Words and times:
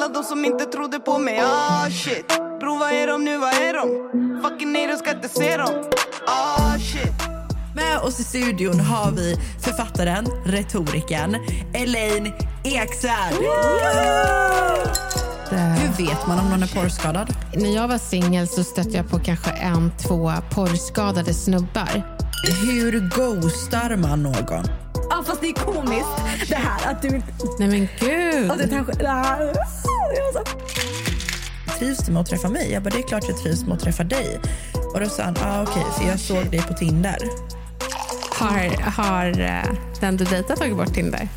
Alla 0.00 0.08
de 0.08 0.24
som 0.24 0.44
inte 0.44 0.64
trodde 0.64 0.98
på 0.98 1.18
mig, 1.18 1.40
ah 1.40 1.90
shit 1.90 2.28
Bro, 2.60 2.78
vad 2.78 2.92
är 2.92 3.06
de 3.06 3.24
nu, 3.24 3.38
vad 3.38 3.52
är 3.52 3.72
de? 3.74 4.42
Fucking 4.42 4.72
nej, 4.72 4.86
de 4.86 4.96
ska 4.96 5.10
inte 5.10 5.28
se 5.28 5.56
dem 5.56 5.84
Ah 6.26 6.78
shit 6.78 7.12
Med 7.74 7.98
oss 7.98 8.20
i 8.20 8.24
studion 8.24 8.80
har 8.80 9.10
vi 9.10 9.36
författaren, 9.60 10.26
retorikern 10.44 11.36
Elaine 11.74 12.32
Eksvärd. 12.64 13.34
Hur 15.50 16.06
vet 16.06 16.26
man 16.26 16.38
om 16.38 16.50
någon 16.50 16.62
är 16.62 16.74
porrskadad? 16.74 17.34
När 17.54 17.74
jag 17.74 17.88
var 17.88 17.98
singel 17.98 18.48
så 18.48 18.64
stötte 18.64 18.96
jag 18.96 19.10
på 19.10 19.18
kanske 19.18 19.50
en, 19.50 19.92
två 20.08 20.32
porrskadade 20.50 21.34
snubbar. 21.34 22.02
Hur 22.62 23.00
ghostar 23.00 23.96
man 23.96 24.22
någon? 24.22 24.64
Ja, 25.10 25.22
fast 25.26 25.40
det 25.40 25.48
är 25.48 25.54
komiskt 25.54 26.48
det 26.48 26.54
här 26.54 26.92
att 26.92 27.02
du 27.02 27.08
inte... 27.08 27.32
Nej 27.58 27.68
men 27.68 27.88
gud! 28.00 28.50
Att 28.50 28.58
du 28.58 28.68
kanske... 28.68 28.92
Det 30.10 30.16
det 30.16 30.22
var 30.22 30.44
så. 30.44 31.78
Trivs 31.78 31.98
du 31.98 32.12
med 32.12 32.20
att 32.20 32.26
träffa 32.26 32.48
mig? 32.48 32.72
Jag 32.72 32.82
bara, 32.82 32.90
det 32.90 32.98
är 32.98 33.02
klart 33.02 33.24
jag 33.28 33.38
trivs 33.38 33.64
med 33.64 33.74
att 33.76 33.80
träffa 33.80 34.04
dig. 34.04 34.40
Och 34.94 35.00
då 35.00 35.06
sa 35.06 35.22
han, 35.22 35.36
ah, 35.42 35.62
okej, 35.62 35.84
för 35.98 36.08
jag 36.08 36.20
såg 36.20 36.50
dig 36.50 36.62
på 36.62 36.74
Tinder. 36.74 37.18
Har, 38.38 38.90
har 38.90 39.40
eh, 39.40 39.74
den 40.00 40.16
du 40.16 40.24
dejtar 40.24 40.56
tagit 40.56 40.76
bort 40.76 40.94
Tinder? 40.94 41.28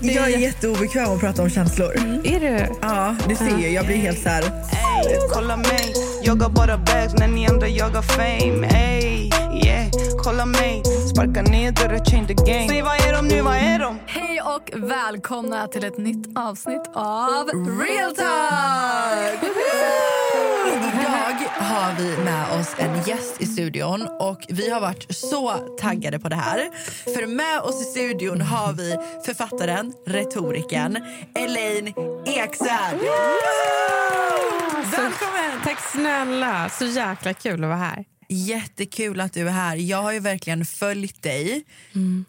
Jag 0.00 0.32
är 0.32 0.38
jätteobekväm 0.38 1.10
att 1.10 1.20
prata 1.20 1.42
om 1.42 1.50
känslor. 1.50 1.92
Är 2.24 2.40
du? 2.40 2.66
Ja, 2.82 3.16
du 3.28 3.36
ser 3.36 3.58
ju, 3.58 3.70
jag 3.70 3.86
blir 3.86 3.96
helt 3.96 4.22
så 4.22 4.28
här... 4.28 4.42
Ey, 4.42 5.18
kolla 5.32 5.56
mig 5.56 5.94
Jag 6.22 6.42
har 6.42 6.50
bara 6.50 6.78
bags 6.78 7.14
när 7.14 7.28
ni 7.28 7.46
andra 7.46 7.68
jagar 7.68 8.02
fame 8.02 8.66
Ey, 8.66 9.30
yeah, 9.64 9.83
kolla 10.24 10.46
mig 10.46 10.82
Sparka 10.84 11.42
ner 11.42 11.72
dörrar, 11.72 12.04
change 12.04 12.26
the 12.26 12.34
game 12.34 12.68
Säg, 12.68 12.82
vad 12.82 12.94
är 12.94 13.12
de 13.12 13.28
nu, 13.28 13.42
vad 13.42 13.56
är 13.56 13.78
de? 13.78 13.98
Hej 14.06 14.40
och 14.40 14.90
välkomna 14.90 15.66
till 15.66 15.84
ett 15.84 15.98
nytt 15.98 16.38
avsnitt 16.38 16.90
av 16.94 17.46
Real 17.80 18.16
Talk! 18.16 19.42
Idag 20.66 21.48
har 21.48 21.98
vi 21.98 22.24
med 22.24 22.60
oss 22.60 22.74
en 22.78 23.02
gäst 23.06 23.42
i 23.42 23.46
studion 23.46 24.08
och 24.20 24.46
vi 24.48 24.70
har 24.70 24.80
varit 24.80 25.14
så 25.16 25.52
taggade 25.80 26.18
på 26.18 26.28
det 26.28 26.36
här. 26.36 26.70
För 27.14 27.26
med 27.26 27.60
oss 27.60 27.80
i 27.82 27.84
studion 27.84 28.40
har 28.40 28.72
vi 28.72 28.96
författaren, 29.26 29.92
retorikern 30.06 30.98
Elaine 31.34 31.94
Eksvärd. 32.26 32.98
Välkommen! 34.84 35.60
Tack 35.64 35.80
snälla! 35.92 36.68
Så 36.68 36.84
jäkla 36.84 37.32
kul 37.32 37.64
att 37.64 37.68
vara 37.68 37.78
här. 37.78 38.13
Jättekul 38.28 39.20
att 39.20 39.32
du 39.32 39.48
är 39.48 39.52
här. 39.52 39.76
Jag 39.76 40.02
har 40.02 40.12
ju 40.12 40.20
verkligen 40.20 40.64
följt 40.64 41.22
dig 41.22 41.64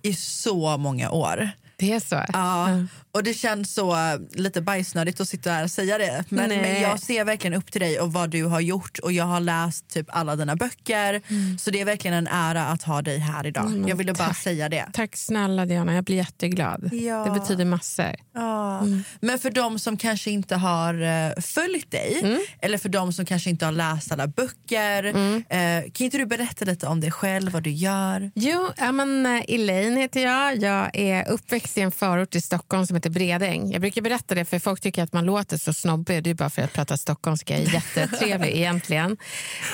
i 0.02 0.14
så 0.14 0.78
många 0.78 1.12
år. 1.12 1.50
Det 1.78 1.92
är 1.94 2.00
så? 2.00 2.26
Ja, 2.34 2.70
och 3.16 3.24
det 3.24 3.34
känns 3.34 3.74
så 3.74 3.92
eh, 3.92 4.20
lite 4.34 4.62
bajsnödigt 4.62 5.22
att 5.22 5.30
sitta 5.30 5.52
här 5.52 5.64
och 5.64 5.72
säga 5.72 5.98
det. 5.98 6.24
Men, 6.30 6.50
men 6.50 6.82
jag 6.82 7.00
ser 7.00 7.26
verkligen 7.26 7.54
upp 7.54 7.72
till 7.72 7.82
dig 7.82 8.00
och 8.00 8.14
vad 8.14 8.30
du 8.30 8.44
har 8.44 8.60
gjort 8.60 9.00
och 9.00 9.12
jag 9.12 9.26
har 9.26 9.40
läst 9.40 9.88
typ 9.88 10.08
alla 10.10 10.36
dina 10.36 10.56
böcker. 10.56 11.22
Så 11.58 11.72
det 11.72 11.82
är 11.82 11.86
verkligen 11.86 12.18
en 12.18 12.28
ära 12.28 12.66
att 12.68 12.84
ha 12.84 13.02
dig 13.02 13.18
här 13.18 13.48
idag. 13.48 13.66
Mm, 13.66 13.88
jag 13.88 13.96
ville 13.96 14.14
bara 14.14 14.34
säga 14.34 14.70
det. 14.70 14.86
Tack 14.94 15.16
snälla 15.16 15.66
Diana, 15.66 15.94
jag 15.94 16.04
blir 16.04 16.16
jätteglad. 16.16 16.90
Ja. 16.94 17.26
Det 17.26 17.40
betyder 17.40 17.66
massor. 17.66 18.16
Ja. 18.34 18.84
Men 19.20 19.40
för 19.40 19.50
de 19.50 19.80
som 19.80 19.98
kanske 19.98 20.32
inte 20.32 20.56
har 20.56 21.02
uh, 21.02 21.42
följt 21.42 21.92
dig 21.92 22.20
Mm. 22.24 22.40
eller 22.62 22.78
för 22.78 22.90
de 22.90 23.14
som 23.14 23.26
kanske 23.26 23.50
inte 23.50 23.66
har 23.66 23.72
läst 23.72 24.12
alla 24.12 24.28
böcker. 24.28 25.04
Mm. 25.04 25.44
eh, 25.50 25.92
kan 25.92 26.06
inte 26.06 26.18
du 26.18 26.26
berätta 26.26 26.66
lite 26.66 26.88
om 26.88 27.02
dig 27.02 27.12
själv, 27.12 27.52
vad 27.52 27.64
du 27.64 27.72
gör? 27.72 28.32
Jo, 28.36 28.70
men, 28.94 29.26
eh, 29.26 29.44
Elaine 29.48 29.98
heter 29.98 30.24
jag. 30.24 30.58
Jag 30.58 30.90
är 30.94 31.30
uppväxt 31.30 31.78
i 31.78 31.82
en 31.82 31.92
förort 31.92 32.36
i 32.36 32.42
Stockholm 32.42 32.88
som 32.88 32.96
heter 32.96 33.05
Bredäng. 33.10 33.72
Jag 33.72 33.82
brukar 33.82 34.02
berätta 34.02 34.36
det 34.36 34.46
för 34.46 34.60
folk 34.60 34.82
tycker 34.82 35.04
att 35.04 35.14
man 35.14 35.26
låter 35.26 35.58
så 35.58 35.74
snobbig. 35.74 36.24
Det 36.24 36.30
är 36.30 36.34
bara 36.34 36.50
för 36.50 36.62
att 36.62 36.68
jag 36.68 36.74
pratar 36.74 36.96
stockholmska. 36.96 37.60
Jag 37.60 37.68
är 37.68 37.74
jättetrevlig 37.74 38.50
egentligen. 38.56 39.18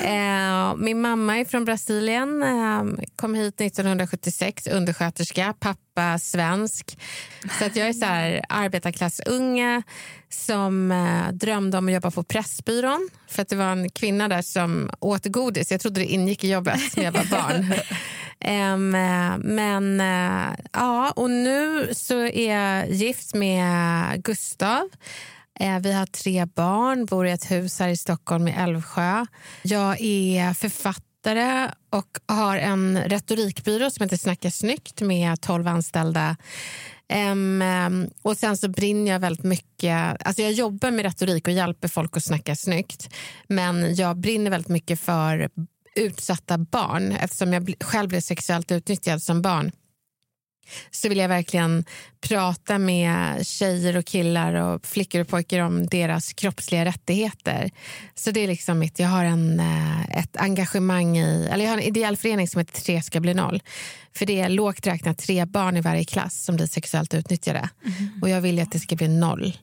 Eh, 0.03 0.75
min 0.75 1.01
mamma 1.01 1.37
är 1.37 1.45
från 1.45 1.65
Brasilien. 1.65 2.43
Eh, 2.43 3.05
kom 3.15 3.35
hit 3.35 3.61
1976, 3.61 4.67
undersköterska. 4.67 5.53
Pappa 5.59 6.19
svensk. 6.19 6.97
Så 7.59 7.65
att 7.65 7.75
jag 7.75 7.87
är 7.87 7.93
så 7.93 8.05
här 8.05 8.45
arbetarklassunge 8.49 9.81
som 10.29 10.91
eh, 10.91 11.31
drömde 11.33 11.77
om 11.77 11.87
att 11.87 11.93
jobba 11.93 12.11
på 12.11 12.23
Pressbyrån. 12.23 13.09
För 13.27 13.41
att 13.41 13.49
det 13.49 13.55
var 13.55 13.71
en 13.71 13.89
kvinna 13.89 14.27
där 14.27 14.41
som 14.41 14.91
åt 14.99 15.25
godis. 15.25 15.71
Jag 15.71 15.81
trodde 15.81 15.99
det 15.99 16.05
ingick 16.05 16.43
i 16.43 16.51
jobbet 16.51 16.95
när 16.97 17.03
jag 17.03 17.11
var 17.11 17.25
barn. 17.25 17.73
Um, 18.45 18.89
men 19.55 20.01
uh, 20.01 20.55
ja, 20.73 21.11
och 21.15 21.29
nu 21.29 21.89
så 21.93 22.19
är 22.19 22.53
jag 22.55 22.89
gift 22.89 23.33
med 23.33 24.23
Gustav. 24.23 24.89
Uh, 25.61 25.79
Vi 25.79 25.93
har 25.93 26.05
tre 26.05 26.45
barn, 26.45 27.05
bor 27.05 27.27
i 27.27 27.31
ett 27.31 27.51
hus 27.51 27.79
här 27.79 27.89
i 27.89 27.97
Stockholm 27.97 28.47
i 28.47 28.51
Älvsjö. 28.51 29.25
Jag 29.63 30.01
är 30.01 30.53
författare 30.53 31.71
och 31.89 32.35
har 32.35 32.57
en 32.57 33.03
retorikbyrå 33.03 33.89
som 33.89 34.03
heter 34.03 34.17
Snacka 34.17 34.51
snyggt 34.51 35.01
med 35.01 35.41
12 35.41 35.67
anställda. 35.67 36.35
Um, 37.31 38.09
och 38.21 38.37
sen 38.37 38.57
så 38.57 38.69
brinner 38.69 39.11
jag 39.11 39.19
väldigt 39.19 39.43
mycket... 39.43 40.27
Alltså 40.27 40.41
jag 40.41 40.51
jobbar 40.51 40.91
med 40.91 41.05
retorik 41.05 41.47
och 41.47 41.53
hjälper 41.53 41.87
folk 41.87 42.17
att 42.17 42.23
snacka 42.23 42.55
snyggt. 42.55 43.09
Men 43.47 43.95
jag 43.95 44.17
brinner 44.17 44.51
väldigt 44.51 44.69
mycket 44.69 44.99
för 44.99 45.49
utsatta 45.95 46.57
barn 46.57 47.11
eftersom 47.11 47.53
jag 47.53 47.73
själv 47.79 48.09
blev 48.09 48.21
sexuellt 48.21 48.71
utnyttjad 48.71 49.23
som 49.23 49.41
barn 49.41 49.71
så 50.91 51.09
vill 51.09 51.17
jag 51.17 51.29
verkligen 51.29 51.85
prata 52.21 52.77
med 52.77 53.47
tjejer 53.47 53.97
och 53.97 54.05
killar 54.05 54.53
och 54.53 54.85
flickor 54.85 55.21
och 55.21 55.27
pojkar 55.27 55.59
om 55.59 55.87
deras 55.87 56.33
kroppsliga 56.33 56.85
rättigheter. 56.85 57.71
Så 58.15 58.31
det 58.31 58.39
är 58.39 58.47
liksom 58.47 58.79
mitt, 58.79 58.99
jag 58.99 59.07
har 59.07 59.25
en, 59.25 59.59
eh, 59.59 60.17
ett 60.17 60.37
engagemang 60.37 61.17
i, 61.17 61.47
eller 61.51 61.65
jag 61.65 61.71
har 61.71 61.77
en 61.77 61.83
ideell 61.83 62.17
förening 62.17 62.47
som 62.47 62.59
heter 62.59 62.81
Tre 62.81 63.01
ska 63.01 63.19
bli 63.19 63.33
noll. 63.33 63.61
För 64.15 64.25
det 64.25 64.41
är 64.41 64.49
lågt 64.49 64.87
räknat 64.87 65.17
tre 65.17 65.45
barn 65.45 65.77
i 65.77 65.81
varje 65.81 66.05
klass 66.05 66.43
som 66.43 66.55
blir 66.55 66.67
sexuellt 66.67 67.13
utnyttjade. 67.13 67.69
Och 68.21 68.29
jag 68.29 68.41
vill 68.41 68.59
att 68.59 68.71
det 68.71 68.79
ska 68.79 68.95
bli 68.95 69.07
noll. 69.07 69.57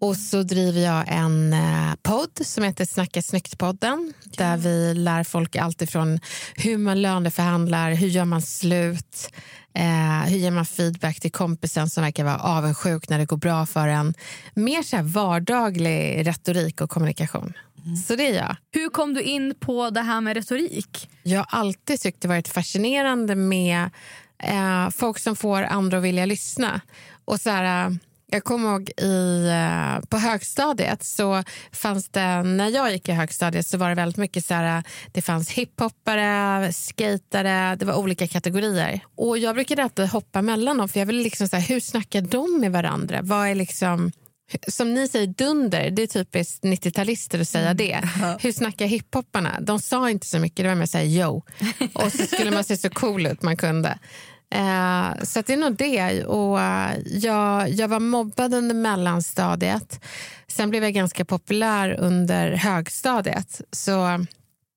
Och 0.00 0.16
så 0.16 0.42
driver 0.42 0.80
jag 0.80 1.04
en 1.08 1.52
eh, 1.52 1.94
podd 2.02 2.40
som 2.40 2.64
heter 2.64 2.84
Snacka 2.84 3.22
snyggt-podden. 3.22 4.12
Där 4.24 4.56
vi 4.56 4.94
lär 4.94 5.24
folk 5.24 5.56
allt 5.56 5.82
ifrån 5.82 6.20
hur 6.54 6.78
man 6.78 7.02
löneförhandlar, 7.02 7.92
hur 7.92 8.08
gör 8.08 8.24
man 8.24 8.42
slut, 8.42 9.30
eh, 9.74 10.30
hur 10.30 10.36
ger 10.36 10.50
man 10.50 10.66
feedback 10.66 11.20
till 11.20 11.32
kompisen 11.32 11.90
som 11.90 12.02
verkar 12.02 12.24
vara 12.24 12.38
avundsjuk 12.38 13.08
när 13.08 13.18
det 13.18 13.24
går 13.24 13.36
bra 13.36 13.66
för 13.66 13.88
en. 13.88 14.14
Mer 14.54 14.82
så 14.82 15.02
vardaglig 15.02 16.26
retorik 16.26 16.80
och 16.80 16.90
kommunikation. 16.90 17.52
Så 18.06 18.16
det 18.16 18.26
är 18.26 18.34
jag. 18.34 18.56
Hur 18.72 18.88
kom 18.88 19.14
du 19.14 19.22
in 19.22 19.54
på 19.60 19.90
det 19.90 20.00
här 20.00 20.20
med 20.20 20.36
retorik? 20.36 21.10
Jag 21.22 21.38
har 21.38 21.46
alltid 21.60 22.00
tyckt 22.00 22.20
det 22.20 22.28
varit 22.28 22.48
fascinerande 22.48 23.34
med 23.34 23.90
eh, 24.42 24.90
folk 24.90 25.18
som 25.18 25.36
får 25.36 25.62
andra 25.62 25.98
att 25.98 26.04
vilja 26.04 26.26
lyssna. 26.26 26.80
Och 27.24 27.40
så 27.40 27.50
här, 27.50 27.86
eh, 27.86 27.94
jag 28.30 28.44
kommer 28.44 28.70
ihåg 28.70 28.90
i, 28.96 29.46
eh, 29.48 30.08
på 30.08 30.18
högstadiet 30.18 31.02
så 31.02 31.42
fanns 31.72 32.08
det, 32.08 32.42
när 32.42 32.68
jag 32.68 32.92
gick 32.92 33.08
i 33.08 33.12
högstadiet 33.12 33.66
så 33.66 33.78
var 33.78 33.88
det 33.88 33.94
väldigt 33.94 34.16
mycket 34.16 34.44
så 34.44 34.54
här, 34.54 34.82
det 35.12 35.22
fanns 35.22 35.50
hiphoppare, 35.50 36.72
skatare, 36.72 37.76
det 37.76 37.84
var 37.84 37.94
olika 37.94 38.26
kategorier. 38.26 39.00
Och 39.16 39.38
jag 39.38 39.54
brukade 39.54 39.82
alltid 39.82 40.08
hoppa 40.08 40.42
mellan 40.42 40.78
dem 40.78 40.88
för 40.88 41.00
jag 41.00 41.06
ville 41.06 41.22
liksom 41.22 41.48
så 41.48 41.56
här, 41.56 41.68
hur 41.68 41.80
snackar 41.80 42.20
de 42.20 42.60
med 42.60 42.72
varandra? 42.72 43.20
Vad 43.22 43.48
är 43.48 43.54
liksom 43.54 44.12
som 44.68 44.94
ni 44.94 45.08
säger 45.08 45.26
dunder, 45.26 45.90
det 45.90 46.02
är 46.02 46.06
typiskt 46.06 46.64
90-talister 46.64 47.40
att 47.40 47.48
säga 47.48 47.74
det. 47.74 48.08
Hur 48.40 48.52
snackar 48.52 48.86
hiphopparna? 48.86 49.60
De 49.60 49.78
sa 49.78 50.10
inte 50.10 50.26
så 50.26 50.38
mycket, 50.38 50.56
det 50.56 50.68
var 50.68 50.74
mer 50.74 50.86
såhär 50.86 51.04
yo. 51.04 51.42
Och 51.92 52.12
så 52.12 52.26
skulle 52.26 52.50
man 52.50 52.64
se 52.64 52.76
så 52.76 52.90
cool 52.90 53.26
ut 53.26 53.42
man 53.42 53.56
kunde. 53.56 53.98
Eh, 54.54 55.24
så 55.24 55.42
det 55.42 55.52
är 55.52 55.56
nog 55.56 55.76
det. 55.76 56.24
Och, 56.24 56.60
eh, 56.60 56.98
jag, 57.06 57.70
jag 57.70 57.88
var 57.88 58.00
mobbad 58.00 58.54
under 58.54 58.74
mellanstadiet. 58.74 60.00
Sen 60.46 60.70
blev 60.70 60.82
jag 60.84 60.94
ganska 60.94 61.24
populär 61.24 61.96
under 61.98 62.52
högstadiet. 62.52 63.60
Så 63.72 64.24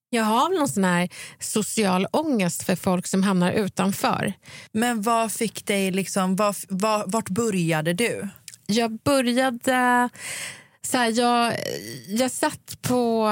jag 0.10 0.24
har 0.24 0.50
väl 0.50 0.60
någon 0.60 0.68
sån 0.68 0.84
här 0.84 1.10
social 1.40 2.08
ångest 2.12 2.64
för 2.64 2.76
folk 2.76 3.08
som 3.08 3.24
hamnar 3.24 3.52
utanför. 3.52 4.34
Men 4.72 5.02
vad 5.02 5.32
fick 5.32 5.66
dig 5.66 5.92
liksom, 5.92 6.36
vad, 6.36 6.56
vad, 6.70 7.12
vart 7.12 7.30
började 7.30 7.94
du? 7.94 8.30
jag 8.72 8.92
började... 8.92 10.10
Så 10.84 10.98
här, 10.98 11.20
jag, 11.20 11.56
jag 12.08 12.32
satt 12.32 12.82
på 12.82 13.30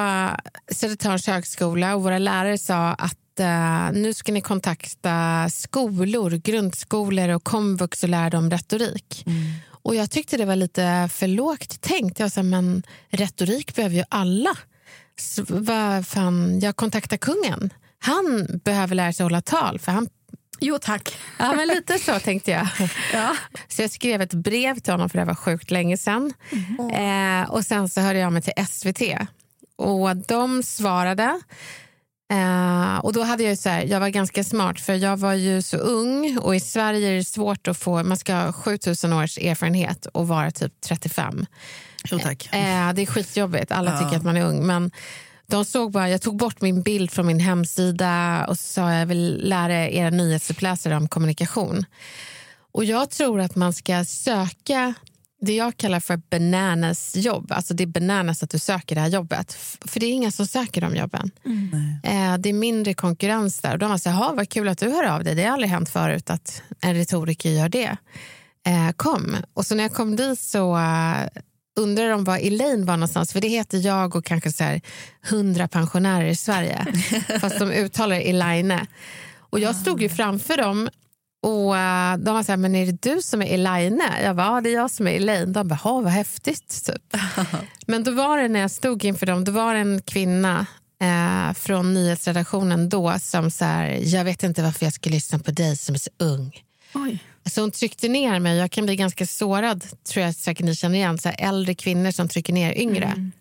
Södertörns 0.72 1.28
högskola 1.28 1.96
och 1.96 2.04
våra 2.04 2.18
lärare 2.18 2.58
sa 2.58 2.94
att 2.94 3.18
eh, 3.40 3.92
nu 3.92 4.14
ska 4.14 4.32
ni 4.32 4.42
kontakta 4.42 5.48
skolor, 5.50 6.30
grundskolor 6.32 7.30
och 7.30 7.44
komvux 7.44 8.04
och 8.04 8.10
lära 8.10 8.30
dem 8.30 8.50
retorik. 8.52 9.26
Och 9.84 9.96
Jag 9.96 10.12
tyckte 10.12 10.38
det 10.38 10.46
var 10.46 10.56
lite 10.56 11.10
för 11.14 11.28
lågt 11.28 11.82
tänkt. 11.82 12.20
Jag 12.20 12.32
sa, 12.32 12.44
men 12.44 12.84
retorik 13.10 13.76
behöver 13.76 13.96
ju 13.96 14.04
alla. 14.10 14.58
Så, 15.20 15.46
vad 15.48 16.08
fan, 16.08 16.60
jag 16.60 16.76
kontaktar 16.76 17.18
kungen. 17.18 17.74
Han 18.00 18.48
behöver 18.64 18.96
lära 18.96 19.14
sig 19.14 19.24
hålla 19.24 19.42
tal, 19.42 19.80
för 19.80 19.92
han 19.92 20.08
Jo 20.62 20.78
tack. 20.82 21.18
Ja, 21.40 21.54
men 21.54 21.68
lite 21.68 22.00
så 22.00 22.20
tänkte 22.20 22.52
jag. 22.52 22.68
Ja. 23.14 23.36
Så 23.68 23.82
jag 23.82 23.92
skrev 23.92 24.22
ett 24.22 24.34
brev 24.34 24.80
till 24.80 24.94
honom 24.94 25.10
för 25.10 25.20
det 25.20 25.26
var 25.26 25.36
sjukt 25.36 25.72
länge 25.72 25.98
sedan. 25.98 26.34
Eh, 26.94 27.50
och 27.52 27.66
sen 27.66 27.90
så 27.90 28.02
hörde 28.02 28.20
jag 28.20 28.34
mig 28.34 28.42
till 28.42 28.66
SVT. 28.68 29.02
Och 29.76 30.18
de 30.18 30.64
svarade. 30.64 31.42
Eh, 32.32 32.98
och 32.98 33.14
då 33.14 33.24
hade 33.24 33.44
jag 33.44 33.58
så 33.58 33.70
här, 33.70 33.84
jag 33.84 34.00
var 34.00 34.10
ganska 34.10 34.44
smart 34.44 34.80
för 34.80 34.94
jag 34.94 35.18
var 35.18 35.34
ju 35.34 35.62
så 35.62 35.78
ung 35.78 36.38
och 36.38 36.56
i 36.56 36.60
Sverige 36.60 37.10
är 37.10 37.16
det 37.16 37.24
svårt 37.24 37.68
att 37.68 37.78
få, 37.78 38.04
man 38.04 38.18
ska 38.18 38.36
ha 38.36 38.52
7000 38.52 39.14
års 39.14 39.38
erfarenhet 39.38 40.06
och 40.06 40.28
vara 40.28 40.52
typ 40.52 40.74
35. 40.82 41.46
Jo, 42.12 42.20
tack. 42.20 42.50
Eh, 42.54 42.94
det 42.94 43.02
är 43.02 43.06
skitjobbigt, 43.06 43.72
alla 43.72 44.00
tycker 44.00 44.18
att 44.18 44.24
man 44.24 44.38
är 44.38 44.46
ung. 44.46 44.66
Men 44.68 44.92
de 45.48 45.66
såg 45.66 45.92
bara, 45.92 46.10
jag 46.10 46.22
tog 46.22 46.38
bort 46.38 46.62
min 46.62 46.82
bild 46.82 47.12
från 47.12 47.28
min 47.28 47.40
hemsida 47.40 48.46
och 48.48 48.60
så 48.60 48.64
sa 48.74 48.94
jag 48.94 49.06
vill 49.06 49.42
lära 49.44 49.90
era 49.90 50.10
nyhetsuppläsare 50.10 50.96
om 50.98 51.08
kommunikation. 51.08 51.86
Och 52.72 52.86
jag 52.86 53.10
tror 53.10 53.42
att 53.42 53.56
man 53.56 53.74
ska 53.74 54.06
söka 54.06 54.94
det 55.42 55.56
jag 55.56 55.78
kallar 55.78 56.00
för 56.00 56.18
bananas 56.18 57.16
jobb. 57.16 57.52
Alltså 57.52 57.74
det 57.74 57.84
är 57.84 57.88
bananas 57.88 58.44
att 58.44 58.50
du 58.50 58.60
söker 58.60 58.96
det 58.96 59.02
här 59.02 59.08
jobbet. 59.08 59.54
För 59.86 60.00
det 60.00 60.06
är 60.06 60.12
ingen 60.12 60.32
som 60.32 60.48
söker 60.48 60.82
de 60.82 60.96
jobben. 60.96 61.32
Eh, 62.04 62.38
det 62.38 62.50
är 62.50 62.54
mindre 62.54 62.94
konkurrens 62.94 63.60
där. 63.60 63.74
Och 63.74 63.80
de 63.80 63.92
här, 63.92 64.12
"Ha, 64.12 64.34
vad 64.34 64.50
kul 64.50 64.68
att 64.68 64.78
du 64.78 64.90
hör 64.90 65.04
av 65.04 65.24
dig. 65.24 65.36
Det 65.36 65.44
har 65.44 65.54
aldrig 65.54 65.72
hänt 65.72 65.90
förut 65.90 66.30
att 66.30 66.62
en 66.82 66.96
retoriker 66.96 67.50
gör 67.50 67.70
det. 67.70 67.98
Eh, 68.66 68.92
kom. 68.96 69.36
Och 69.54 69.66
så 69.66 69.76
när 69.76 69.84
jag 69.84 69.94
kom 69.94 70.16
dit 70.16 70.40
så 70.40 70.78
eh, 70.78 71.28
undrade 71.80 72.10
de 72.10 72.24
var 72.24 72.38
Elaine 72.38 72.86
var 72.86 72.98
någonstans. 72.98 73.34
För 73.34 73.42
det 73.42 73.48
heter 73.48 73.78
jag 73.86 74.16
och 74.16 74.26
kanske 74.26 74.52
så 74.52 74.64
här 74.64 74.82
100 75.30 75.68
pensionärer 75.68 76.28
i 76.28 76.36
Sverige. 76.36 76.86
Fast 77.42 77.60
de 77.60 77.72
uttalar 77.72 78.16
Elaine. 78.16 78.88
Och 79.52 79.60
jag 79.60 79.76
stod 79.76 80.02
ju 80.02 80.10
framför 80.10 80.58
dem 80.58 80.90
och 81.42 81.78
eh, 81.78 82.18
de 82.18 82.34
var 82.34 82.44
så 82.44 82.52
här, 82.52 82.58
men 82.58 82.76
är 82.76 82.86
det 82.86 83.02
du 83.02 83.22
som 83.22 83.42
är 83.42 83.46
Elaine? 83.54 84.04
Jag 84.24 84.36
bara, 84.36 84.48
ja 84.48 84.62
det 84.62 84.70
är 84.70 84.74
jag 84.74 84.92
som 84.92 85.08
är 85.08 85.12
Elaine. 85.12 85.54
De 85.54 85.68
bara, 85.68 85.76
"Ha, 85.76 86.02
vad 86.02 86.12
häftigt. 86.12 86.86
Typ. 86.86 87.22
men 87.88 88.04
då 88.04 88.12
var 88.12 88.38
det 88.38 88.48
när 88.48 88.60
jag 88.60 88.72
stod 88.72 89.06
inför 89.06 89.26
dem, 89.26 89.44
då 89.44 89.52
var 89.52 89.74
det 89.74 89.80
en 89.80 90.02
kvinna 90.02 90.66
eh, 91.02 91.54
från 91.54 91.94
nyhetsredaktionen 91.94 92.90
då 92.90 93.20
som 93.20 93.52
så 93.52 93.66
här, 93.66 94.00
jag 94.02 94.24
vet 94.26 94.44
inte 94.44 94.64
varför 94.64 94.86
jag 94.86 94.94
ska 94.94 95.10
lyssna 95.10 95.40
på 95.40 95.52
dig 95.52 95.76
som 95.78 95.96
är 95.96 96.00
så 96.00 96.10
ung. 96.20 96.64
Oj. 96.94 97.24
Så 97.46 97.62
hon 97.62 97.72
tryckte 97.72 98.08
ner 98.08 98.40
mig. 98.40 98.58
Jag 98.58 98.72
kan 98.72 98.86
bli 98.86 98.96
ganska 98.96 99.26
sårad, 99.28 99.86
tror 100.04 100.26
jag 100.26 100.36
säkert 100.36 100.66
ni 100.66 100.76
känner 100.76 100.96
igen. 100.96 101.18
Så 101.18 101.30
här, 101.30 101.36
äldre 101.40 101.76
kvinnor 101.76 102.12
som 102.12 102.28
trycker 102.30 102.54
ner 102.54 102.78
yngre. 102.78 103.32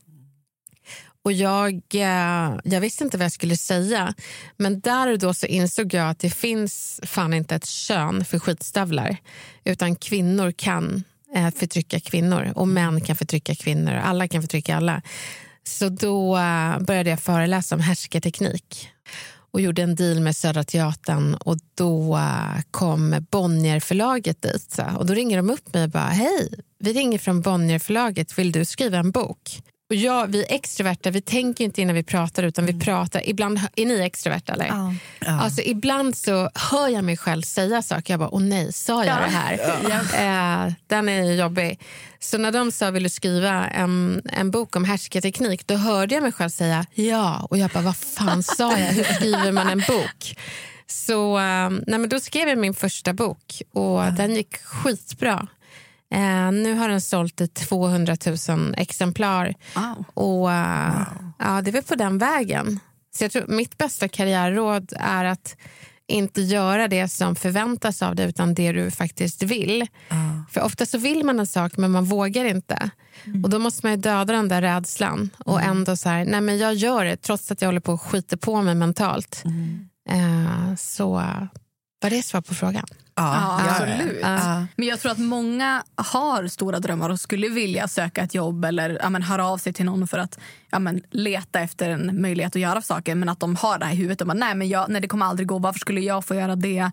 Och 1.24 1.32
jag, 1.32 1.74
eh, 1.94 2.58
jag 2.64 2.80
visste 2.80 3.04
inte 3.04 3.16
vad 3.18 3.24
jag 3.24 3.32
skulle 3.32 3.56
säga. 3.56 4.14
Men 4.56 4.80
där 4.80 5.12
och 5.12 5.18
då 5.18 5.34
så 5.34 5.46
insåg 5.46 5.94
jag 5.94 6.10
att 6.10 6.18
det 6.18 6.30
finns 6.30 7.00
fan 7.02 7.34
inte 7.34 7.54
ett 7.54 7.66
kön 7.66 8.24
för 8.24 8.38
skitstövlar. 8.38 9.16
Utan 9.64 9.96
kvinnor 9.96 10.52
kan 10.52 11.04
eh, 11.34 11.50
förtrycka 11.50 12.00
kvinnor 12.00 12.52
och 12.54 12.68
män 12.68 13.00
kan 13.00 13.16
förtrycka 13.16 13.54
kvinnor. 13.54 13.94
och 13.96 14.06
Alla 14.06 14.28
kan 14.28 14.42
förtrycka 14.42 14.76
alla. 14.76 15.02
Så 15.64 15.88
då 15.88 16.36
eh, 16.36 16.78
började 16.80 17.10
jag 17.10 17.20
föreläsa 17.20 17.74
om 17.74 17.80
härskarteknik 17.80 18.88
och 19.50 19.60
gjorde 19.60 19.82
en 19.82 19.94
deal 19.94 20.20
med 20.20 20.36
Södra 20.36 20.64
Teatern 20.64 21.34
och 21.34 21.56
då 21.74 22.20
kom 22.70 23.26
Bonnierförlaget 23.30 24.42
dit. 24.42 24.78
Och 24.98 25.06
då 25.06 25.14
ringer 25.14 25.36
de 25.36 25.50
upp 25.50 25.74
mig 25.74 25.84
och 25.84 25.90
bara, 25.90 26.04
hej, 26.04 26.60
vi 26.78 26.92
ringer 26.92 27.18
från 27.18 27.40
Bonnierförlaget, 27.40 28.38
vill 28.38 28.52
du 28.52 28.64
skriva 28.64 28.98
en 28.98 29.10
bok? 29.10 29.60
Och 29.90 29.94
jag, 29.94 30.26
vi 30.26 30.44
extroverta, 30.48 31.10
vi 31.10 31.20
tänker 31.20 31.64
inte 31.64 31.82
innan 31.82 31.94
vi 31.94 32.02
pratar 32.02 32.42
utan 32.42 32.66
vi 32.66 32.80
pratar. 32.80 33.28
Ibland, 33.28 33.60
är 33.76 33.86
ni 33.86 34.00
extroverta 34.00 34.52
eller? 34.52 34.66
Ja. 34.66 34.94
Alltså, 35.26 35.62
ibland 35.62 36.16
så 36.16 36.50
hör 36.54 36.88
jag 36.88 37.04
mig 37.04 37.16
själv 37.16 37.42
säga 37.42 37.82
saker. 37.82 38.12
Jag 38.12 38.20
bara, 38.20 38.34
åh 38.34 38.42
nej, 38.42 38.72
sa 38.72 39.04
jag 39.04 39.16
det 39.16 39.36
här? 39.36 39.54
Eh, 40.66 40.72
den 40.86 41.08
är 41.08 41.32
jobbig. 41.32 41.80
Så 42.20 42.38
när 42.38 42.52
de 42.52 42.72
sa, 42.72 42.90
vill 42.90 43.02
du 43.02 43.08
skriva 43.08 43.68
en, 43.68 44.22
en 44.32 44.50
bok 44.50 44.76
om 44.76 44.84
härskarteknik? 44.84 45.66
Då 45.66 45.74
hörde 45.74 46.14
jag 46.14 46.22
mig 46.22 46.32
själv 46.32 46.50
säga 46.50 46.86
ja. 46.94 47.46
Och 47.50 47.58
jag 47.58 47.70
bara, 47.70 47.82
vad 47.84 47.96
fan 47.96 48.42
sa 48.42 48.78
jag? 48.78 48.86
Hur 48.86 49.04
skriver 49.04 49.52
man 49.52 49.68
en 49.68 49.82
bok? 49.88 50.36
Så 50.86 51.38
eh, 51.38 51.70
nej, 51.70 51.98
men 51.98 52.08
då 52.08 52.20
skrev 52.20 52.48
jag 52.48 52.58
min 52.58 52.74
första 52.74 53.12
bok 53.12 53.62
och 53.72 54.12
den 54.12 54.34
gick 54.34 54.56
skitbra. 54.56 55.48
Eh, 56.14 56.52
nu 56.52 56.74
har 56.74 56.88
den 56.88 57.00
sålt 57.00 57.40
i 57.40 57.48
200 57.48 58.16
000 58.48 58.74
exemplar. 58.76 59.54
Wow. 59.74 60.04
Och 60.14 60.52
eh, 60.52 61.02
ja, 61.38 61.62
Det 61.62 61.70
är 61.70 61.72
väl 61.72 61.82
på 61.82 61.94
den 61.94 62.18
vägen. 62.18 62.80
Så 63.14 63.24
jag 63.24 63.32
tror, 63.32 63.46
mitt 63.48 63.78
bästa 63.78 64.08
karriärråd 64.08 64.92
är 64.96 65.24
att 65.24 65.56
inte 66.06 66.40
göra 66.40 66.88
det 66.88 67.08
som 67.08 67.36
förväntas 67.36 68.02
av 68.02 68.14
dig 68.16 68.28
utan 68.28 68.54
det 68.54 68.72
du 68.72 68.90
faktiskt 68.90 69.42
vill. 69.42 69.86
För 70.50 70.60
ofta 70.62 70.86
så 70.86 70.98
vill 70.98 71.24
man 71.24 71.38
en 71.40 71.46
sak 71.46 71.76
men 71.76 71.90
man 71.90 72.04
vågar 72.04 72.44
inte. 72.44 72.90
Och 73.44 73.50
Då 73.50 73.58
måste 73.58 73.86
man 73.86 73.92
ju 73.92 73.96
döda 74.00 74.32
den 74.32 74.48
där 74.48 74.62
rädslan 74.62 75.30
och 75.38 75.62
ändå 75.62 75.96
så 75.96 76.08
här, 76.08 76.24
nej 76.24 76.40
men 76.40 76.58
jag 76.58 76.74
gör 76.74 77.04
det 77.04 77.16
trots 77.16 77.50
att 77.50 77.62
jag 77.62 77.68
håller 77.68 77.80
på 77.80 77.92
att 77.92 78.00
skita 78.00 78.36
på 78.36 78.62
mig 78.62 78.74
mentalt. 78.74 79.42
Eh, 80.10 80.74
så 80.76 81.22
var 82.00 82.10
det 82.10 82.22
svar 82.22 82.40
på 82.40 82.54
frågan? 82.54 82.84
Ja, 83.14 83.34
ja, 83.34 83.70
absolut. 83.70 84.18
ja. 84.22 84.66
Men 84.76 84.88
jag 84.88 85.00
tror 85.00 85.12
att 85.12 85.18
många 85.18 85.82
har 85.94 86.46
stora 86.46 86.80
drömmar 86.80 87.10
och 87.10 87.20
skulle 87.20 87.48
vilja 87.48 87.88
söka 87.88 88.22
ett 88.22 88.34
jobb 88.34 88.64
eller 88.64 88.98
ja, 89.02 89.10
men, 89.10 89.22
höra 89.22 89.46
av 89.46 89.58
sig 89.58 89.72
till 89.72 89.84
någon 89.84 90.08
för 90.08 90.18
att 90.18 90.38
ja, 90.70 90.78
men, 90.78 91.02
leta 91.10 91.60
efter 91.60 91.90
en 91.90 92.22
möjlighet 92.22 92.56
att 92.56 92.62
göra 92.62 92.82
saker. 92.82 93.14
Men 93.14 93.28
att 93.28 93.40
de 93.40 93.56
har 93.56 93.78
det 93.78 93.84
här 93.84 93.92
i 93.92 93.96
huvudet. 93.96 94.20
Och 94.20 94.26
bara, 94.26 94.34
nej, 94.34 94.54
men 94.54 94.68
jag, 94.68 94.90
nej, 94.90 95.00
det 95.00 95.08
kommer 95.08 95.26
aldrig 95.26 95.48
gå. 95.48 95.58
Varför 95.58 95.78
skulle 95.78 96.00
jag 96.00 96.24
få 96.24 96.34
göra 96.34 96.56
det? 96.56 96.90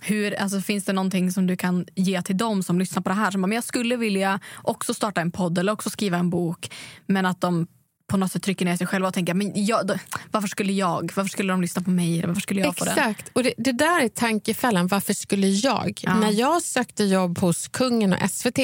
Hur, 0.00 0.34
alltså, 0.34 0.60
finns 0.60 0.84
det 0.84 0.92
någonting 0.92 1.32
som 1.32 1.46
du 1.46 1.56
kan 1.56 1.86
ge 1.94 2.22
till 2.22 2.36
dem 2.36 2.62
som 2.62 2.78
lyssnar 2.78 3.02
på 3.02 3.08
det 3.08 3.14
här? 3.14 3.30
Som 3.30 3.40
bara, 3.42 3.46
men 3.46 3.54
jag 3.54 3.64
skulle 3.64 3.96
vilja 3.96 4.40
också 4.62 4.94
starta 4.94 5.20
en 5.20 5.30
podd 5.30 5.58
eller 5.58 5.72
också 5.72 5.90
skriva 5.90 6.16
en 6.16 6.30
bok. 6.30 6.70
Men 7.06 7.26
att 7.26 7.40
de 7.40 7.66
på 8.06 8.16
något 8.16 8.32
sätt 8.32 8.42
trycker 8.42 8.64
ner 8.64 8.76
sig 8.76 8.86
själva 8.86 9.08
och 9.08 9.14
tänker 9.14 9.34
men 9.34 9.52
jag, 9.66 9.86
då, 9.86 9.94
varför 10.30 10.48
skulle 10.48 10.72
jag? 10.72 11.12
Varför 11.16 11.28
skulle 11.28 11.52
de 11.52 11.62
lyssna 11.62 11.82
på 11.82 11.90
mig? 11.90 12.26
Varför 12.26 12.40
skulle 12.40 12.60
jag 12.60 12.76
få 12.76 12.84
det? 12.84 12.90
Exakt. 12.90 13.30
Och 13.32 13.42
det, 13.42 13.54
det 13.58 13.72
där 13.72 14.04
är 14.04 14.08
tankefällan. 14.08 14.86
Varför 14.86 15.14
skulle 15.14 15.48
jag? 15.48 16.00
Ja. 16.02 16.14
När 16.14 16.32
jag 16.32 16.62
sökte 16.62 17.04
jobb 17.04 17.38
hos 17.38 17.68
kungen 17.68 18.12
och 18.12 18.30
SVT 18.30 18.58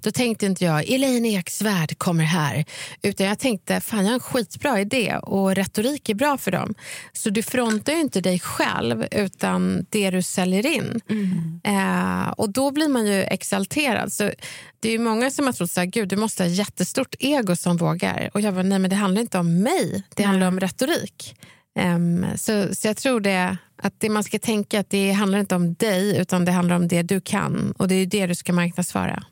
då 0.00 0.10
tänkte 0.10 0.46
inte 0.46 0.64
jag 0.64 0.90
Elaine 0.90 1.26
Eksvärd 1.26 1.98
kommer 1.98 2.24
här. 2.24 2.64
Utan 3.02 3.26
jag 3.26 3.38
tänkte 3.38 3.80
fan 3.80 3.98
jag 3.98 4.06
har 4.06 4.14
en 4.14 4.20
skitbra 4.20 4.80
idé 4.80 5.16
och 5.22 5.54
retorik 5.54 6.08
är 6.08 6.14
bra 6.14 6.38
för 6.38 6.50
dem. 6.50 6.74
Så 7.12 7.30
du 7.30 7.42
frontar 7.42 7.92
ju 7.92 8.00
inte 8.00 8.20
dig 8.20 8.40
själv 8.40 9.06
utan 9.10 9.86
det 9.90 10.10
du 10.10 10.22
säljer 10.22 10.66
in. 10.66 11.00
Eh, 11.64 12.28
och 12.28 12.50
då 12.50 12.70
blir 12.70 12.88
man 12.88 13.06
ju 13.06 13.22
exalterad. 13.22 14.12
Så 14.12 14.30
det 14.80 14.94
är 14.94 14.98
många 14.98 15.30
som 15.30 15.46
har 15.46 15.52
trott 15.52 15.70
så 15.70 15.80
här, 15.80 15.86
Gud, 15.86 16.08
du 16.08 16.16
måste 16.16 16.42
ha 16.42 16.50
jättestort 16.50 17.14
ego 17.18 17.56
som 17.56 17.76
vågar. 17.76 18.30
Och 18.34 18.40
jag 18.40 18.54
bara, 18.54 18.62
nej 18.62 18.78
men 18.78 18.90
det 18.90 18.96
handlar 18.96 19.20
inte 19.20 19.38
om 19.38 19.62
mig, 19.62 20.04
det 20.16 20.22
handlar 20.22 20.48
om 20.48 20.60
retorik. 20.60 21.36
Ehm, 21.78 22.26
så, 22.36 22.74
så 22.74 22.88
jag 22.88 22.96
tror 22.96 23.20
det, 23.20 23.56
att 23.82 24.00
det 24.00 24.08
man 24.08 24.24
ska 24.24 24.38
tänka 24.38 24.80
att 24.80 24.90
det 24.90 25.12
handlar 25.12 25.38
inte 25.38 25.54
om 25.54 25.74
dig 25.74 26.18
utan 26.18 26.44
det 26.44 26.52
handlar 26.52 26.76
om 26.76 26.88
det 26.88 27.02
du 27.02 27.20
kan 27.20 27.72
och 27.78 27.88
det 27.88 27.94
är 27.94 28.06
det 28.06 28.26
du 28.26 28.34
ska 28.34 28.52
marknadsföra. 28.52 29.24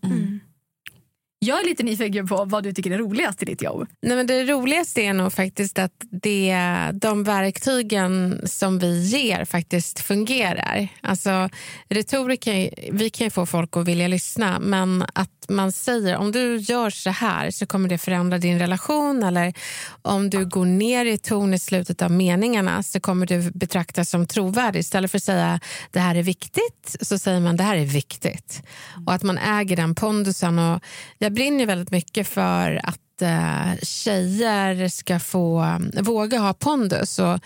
Jag 1.44 1.60
är 1.60 1.64
lite 1.64 1.82
nyfiken 1.82 2.26
på 2.26 2.44
vad 2.44 2.64
du 2.64 2.72
tycker 2.72 2.90
är 2.90 2.98
roligast 2.98 3.42
i 3.42 3.44
ditt 3.44 3.62
jobb. 3.62 3.86
Nej, 4.02 4.16
men 4.16 4.26
det 4.26 4.44
roligaste 4.44 5.02
är 5.02 5.12
nog 5.12 5.32
faktiskt 5.32 5.78
att 5.78 5.92
det, 6.10 6.56
de 6.92 7.24
verktygen 7.24 8.40
som 8.44 8.78
vi 8.78 9.04
ger 9.04 9.44
faktiskt 9.44 10.00
fungerar. 10.00 10.88
Alltså, 11.00 11.48
retoriken, 11.88 12.70
vi 12.92 13.10
kan 13.10 13.26
ju 13.26 13.30
få 13.30 13.46
folk 13.46 13.76
att 13.76 13.88
vilja 13.88 14.08
lyssna 14.08 14.58
men 14.60 15.04
att 15.12 15.43
man 15.48 15.72
säger 15.72 16.16
om 16.16 16.32
du 16.32 16.56
gör 16.56 16.90
så 16.90 17.10
här 17.10 17.50
så 17.50 17.66
kommer 17.66 17.88
det 17.88 17.98
förändra 17.98 18.38
din 18.38 18.58
relation 18.58 19.22
eller 19.22 19.54
om 20.02 20.30
du 20.30 20.46
går 20.46 20.64
ner 20.64 21.04
i 21.04 21.18
ton 21.18 21.54
i 21.54 21.58
slutet 21.58 22.02
av 22.02 22.10
meningarna 22.10 22.82
så 22.82 23.00
kommer 23.00 23.26
du 23.26 23.50
betraktas 23.50 24.10
som 24.10 24.26
trovärdig. 24.26 24.80
Istället 24.80 25.10
för 25.10 25.18
att 25.18 25.22
säga 25.22 25.60
det 25.90 26.00
här 26.00 26.14
är 26.14 26.22
viktigt 26.22 26.96
så 27.00 27.18
säger 27.18 27.40
man 27.40 27.56
det 27.56 27.62
här 27.62 27.76
är 27.76 27.84
viktigt. 27.84 28.62
Och 29.06 29.12
att 29.12 29.22
man 29.22 29.38
äger 29.38 29.76
den 29.76 29.94
pondusen. 29.94 30.58
Och 30.58 30.82
jag 31.18 31.32
brinner 31.32 31.66
väldigt 31.66 31.90
mycket 31.90 32.28
för 32.28 32.80
att 32.84 33.22
eh, 33.22 33.78
tjejer 33.82 34.88
ska 34.88 35.20
få 35.20 35.78
våga 36.02 36.38
ha 36.38 36.54
pondus. 36.54 37.18
Och 37.18 37.38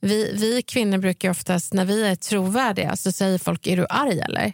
vi, 0.00 0.32
vi 0.34 0.62
kvinnor 0.62 0.98
brukar 0.98 1.30
oftast, 1.30 1.72
när 1.72 1.84
vi 1.84 2.06
är 2.06 2.14
trovärdiga, 2.14 2.96
så 2.96 3.12
säger 3.12 3.38
folk 3.38 3.66
är 3.66 3.76
du 3.76 3.86
arg 3.90 4.20
eller? 4.20 4.52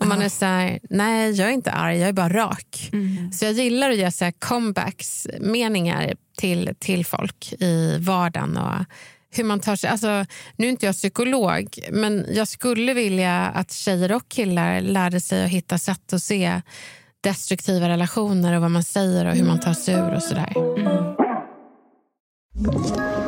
Och 0.00 0.06
man 0.06 0.22
är 0.22 0.28
så 0.28 0.44
här, 0.44 0.78
nej 0.90 1.30
jag 1.30 1.48
är 1.48 1.52
inte 1.52 1.72
arg, 1.72 1.98
jag 1.98 2.08
är 2.08 2.12
bara 2.12 2.28
rak. 2.28 2.90
Så 3.32 3.44
jag 3.44 3.52
gillar 3.52 3.90
att 3.90 3.96
göra 3.96 4.10
så 4.10 4.24
här 4.24 4.32
comebacks, 4.38 5.26
meningar 5.40 6.14
till, 6.36 6.70
till 6.78 7.06
folk 7.06 7.52
i 7.52 7.96
vardagen. 8.00 8.56
Och 8.56 8.84
hur 9.30 9.44
man 9.44 9.60
tar 9.60 9.76
sig, 9.76 9.90
alltså, 9.90 10.26
nu 10.56 10.66
är 10.66 10.70
inte 10.70 10.86
jag 10.86 10.94
psykolog, 10.94 11.78
men 11.90 12.26
jag 12.30 12.48
skulle 12.48 12.94
vilja 12.94 13.34
att 13.34 13.72
tjejer 13.72 14.12
och 14.12 14.28
killar 14.28 14.80
lärde 14.80 15.20
sig 15.20 15.44
att 15.44 15.50
hitta 15.50 15.78
sätt 15.78 16.12
att 16.12 16.22
se 16.22 16.62
destruktiva 17.20 17.88
relationer 17.88 18.54
och 18.54 18.62
vad 18.62 18.70
man 18.70 18.84
säger 18.84 19.26
och 19.26 19.34
hur 19.34 19.44
man 19.44 19.60
tar 19.60 19.72
sig 19.72 19.94
ur 19.94 20.14
och 20.14 20.22
sådär. 20.22 20.52
Ett 22.68 23.27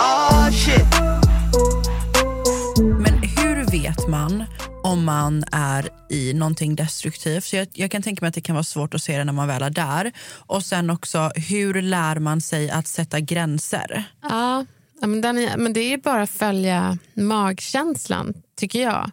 Oh 0.00 0.50
shit. 0.50 0.86
Men 2.78 3.18
hur 3.22 3.70
vet 3.70 4.08
man 4.08 4.44
om 4.82 5.04
man 5.04 5.44
är 5.52 5.88
i 6.10 6.32
någonting 6.34 6.76
destruktivt? 6.76 7.44
Så 7.44 7.56
jag, 7.56 7.68
jag 7.72 7.90
kan 7.90 8.02
tänka 8.02 8.24
mig 8.24 8.28
att 8.28 8.34
det 8.34 8.40
kan 8.40 8.54
vara 8.54 8.64
svårt 8.64 8.94
att 8.94 9.02
se 9.02 9.18
det 9.18 9.24
när 9.24 9.32
man 9.32 9.48
väl 9.48 9.62
är 9.62 9.70
där. 9.70 10.12
Och 10.46 10.62
sen 10.64 10.90
också, 10.90 11.30
hur 11.34 11.82
lär 11.82 12.18
man 12.18 12.40
sig 12.40 12.70
att 12.70 12.86
sätta 12.86 13.20
gränser? 13.20 14.04
Ja, 14.22 14.64
men, 15.00 15.20
den 15.20 15.38
är, 15.38 15.56
men 15.56 15.72
det 15.72 15.92
är 15.92 15.98
bara 15.98 16.22
att 16.22 16.30
följa 16.30 16.98
magkänslan, 17.14 18.34
tycker 18.56 18.82
jag. 18.82 19.10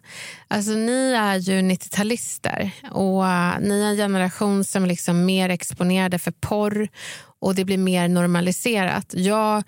Alltså, 0.48 0.70
ni 0.70 1.12
är 1.12 1.36
ju 1.36 1.60
90-talister 1.60 2.70
och 2.90 3.22
uh, 3.22 3.68
ni 3.68 3.82
är 3.82 3.90
en 3.90 3.96
generation 3.96 4.64
som 4.64 4.82
är 4.82 4.88
liksom 4.88 5.24
mer 5.24 5.48
exponerade 5.48 6.18
för 6.18 6.30
porr 6.30 6.88
och 7.38 7.54
det 7.54 7.64
blir 7.64 7.78
mer 7.78 8.08
normaliserat. 8.08 9.14
Jag, 9.16 9.62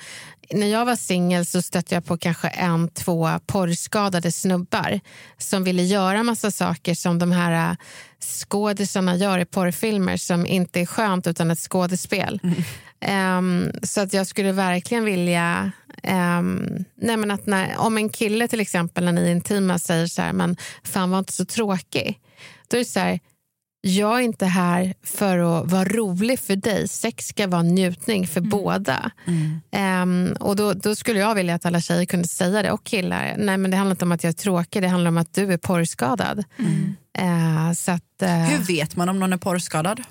när 0.51 0.67
jag 0.67 0.85
var 0.85 0.97
singel 0.97 1.47
så 1.47 1.63
stötte 1.63 1.95
jag 1.95 2.05
på 2.05 2.19
kanske 2.19 2.49
en, 2.49 2.89
två 2.89 3.31
porrskadade 3.47 4.33
snubbar 4.33 5.01
som 5.39 5.65
ville 5.65 5.83
göra 5.83 6.23
massa 6.23 6.51
saker 6.51 6.95
som 6.95 7.19
de 7.19 7.33
här 7.33 7.71
uh, 7.71 7.77
skådisarna 8.21 9.17
gör 9.17 9.39
i 9.39 9.45
porrfilmer 9.45 10.17
som 10.17 10.47
inte 10.47 10.81
är 10.81 10.87
skönt 10.87 11.27
utan 11.27 11.51
ett 11.51 11.59
skådespel. 11.59 12.41
Ehm, 13.01 13.71
så 13.83 14.01
att 14.01 14.13
jag 14.13 14.27
skulle 14.27 14.53
verkligen 14.53 15.05
vilja... 15.05 15.73
ehm, 16.03 16.85
nej 16.97 17.17
men 17.17 17.31
att 17.31 17.47
när, 17.47 17.79
om 17.79 17.97
en 17.97 18.09
kille 18.09 18.49
till 18.49 18.61
exempel 18.61 19.05
när 19.05 19.13
ni 19.13 19.21
är 19.21 19.31
intima 19.31 19.79
säger 19.79 20.07
så 20.07 20.23
här, 20.23 20.33
men 20.33 20.57
fan 20.85 21.11
var 21.11 21.19
inte 21.19 21.33
så 21.33 21.45
tråkig. 21.45 22.21
Då 22.69 22.77
är 22.77 22.79
det 22.79 22.85
så 22.85 23.01
här, 23.01 23.21
jag 23.81 24.19
är 24.19 24.23
inte 24.23 24.47
här 24.47 24.95
för 25.03 25.39
att 25.39 25.71
vara 25.71 25.85
rolig 25.85 26.39
för 26.41 26.57
dig. 26.57 26.89
Sex 26.89 27.27
ska 27.27 27.47
vara 27.47 27.63
njutning 27.63 28.27
för 28.27 28.41
båda. 28.41 29.11
Ehm, 29.71 30.35
och 30.41 30.57
då, 30.57 30.73
då 30.73 30.95
skulle 30.95 31.19
jag 31.19 31.35
vilja 31.35 31.55
att 31.55 31.67
alla 31.67 31.81
tjejer 31.81 32.05
kunde 32.05 32.29
säga 32.29 32.63
det, 32.63 32.71
och 32.73 32.85
killar. 32.85 33.35
Nej 33.39 33.57
men 33.57 33.71
det 33.71 33.77
handlar 33.77 33.95
inte 33.95 34.05
om 34.05 34.13
att 34.13 34.25
jag 34.25 34.29
är 34.29 34.35
tråkig, 34.35 34.83
det 34.83 34.89
handlar 34.89 35.09
om 35.09 35.19
att 35.19 35.35
du 35.35 35.53
är 35.53 35.57
porrskadad. 35.59 36.45
Eh, 37.19 37.73
så 37.73 37.91
att, 37.93 38.23
eh, 38.23 38.31
Hur 38.31 38.59
vet 38.59 38.97
man 38.97 39.09
om 39.09 39.19
någon 39.19 39.33
är 39.33 39.37
porrskadad? 39.37 40.03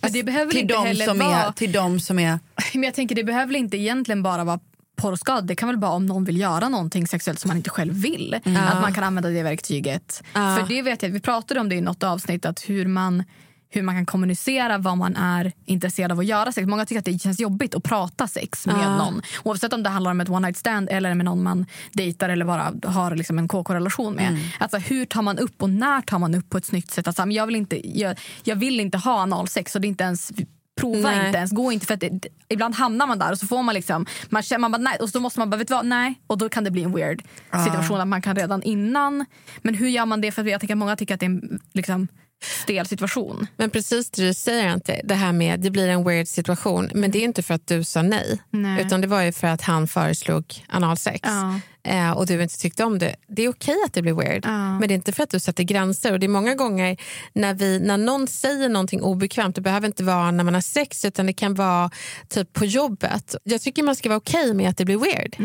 Men 0.00 0.12
det 0.12 0.22
behöver 0.22 0.50
Till 0.50 0.60
inte 0.60 0.74
de, 0.74 0.86
heller 0.86 1.04
som 1.04 1.18
vara... 1.18 1.44
är, 1.44 1.52
till 1.52 1.72
de 1.72 2.00
som 2.00 2.18
är... 2.18 2.38
Men 2.74 2.82
jag 2.82 2.94
tänker 2.94 3.14
det 3.14 3.24
behöver 3.24 3.56
inte 3.56 3.76
egentligen 3.76 4.22
bara 4.22 4.44
vara 4.44 4.60
porrskad. 4.98 5.46
Det 5.46 5.54
kan 5.54 5.68
väl 5.68 5.78
bara 5.78 5.90
om 5.90 6.06
någon 6.06 6.24
vill 6.24 6.40
göra 6.40 6.68
någonting 6.68 7.06
sexuellt 7.06 7.40
som 7.40 7.48
man 7.48 7.56
inte 7.56 7.70
själv 7.70 7.94
vill. 7.94 8.34
Att 8.44 8.80
man 8.80 8.92
kan 8.92 9.04
använda 9.04 9.28
det 9.28 9.42
verktyget. 9.42 10.22
För 10.32 10.68
det 10.68 10.82
vet 10.82 11.02
jag, 11.02 11.10
vi 11.10 11.20
pratade 11.20 11.60
om 11.60 11.68
det 11.68 11.74
i 11.74 11.80
något 11.80 12.02
avsnitt 12.02 12.46
att 12.46 12.60
hur 12.68 12.86
man 12.86 13.24
hur 13.70 13.82
man 13.82 13.94
kan 13.94 14.06
kommunicera 14.06 14.78
vad 14.78 14.98
man 14.98 15.16
är 15.16 15.52
intresserad 15.64 16.12
av 16.12 16.18
att 16.18 16.26
göra 16.26 16.52
sex. 16.52 16.66
Många 16.66 16.86
tycker 16.86 16.98
att 16.98 17.04
det 17.04 17.18
känns 17.18 17.40
jobbigt 17.40 17.74
att 17.74 17.82
prata 17.82 18.28
sex 18.28 18.66
med 18.66 18.76
någon. 18.98 19.22
Oavsett 19.44 19.72
om 19.72 19.82
det 19.82 19.88
handlar 19.88 20.10
om 20.10 20.20
ett 20.20 20.28
one 20.28 20.46
night 20.46 20.56
stand 20.56 20.88
eller 20.90 21.14
med 21.14 21.24
någon 21.24 21.42
man 21.42 21.66
dejtar 21.92 22.28
eller 22.28 22.44
bara 22.44 22.72
har 22.84 23.16
liksom 23.16 23.38
en 23.38 23.48
KK-relation 23.48 24.14
med. 24.14 24.38
Alltså, 24.58 24.78
hur 24.78 25.04
tar 25.04 25.22
man 25.22 25.38
upp 25.38 25.62
och 25.62 25.70
när 25.70 26.00
tar 26.00 26.18
man 26.18 26.34
upp 26.34 26.50
på 26.50 26.58
ett 26.58 26.64
snyggt 26.64 26.90
sätt? 26.90 27.06
Alltså, 27.06 27.26
jag, 27.26 27.46
vill 27.46 27.56
inte, 27.56 27.98
jag, 27.98 28.18
jag 28.44 28.56
vill 28.56 28.80
inte 28.80 28.98
ha 28.98 29.20
analsex 29.20 29.74
och 29.74 29.80
det 29.80 29.86
är 29.86 29.88
inte 29.88 30.04
ens 30.04 30.32
Prova 30.80 31.10
Nej. 31.10 31.26
inte 31.26 31.38
ens, 31.38 31.50
gå 31.52 31.72
inte 31.72 31.86
för 31.86 31.94
att 31.94 32.00
det, 32.00 32.28
ibland 32.48 32.74
hamnar 32.74 33.06
man 33.06 33.18
där 33.18 33.32
och 33.32 33.38
så 33.38 33.46
får 33.46 33.62
man 33.62 33.74
liksom 33.74 34.06
man 34.28 34.42
känner 34.42 34.60
man 34.60 34.72
bara 34.72 34.82
nej 34.82 34.96
och 35.00 35.08
så 35.08 35.20
måste 35.20 35.38
man 35.38 35.50
bara 35.50 35.56
vet 35.56 35.68
du 35.68 35.74
vad? 35.74 35.86
Nej. 35.86 36.20
Och 36.26 36.38
då 36.38 36.48
kan 36.48 36.64
det 36.64 36.70
bli 36.70 36.82
en 36.82 36.92
weird 36.92 37.22
situation 37.64 38.00
att 38.00 38.08
man 38.08 38.22
kan 38.22 38.36
redan 38.36 38.62
innan. 38.62 39.24
Men 39.62 39.74
hur 39.74 39.88
gör 39.88 40.06
man 40.06 40.20
det? 40.20 40.32
För 40.32 40.44
jag 40.44 40.60
tänker 40.60 40.74
att 40.74 40.78
många 40.78 40.96
tycker 40.96 41.14
att 41.14 41.20
det 41.20 41.26
är 41.26 41.30
en 41.30 41.60
liksom 41.72 42.08
stel 42.40 42.86
situation. 42.86 43.46
Men 43.56 43.70
precis 43.70 44.10
det 44.10 44.26
du 44.26 44.34
säger, 44.34 44.68
Ante, 44.68 45.00
det 45.04 45.14
här 45.14 45.32
med 45.32 45.60
det 45.60 45.70
blir 45.70 45.88
en 45.88 46.04
weird 46.04 46.28
situation. 46.28 46.90
Men 46.94 47.10
det 47.10 47.18
är 47.18 47.24
inte 47.24 47.42
för 47.42 47.54
att 47.54 47.66
du 47.66 47.84
sa 47.84 48.02
nej, 48.02 48.42
Nej. 48.50 48.84
utan 48.86 49.00
det 49.00 49.06
var 49.06 49.22
ju 49.22 49.32
för 49.32 49.46
att 49.46 49.62
han 49.62 49.88
föreslog 49.88 50.64
analsex. 50.68 51.20
Ja. 51.22 51.60
Eh, 51.84 52.10
och 52.10 52.26
du 52.26 52.42
inte 52.42 52.58
tyckte 52.58 52.84
om 52.84 52.98
det. 52.98 53.14
Det 53.28 53.42
är 53.42 53.48
okej 53.48 53.76
att 53.86 53.92
det 53.92 54.02
blir 54.02 54.12
weird, 54.14 54.44
Ja. 54.46 54.78
men 54.78 54.88
det 54.88 54.94
är 54.94 54.96
inte 54.96 55.12
för 55.12 55.22
att 55.22 55.30
du 55.30 55.40
sätter 55.40 55.62
gränser. 55.64 56.12
Och 56.12 56.20
det 56.20 56.26
är 56.26 56.28
många 56.28 56.54
gånger 56.54 56.96
när, 57.32 57.54
vi, 57.54 57.80
när 57.80 57.96
någon 57.98 58.26
säger 58.26 58.68
någonting 58.68 59.02
obekvämt, 59.02 59.54
det 59.54 59.60
behöver 59.60 59.86
inte 59.86 60.04
vara 60.04 60.30
när 60.30 60.44
man 60.44 60.54
har 60.54 60.60
sex, 60.60 61.04
utan 61.04 61.26
det 61.26 61.32
kan 61.32 61.54
vara 61.54 61.90
typ 62.28 62.52
på 62.52 62.64
jobbet. 62.64 63.34
Jag 63.44 63.60
tycker 63.60 63.82
man 63.82 63.96
ska 63.96 64.08
vara 64.08 64.16
okej 64.16 64.54
med 64.54 64.70
att 64.70 64.76
det 64.76 64.84
blir 64.84 64.98
weird. 64.98 65.36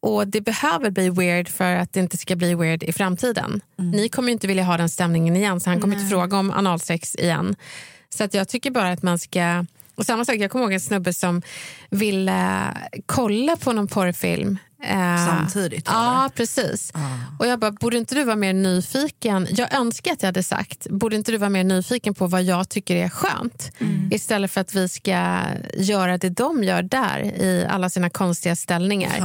Och 0.00 0.28
det 0.28 0.40
behöver 0.40 0.90
bli 0.90 1.10
weird 1.10 1.48
för 1.48 1.74
att 1.74 1.92
det 1.92 2.00
inte 2.00 2.16
ska 2.16 2.36
bli 2.36 2.54
weird 2.54 2.82
i 2.82 2.92
framtiden. 2.92 3.60
Ni 3.76 4.08
kommer 4.08 4.32
inte 4.32 4.46
vilja 4.46 4.64
ha 4.64 4.76
den 4.76 4.88
stämningen 4.88 5.36
igen 5.36 5.60
så 5.60 5.70
han 5.70 5.80
kommer 5.80 5.96
inte 5.96 6.08
fråga 6.08 6.38
om 6.38 6.50
analsex 6.50 7.14
igen. 7.14 7.56
Så 8.08 8.24
att 8.24 8.34
jag 8.34 8.48
tycker 8.48 8.70
bara 8.70 8.90
att 8.90 9.02
man 9.02 9.18
ska... 9.18 9.64
Och 9.94 10.06
samma 10.06 10.24
sak, 10.24 10.34
jag 10.34 10.50
kommer 10.50 10.64
ihåg 10.64 10.72
en 10.72 10.80
snubbe 10.80 11.12
som 11.12 11.42
ville 11.90 12.64
kolla 13.06 13.56
på 13.56 13.72
någon 13.72 13.88
porrfilm. 13.88 14.58
Eh, 14.82 15.26
Samtidigt, 15.26 15.86
Ja, 15.86 16.30
precis. 16.34 16.92
Och 17.38 17.46
jag 17.46 17.58
bara, 17.58 17.70
borde 17.70 17.96
inte 17.98 18.14
du 18.14 18.24
vara 18.24 18.36
mer 18.36 18.52
nyfiken? 18.52 19.46
Jag 19.50 19.74
önskar 19.74 20.12
att 20.12 20.22
jag 20.22 20.28
hade 20.28 20.42
sagt, 20.42 20.86
borde 20.90 21.16
inte 21.16 21.32
du 21.32 21.38
vara 21.38 21.50
mer 21.50 21.64
nyfiken 21.64 22.14
på 22.14 22.26
vad 22.26 22.42
jag 22.42 22.68
tycker 22.68 22.96
är 22.96 23.08
skönt? 23.08 23.70
Istället 24.10 24.50
för 24.50 24.60
att 24.60 24.74
vi 24.74 24.88
ska 24.88 25.40
göra 25.74 26.18
det 26.18 26.28
de 26.30 26.64
gör 26.64 26.82
där 26.82 27.20
i 27.20 27.66
alla 27.70 27.90
sina 27.90 28.10
konstiga 28.10 28.56
ställningar. 28.56 29.18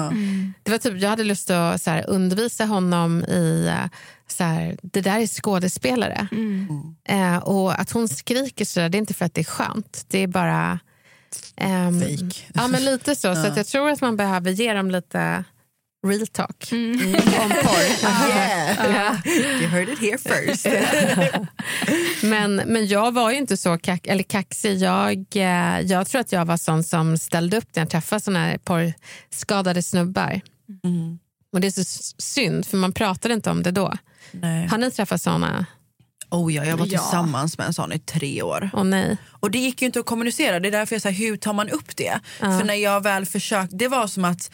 Det 0.63 0.71
var 0.71 0.77
typ, 0.77 1.01
jag 1.01 1.09
hade 1.09 1.23
lust 1.23 1.49
att 1.49 1.81
så 1.81 1.89
här, 1.89 2.09
undervisa 2.09 2.65
honom 2.65 3.23
i 3.23 3.67
eh, 3.67 3.89
så 4.27 4.43
här, 4.43 4.77
det 4.81 5.01
där 5.01 5.19
är 5.19 5.27
skådespelare. 5.27 6.27
Eh, 7.09 7.37
och 7.37 7.79
att 7.79 7.91
hon 7.91 8.07
skriker 8.07 8.65
så 8.65 8.79
där, 8.79 8.89
det 8.89 8.97
är 8.97 8.99
inte 8.99 9.13
för 9.13 9.25
att 9.25 9.33
det 9.33 9.41
är 9.41 9.45
skönt. 9.45 10.05
Det 10.09 10.19
är 10.19 10.27
bara... 10.27 10.79
ehm, 11.55 12.01
Fake. 12.01 12.41
Ja, 12.53 12.67
men 12.67 12.85
lite 12.85 13.15
så. 13.15 13.35
Så 13.35 13.47
att 13.47 13.57
jag 13.57 13.67
tror 13.67 13.89
att 13.89 14.01
man 14.01 14.17
behöver 14.17 14.51
ge 14.51 14.73
dem 14.73 14.91
lite 14.91 15.43
real 16.07 16.27
talk 16.27 16.69
om 16.71 17.49
porr. 17.63 17.83
Yeah. 18.29 19.27
You 19.61 19.67
heard 19.67 19.89
it 19.89 19.99
here 19.99 20.17
first. 20.17 20.65
Men, 22.23 22.55
men 22.55 22.87
jag 22.87 23.11
var 23.11 23.31
ju 23.31 23.37
inte 23.37 23.57
så 23.57 23.77
kack, 23.77 24.07
eller 24.07 24.23
kaxig. 24.23 24.77
Jag, 24.77 25.25
eh, 25.35 25.79
jag 25.81 26.07
tror 26.07 26.21
att 26.21 26.31
jag 26.31 26.45
var 26.45 26.57
sån 26.57 26.83
som 26.83 27.17
ställde 27.17 27.57
upp 27.57 27.67
när 27.75 27.81
jag 27.81 27.89
träffade 27.89 28.19
såna 28.21 28.39
här 28.39 28.57
porrskadade 28.57 29.81
snubbar. 29.83 30.41
Och 31.53 31.61
Det 31.61 31.67
är 31.67 31.71
så 31.71 32.13
synd, 32.17 32.65
för 32.65 32.77
man 32.77 32.93
pratade 32.93 33.33
inte 33.33 33.49
om 33.49 33.63
det 33.63 33.71
då. 33.71 33.93
Nej. 34.31 34.67
Har 34.67 34.77
ni 34.77 34.91
träffat 34.91 35.21
såna? 35.21 35.65
Oh 36.33 36.53
ja, 36.53 36.65
jag 36.65 36.77
var 36.77 36.85
tillsammans 36.85 37.57
med 37.57 37.67
en 37.67 37.73
sån 37.73 37.93
i 37.93 37.99
tre 37.99 38.41
år. 38.41 38.69
Åh 38.73 38.83
nej. 38.83 39.17
Och 39.29 39.51
det 39.51 39.59
gick 39.59 39.81
ju 39.81 39.85
inte 39.85 39.99
att 39.99 40.05
kommunicera. 40.05 40.59
Det 40.59 40.69
är 40.69 40.71
därför 40.71 40.95
jag 40.95 41.01
säger 41.01 41.17
hur 41.17 41.37
tar 41.37 41.53
man 41.53 41.69
upp 41.69 41.95
det? 41.95 42.19
För 42.39 42.63
när 42.63 42.73
jag 42.73 43.03
väl 43.03 43.25
försökte, 43.25 43.75
det 43.75 43.87
var 43.87 44.07
som 44.07 44.25
att 44.25 44.51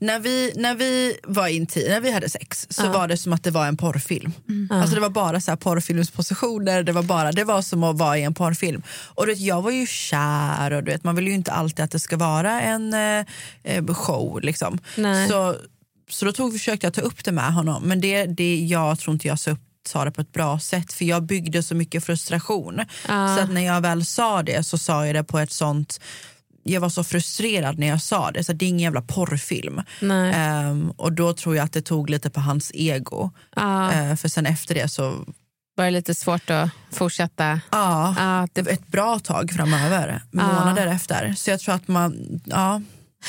när 0.00 0.18
vi, 0.18 0.52
när 0.56 0.74
vi 0.74 1.16
var 1.24 1.48
intim, 1.48 1.88
när 1.88 2.00
vi 2.00 2.10
hade 2.10 2.30
sex 2.30 2.66
så 2.70 2.88
var 2.88 3.08
det 3.08 3.16
som 3.16 3.32
att 3.32 3.44
det 3.44 3.50
var 3.50 3.66
en 3.66 3.76
porrfilm. 3.76 4.32
Alltså 4.70 4.94
det 4.94 5.00
var 5.00 5.08
bara 5.08 5.40
så 5.40 5.50
här 5.50 5.56
porrfilmspositioner, 5.56 6.82
det 6.82 6.92
var, 6.92 7.02
bara, 7.02 7.32
det 7.32 7.44
var 7.44 7.62
som 7.62 7.84
att 7.84 7.98
vara 7.98 8.18
i 8.18 8.22
en 8.22 8.34
porrfilm. 8.34 8.82
Och 8.88 9.26
du 9.26 9.32
vet, 9.32 9.40
jag 9.40 9.62
var 9.62 9.70
ju 9.70 9.86
kär 9.86 10.72
och 10.72 10.84
du 10.84 10.90
vet, 10.90 11.04
man 11.04 11.16
vill 11.16 11.28
ju 11.28 11.34
inte 11.34 11.52
alltid 11.52 11.84
att 11.84 11.90
det 11.90 12.00
ska 12.00 12.16
vara 12.16 12.60
en 12.60 12.94
eh, 12.94 13.24
eh, 13.62 13.94
show. 13.94 14.40
Liksom. 14.42 14.78
Nej. 14.96 15.28
Så, 15.28 15.56
så 16.10 16.24
då 16.24 16.32
tog, 16.32 16.52
försökte 16.52 16.86
jag 16.86 16.94
ta 16.94 17.00
upp 17.00 17.24
det 17.24 17.32
med 17.32 17.54
honom 17.54 17.82
men 17.82 18.00
det, 18.00 18.26
det, 18.26 18.56
jag 18.56 18.98
tror 18.98 19.14
inte 19.14 19.28
jag 19.28 19.38
sa 19.38 19.50
upp 19.50 19.65
sa 19.88 20.04
det 20.04 20.10
på 20.10 20.20
ett 20.20 20.32
bra 20.32 20.58
sätt 20.58 20.92
för 20.92 21.04
jag 21.04 21.22
byggde 21.22 21.62
så 21.62 21.74
mycket 21.74 22.04
frustration. 22.04 22.80
Så 23.06 23.40
att 23.40 23.52
när 23.52 23.60
jag 23.60 23.80
väl 23.80 24.04
sa 24.04 24.42
det 24.42 24.66
så 24.66 24.78
sa 24.78 25.06
jag 25.06 25.14
det 25.14 25.24
på 25.24 25.38
ett 25.38 25.52
sånt 25.52 26.00
jag 26.68 26.80
var 26.80 26.88
så 26.88 27.04
frustrerad 27.04 27.78
när 27.78 27.86
jag 27.86 28.02
sa 28.02 28.30
det. 28.30 28.44
Så 28.44 28.52
det 28.52 28.64
är 28.64 28.68
ingen 28.68 28.80
jävla 28.80 29.02
porrfilm. 29.02 29.82
Ehm, 30.02 30.90
och 30.90 31.12
då 31.12 31.32
tror 31.32 31.56
jag 31.56 31.64
att 31.64 31.72
det 31.72 31.82
tog 31.82 32.10
lite 32.10 32.30
på 32.30 32.40
hans 32.40 32.70
ego. 32.74 33.30
Ja. 33.56 33.92
Eh, 33.92 34.16
för 34.16 34.28
sen 34.28 34.46
efter 34.46 34.74
det 34.74 34.88
så 34.88 35.24
Var 35.76 35.84
det 35.84 35.90
lite 35.90 36.14
svårt 36.14 36.50
att 36.50 36.70
fortsätta? 36.92 37.60
Ja, 37.70 38.14
Ja, 38.18 38.48
det 38.52 38.70
ett 38.70 38.86
bra 38.86 39.18
tag 39.18 39.52
framöver, 39.52 40.22
månader 40.30 40.86
efter. 40.86 41.34
Så 41.36 41.50
jag 41.50 41.60
tror 41.60 41.74
att 41.74 41.88
man, 41.88 42.40
ja, 42.44 42.82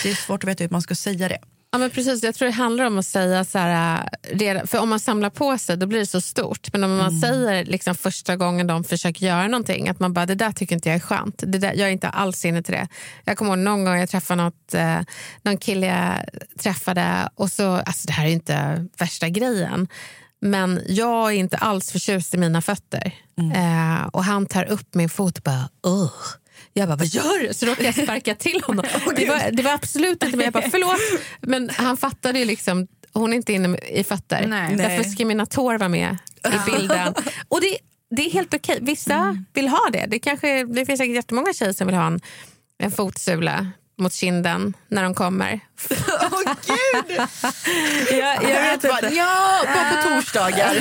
det 0.04 0.10
är 0.10 0.16
svårt 0.16 0.44
att 0.44 0.50
veta 0.50 0.64
hur 0.64 0.70
man 0.70 0.82
ska 0.82 0.96
säga 0.96 1.30
det. 1.30 1.40
Ja, 1.72 1.78
men 1.78 1.90
precis. 1.90 2.24
Jag 2.24 2.36
tror 2.36 2.46
det 2.48 2.54
handlar 2.54 2.86
om 2.86 2.98
att 2.98 3.06
säga 3.06 3.44
så 3.46 3.58
här... 3.60 4.04
äh, 4.42 4.66
För 4.66 4.80
om 4.80 4.90
man 4.90 5.00
samlar 5.00 5.30
på 5.30 5.58
sig 5.58 5.78
då 5.78 5.88
blir 5.88 6.00
det 6.00 6.06
så 6.06 6.22
stort. 6.22 6.74
Men 6.74 6.84
om 6.84 6.98
man 6.98 7.20
säger 7.22 7.66
liksom 7.66 7.96
första 7.96 8.36
gången 8.36 8.68
de 8.68 8.84
försöker 8.84 9.26
göra 9.26 9.48
någonting 9.48 9.90
att 9.90 10.00
man 10.00 10.14
bara, 10.14 10.26
det 10.26 10.36
där 10.36 10.52
tycker 10.52 10.76
inte 10.76 10.90
jag 10.90 10.96
är 10.96 11.00
skönt. 11.00 11.44
Det 11.48 11.58
där, 11.58 11.74
jag 11.74 11.88
är 11.88 11.92
inte 11.92 12.10
alls 12.10 12.46
inne 12.46 12.64
till 12.64 12.74
det. 12.74 12.88
Jag 13.26 13.38
kommer 13.38 13.52
ihåg 13.52 13.60
någon 13.60 13.86
gång 13.86 13.98
jag 14.00 14.10
träffade 14.10 14.44
något, 14.44 14.74
eh, 14.74 15.00
någon 15.42 15.58
kille 15.58 15.86
jag 15.88 16.42
träffade 16.60 17.30
och 17.36 17.52
så, 17.52 17.72
alltså 17.72 18.08
det 18.08 18.14
här 18.14 18.26
är 18.26 18.32
inte 18.32 18.86
värsta 18.98 19.30
grejen. 19.30 19.88
Men 20.42 20.82
jag 20.88 21.28
är 21.34 21.38
inte 21.38 21.58
alls 21.58 21.92
förtjust 21.92 22.34
i 22.34 22.38
mina 22.38 22.62
fötter. 22.62 23.12
Eh, 23.56 24.08
och 24.08 24.24
han 24.24 24.46
tar 24.46 24.64
upp 24.64 24.96
min 24.96 25.10
fot 25.10 25.38
och 25.38 25.44
bara, 25.44 25.70
Ugh. 25.88 26.12
Jag 26.74 26.88
bara, 26.88 26.96
vad 26.96 27.08
gör 27.08 27.48
du? 27.48 27.54
Så 27.54 27.66
råkade 27.66 27.86
jag 27.86 27.96
sparka 27.96 28.36
till 28.36 28.62
honom. 28.66 28.86
det, 29.16 29.26
var, 29.26 29.52
det 29.52 29.64
var 29.64 29.72
absolut 29.72 30.24
inte 30.24 30.38
mig. 30.38 30.46
Jag 30.46 30.54
bara, 30.54 30.70
förlåt. 30.72 31.22
Men 31.42 31.70
han 31.70 31.98
fattade 31.98 32.40
ju 32.40 32.46
liksom, 32.46 32.88
hon 33.14 33.34
är 33.34 33.38
inte 33.38 33.54
inne 33.54 33.78
i 33.78 34.04
fötter. 34.04 34.48
Nej. 34.48 34.76
Därför 34.76 35.04
ska 35.04 35.26
mina 35.26 35.46
tår 35.46 35.78
vara 35.78 35.90
med 35.90 36.18
i 36.46 36.72
bilden. 36.72 37.14
Och 37.48 37.62
det, 37.62 37.78
det 38.16 38.26
är 38.26 38.30
helt 38.30 38.54
okej. 38.54 38.78
Vissa 38.82 39.46
vill 39.54 39.68
ha 39.68 39.90
det. 39.92 40.06
Det, 40.08 40.20
kanske, 40.20 40.64
det 40.64 40.86
finns 40.86 40.98
säkert 40.98 41.16
jättemånga 41.16 41.54
tjejer 41.54 41.74
som 41.74 41.88
vill 41.88 41.96
ha 41.96 42.08
en, 42.08 42.20
en 42.78 42.92
fotsula 42.92 43.72
mot 43.98 44.14
kinden 44.14 44.74
när 44.88 45.04
de 45.04 45.14
kommer. 45.14 45.60
Åh 46.22 46.54
gud! 46.68 47.22
Jag, 48.12 48.44
jag 48.44 48.62
vet 48.62 48.84
inte. 48.84 49.16
Ja, 49.16 49.64
bara 49.74 50.02
på 50.04 50.10
torsdagar. 50.10 50.76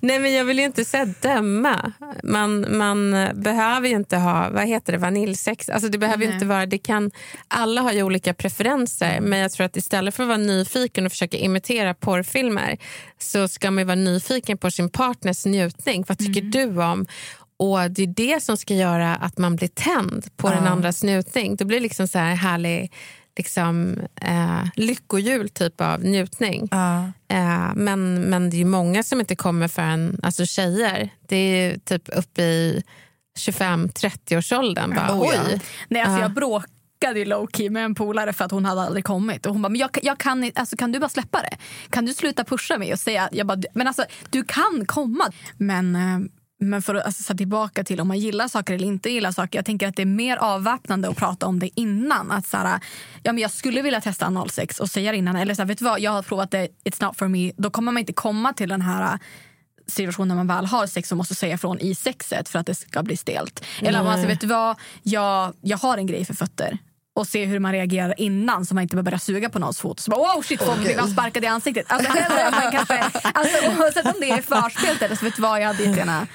Nej, 0.00 0.18
men 0.18 0.32
jag 0.32 0.44
vill 0.44 0.58
ju 0.58 0.64
inte 0.64 0.84
säga 0.84 1.14
döma. 1.20 1.92
Man, 2.22 2.76
man 2.78 3.28
behöver 3.34 3.88
ju 3.88 3.94
inte 3.94 4.16
ha 4.16 4.50
vad 4.50 4.66
heter 4.66 4.92
det, 4.92 4.98
vaniljsex. 4.98 5.68
Alltså, 5.68 5.88
det 5.88 5.98
behöver 5.98 6.24
Nej. 6.24 6.34
inte 6.34 6.46
vara, 6.46 6.66
det 6.66 6.78
kan, 6.78 7.10
alla 7.48 7.80
har 7.80 7.92
ju 7.92 8.02
olika 8.02 8.34
preferenser 8.34 9.20
men 9.20 9.38
jag 9.38 9.52
tror 9.52 9.66
att 9.66 9.76
istället 9.76 10.14
för 10.14 10.22
att 10.22 10.28
vara 10.28 10.38
nyfiken 10.38 11.06
och 11.06 11.12
försöka 11.12 11.36
imitera 11.36 11.94
porrfilmer 11.94 12.78
så 13.18 13.48
ska 13.48 13.70
man 13.70 13.86
vara 13.86 13.94
nyfiken 13.94 14.58
på 14.58 14.70
sin 14.70 14.90
partners 14.90 15.46
njutning. 15.46 16.04
Vad 16.08 16.18
tycker 16.18 16.42
du 16.42 16.82
om? 16.82 17.06
Och 17.60 17.90
Det 17.90 18.02
är 18.02 18.06
det 18.06 18.42
som 18.42 18.56
ska 18.56 18.74
göra 18.74 19.14
att 19.16 19.38
man 19.38 19.56
blir 19.56 19.68
tänd 19.68 20.26
på 20.36 20.50
den 20.50 20.66
andras 20.66 21.02
njutning. 21.02 21.56
Det 21.56 21.64
blir 21.64 21.80
liksom 21.80 22.08
så 22.08 22.18
här 22.18 22.34
härlig 22.34 22.92
liksom, 23.36 23.98
eh, 24.20 24.64
lyckohjul 24.74 25.48
typ 25.48 25.80
av 25.80 26.04
njutning. 26.04 26.68
Ja. 26.70 27.04
Eh, 27.28 27.74
men, 27.74 28.14
men 28.14 28.50
det 28.50 28.56
är 28.56 28.58
ju 28.58 28.64
många 28.64 29.02
som 29.02 29.20
inte 29.20 29.36
kommer 29.36 29.68
förrän, 29.68 30.20
alltså 30.22 30.46
tjejer, 30.46 31.10
det 31.28 31.36
är 31.36 31.78
typ 31.78 32.02
uppe 32.08 32.42
i 32.42 32.82
25-30-årsåldern. 33.38 34.94
Bara, 34.94 35.14
Oh, 35.14 35.30
ja. 35.34 35.40
oj. 35.52 35.60
Nej, 35.88 36.02
alltså 36.02 36.16
Ja. 36.18 36.22
Jag 36.22 36.32
bråkade 36.34 37.18
ju 37.18 37.24
low 37.24 37.48
key 37.52 37.70
med 37.70 37.84
en 37.84 37.94
polare 37.94 38.32
för 38.32 38.44
att 38.44 38.50
hon 38.50 38.64
hade 38.64 38.82
aldrig 38.82 39.04
kommit. 39.04 39.46
Och 39.46 39.52
hon 39.52 39.62
bara, 39.62 39.68
men 39.68 39.80
jag, 39.80 39.90
jag 40.02 40.18
kan, 40.18 40.50
alltså, 40.54 40.76
kan 40.76 40.92
du 40.92 40.98
bara 40.98 41.08
släppa 41.08 41.42
det? 41.42 41.56
Kan 41.90 42.06
du 42.06 42.14
sluta 42.14 42.44
pusha 42.44 42.78
mig 42.78 42.92
och 42.92 42.98
säga, 42.98 43.28
jag 43.32 43.46
bara, 43.46 43.58
men 43.74 43.86
alltså 43.86 44.04
du 44.30 44.44
kan 44.44 44.84
komma. 44.86 45.32
Men, 45.56 45.96
eh, 45.96 46.18
men 46.60 46.82
för 46.82 46.94
att 46.94 47.06
alltså, 47.06 47.22
så 47.22 47.36
tillbaka 47.36 47.84
till 47.84 48.00
om 48.00 48.08
man 48.08 48.18
gillar 48.18 48.48
saker 48.48 48.74
eller 48.74 48.86
inte 48.86 49.10
gillar 49.10 49.32
saker. 49.32 49.58
Jag 49.58 49.66
tänker 49.66 49.88
att 49.88 49.96
det 49.96 50.02
är 50.02 50.06
mer 50.06 50.36
avväpnande 50.36 51.08
att 51.08 51.16
prata 51.16 51.46
om 51.46 51.58
det 51.58 51.80
innan. 51.80 52.30
Att 52.30 52.46
så 52.46 52.56
här, 52.56 52.80
ja, 53.22 53.32
men 53.32 53.42
jag 53.42 53.50
skulle 53.50 53.82
vilja 53.82 54.00
testa 54.00 54.26
analsex 54.26 54.80
och 54.80 54.90
säga 54.90 55.14
innan. 55.14 55.36
Eller 55.36 55.54
så 55.54 55.62
här, 55.62 55.66
vet 55.66 55.78
du 55.78 55.84
vad, 55.84 56.00
jag 56.00 56.10
har 56.10 56.22
provat 56.22 56.50
det, 56.50 56.68
it's 56.84 57.04
not 57.04 57.16
for 57.16 57.28
me. 57.28 57.52
Då 57.56 57.70
kommer 57.70 57.92
man 57.92 58.00
inte 58.00 58.12
komma 58.12 58.52
till 58.52 58.68
den 58.68 58.82
här 58.82 59.18
situation 59.86 60.28
när 60.28 60.34
man 60.34 60.46
väl 60.46 60.66
har 60.66 60.86
sex 60.86 61.12
och 61.12 61.18
måste 61.18 61.34
säga 61.34 61.54
ifrån 61.54 61.80
i 61.80 61.94
sexet 61.94 62.48
för 62.48 62.58
att 62.58 62.66
det 62.66 62.74
ska 62.74 63.02
bli 63.02 63.16
stelt. 63.16 63.64
Eller 63.80 64.00
om 64.00 64.06
man 64.06 64.14
säger, 64.14 64.28
vet 64.28 64.40
du 64.40 64.46
vad, 64.46 64.76
jag, 65.02 65.54
jag 65.60 65.78
har 65.78 65.98
en 65.98 66.06
grej 66.06 66.24
för 66.24 66.34
fötter. 66.34 66.78
Och 67.14 67.26
se 67.26 67.44
hur 67.44 67.58
man 67.58 67.72
reagerar 67.72 68.14
innan 68.20 68.66
så 68.66 68.74
man 68.74 68.82
inte 68.82 68.96
bara 68.96 69.02
börjar 69.02 69.18
suga 69.18 69.50
på 69.50 69.58
någons 69.58 69.80
fot. 69.80 70.00
Så 70.00 70.10
bara, 70.10 70.20
oh 70.20 70.42
shit, 70.42 70.62
folk 70.62 70.80
blev 70.80 71.06
sparkad 71.06 71.44
i 71.44 71.46
ansiktet. 71.46 71.84
Alltså, 71.88 72.12
hellre 72.12 72.50
man 72.50 72.72
kanske, 72.72 73.20
alltså, 73.34 73.66
oavsett 73.66 74.06
om 74.06 74.20
det 74.20 74.30
är 74.30 74.42
förspelet 74.42 75.02
eller 75.02 75.16
så 75.16 75.24
vet 75.24 75.36
du 75.36 75.42
vad, 75.42 75.60
jag 75.60 75.66
hade 75.66 75.82
jättegärna 75.82 76.26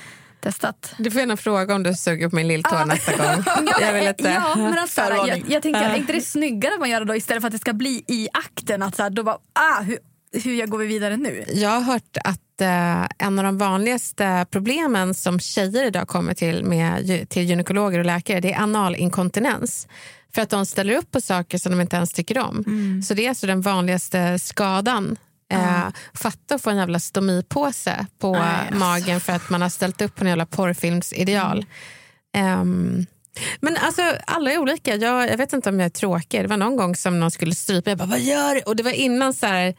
testat. 0.46 0.94
Du 0.98 1.12
får 1.12 1.20
gärna 1.20 1.38
fråga 1.38 1.76
om 1.76 1.84
du 1.84 1.94
suger 1.94 2.30
på 2.30 2.36
min 2.36 2.48
lilltå 2.48 2.86
nästa 2.86 3.12
gång. 3.12 3.44
Jag 3.82 3.94
vill 3.94 4.08
inte. 4.08 4.30
Ja, 4.30 4.56
men 4.56 4.78
alltså, 4.78 5.02
jag, 5.02 5.44
jag 5.48 5.64
tänker, 5.64 5.82
är 5.82 5.96
inte 5.96 6.14
det 6.14 6.22
snyggare 6.22 6.74
att 6.74 6.80
man 6.80 6.90
gör 6.90 7.00
det 7.00 7.06
då 7.06 7.16
istället 7.16 7.42
för 7.42 7.48
att 7.48 7.54
det 7.54 7.60
ska 7.60 7.74
bli 7.74 8.04
i 8.08 8.28
akten? 8.34 8.82
Att 8.82 8.96
så 8.96 9.04
här, 9.04 9.10
då 9.10 9.24
bara, 9.24 9.38
ah, 9.54 9.82
hur, 9.82 9.98
hur 10.44 10.56
jag 10.56 10.70
går 10.70 10.78
vi 10.78 10.88
vidare 10.88 11.18
nu? 11.18 11.46
Jag 11.54 11.70
har 11.70 11.82
hört 11.82 12.18
att 12.24 12.62
eh, 12.62 13.28
en 13.28 13.40
av 13.40 13.46
de 13.46 13.58
vanligaste 13.58 14.46
problemen 14.50 15.14
som 15.14 15.40
tjejer 15.40 15.86
idag 15.86 16.08
kommer 16.08 16.34
till 16.34 16.66
med, 16.66 17.30
till 17.30 17.44
gynekologer 17.44 18.00
och 18.00 18.06
läkare 18.06 18.40
det 18.40 18.54
är 18.54 18.62
analinkontinens. 18.62 19.88
För 20.36 20.42
att 20.42 20.50
de 20.50 20.66
ställer 20.66 20.98
upp 20.98 21.12
på 21.12 21.22
saker 21.22 21.58
som 21.58 21.72
de 21.72 21.82
inte 21.82 21.96
ens 21.96 22.14
tycker 22.14 22.40
om. 22.40 22.64
Så 23.08 23.14
det 23.14 23.26
är 23.26 23.30
alltså 23.30 23.48
den 23.48 23.62
vanligaste 23.62 24.40
skadan. 24.40 25.18
Eh, 25.54 25.88
fatta 26.14 26.56
att 26.56 26.62
få 26.62 26.70
en 26.70 26.78
jävla 26.78 27.00
stomipåse 27.00 28.06
på 28.20 28.32
Nej, 28.32 28.42
alltså. 28.42 28.76
magen 28.76 29.20
för 29.20 29.34
att 29.34 29.50
man 29.50 29.62
har 29.62 29.70
ställt 29.70 30.02
upp 30.02 30.16
på 30.16 30.24
en 30.24 30.28
jävla 30.28 30.46
porrfilmsideal. 30.46 31.66
Ehm, 32.38 33.06
men 33.60 33.78
alltså, 33.78 34.02
alla 34.28 34.52
är 34.52 34.58
olika. 34.58 34.96
Jag, 34.96 35.30
jag 35.30 35.38
vet 35.38 35.54
inte 35.54 35.70
om 35.70 35.80
jag 35.80 35.86
är 35.86 35.90
tråkig. 35.90 36.42
Det 36.42 36.48
var 36.48 36.58
någon 36.58 36.76
gång 36.76 36.96
som 36.96 37.20
någon 37.20 37.32
skulle 37.32 37.56
strypa. 37.56 37.90
Jag 37.92 37.98
bara, 37.98 38.10
vad 38.10 38.20
gör 38.20 38.56
du? 38.56 38.62
Och 38.62 38.76
det 38.76 38.84
var 38.84 38.92
innan 38.92 39.34
så 39.34 39.46
här, 39.46 39.76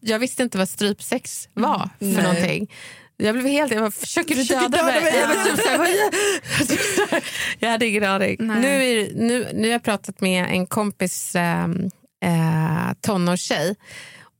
jag 0.00 0.18
visste 0.18 0.42
inte 0.42 0.58
vad 0.58 0.68
strypsex 0.68 1.48
var 1.54 1.88
för 1.98 2.06
Nej. 2.06 2.22
någonting. 2.22 2.70
Jag 3.16 3.34
blev 3.34 3.46
helt, 3.46 3.72
jag 3.72 3.82
bara, 3.82 3.90
försöker 3.90 4.34
du 4.34 4.42
döda, 4.42 4.68
döda 4.68 4.84
mig? 4.84 5.02
mig? 5.02 5.14
Jag, 5.20 5.28
bara, 5.28 5.44
typ 5.44 6.80
så 6.80 7.06
här, 7.10 7.24
jag 7.58 7.70
hade 7.70 7.86
ingen 7.86 8.04
aning. 8.04 8.36
Nej. 8.38 8.60
Nu, 8.60 8.68
är, 8.68 9.14
nu, 9.14 9.48
nu 9.54 9.62
har 9.62 9.72
jag 9.72 9.82
pratat 9.82 10.20
med 10.20 10.46
en 10.50 10.66
kompis 10.66 11.36
ähm, 11.36 11.90
äh, 12.24 12.94
tonårstjej 13.00 13.76